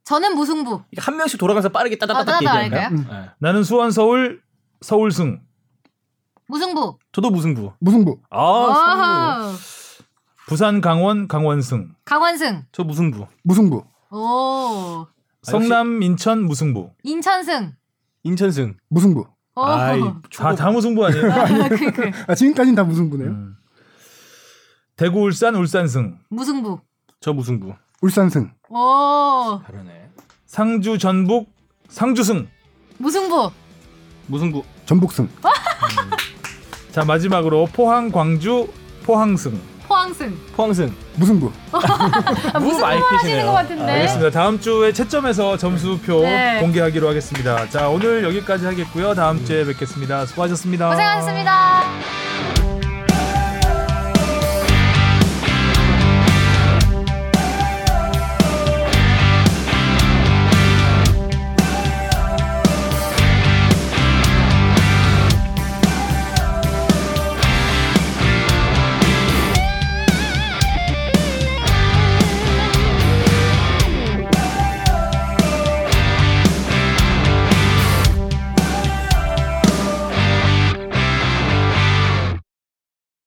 저는 0.03 0.35
무승부. 0.35 0.83
한 0.97 1.17
명씩 1.17 1.37
돌아가서 1.39 1.69
빠르게 1.69 1.97
아, 2.01 2.05
따다다닥 2.05 2.25
따다다닥 2.39 2.63
얘기할까요? 2.63 2.97
할까요? 2.97 3.21
네. 3.25 3.29
나는 3.39 3.63
수원 3.63 3.91
서울 3.91 4.41
서울승. 4.81 5.41
무승부. 6.47 6.97
저도 7.11 7.29
무승부. 7.29 7.73
무승부. 7.79 8.19
아, 8.29 8.65
승부. 8.65 9.01
와. 9.01 9.51
부산 10.47 10.79
강원 10.79 11.27
강원승. 11.27 11.93
강원승. 12.05 12.67
저 12.71 12.83
무승부. 12.85 13.27
무승부. 13.43 13.83
오. 14.11 15.07
성남 15.51 16.03
인천 16.03 16.43
무승부. 16.43 16.91
인천승. 17.03 17.73
인천승. 18.23 18.75
무승부. 18.89 19.25
오. 19.55 19.63
아이, 19.63 20.01
다, 20.35 20.53
다 20.55 20.69
무승부 20.71 21.05
아니에요? 21.05 21.31
아, 21.31 21.69
그, 21.69 21.91
그. 21.91 22.11
아 22.27 22.35
지금까지는 22.35 22.75
다 22.75 22.83
무승부네요. 22.83 23.29
음. 23.29 23.55
대구 24.97 25.21
울산 25.21 25.55
울산승. 25.55 26.17
무승부. 26.29 26.81
저 27.21 27.31
무승부. 27.31 27.73
울산승. 28.01 28.51
오. 28.69 29.61
다르네. 29.65 30.09
상주 30.45 30.97
전북 30.97 31.49
상주승. 31.87 32.47
무승부. 32.97 33.51
무승부. 34.27 34.63
전북승. 34.85 35.29
자 36.91 37.05
마지막으로 37.05 37.67
포항 37.71 38.11
광주 38.11 38.67
포항승. 39.03 39.59
포항승. 39.87 40.37
포항승. 40.55 40.93
무승부. 41.15 41.51
아, 41.71 42.59
무승부 42.59 42.79
많이 42.79 43.01
하시는. 43.01 43.45
것 43.45 43.51
같은데. 43.53 43.83
알겠습니다. 43.91 44.29
다음 44.31 44.59
주에 44.59 44.91
채점에서 44.91 45.57
점수표 45.57 46.21
네. 46.21 46.59
공개하기로 46.59 47.07
하겠습니다. 47.09 47.69
자 47.69 47.87
오늘 47.87 48.23
여기까지 48.23 48.65
하겠고요. 48.65 49.13
다음 49.13 49.43
주에 49.45 49.65
뵙겠습니다. 49.65 50.25
수고하셨습니다. 50.25 50.89
고생하셨습니다. 50.89 52.26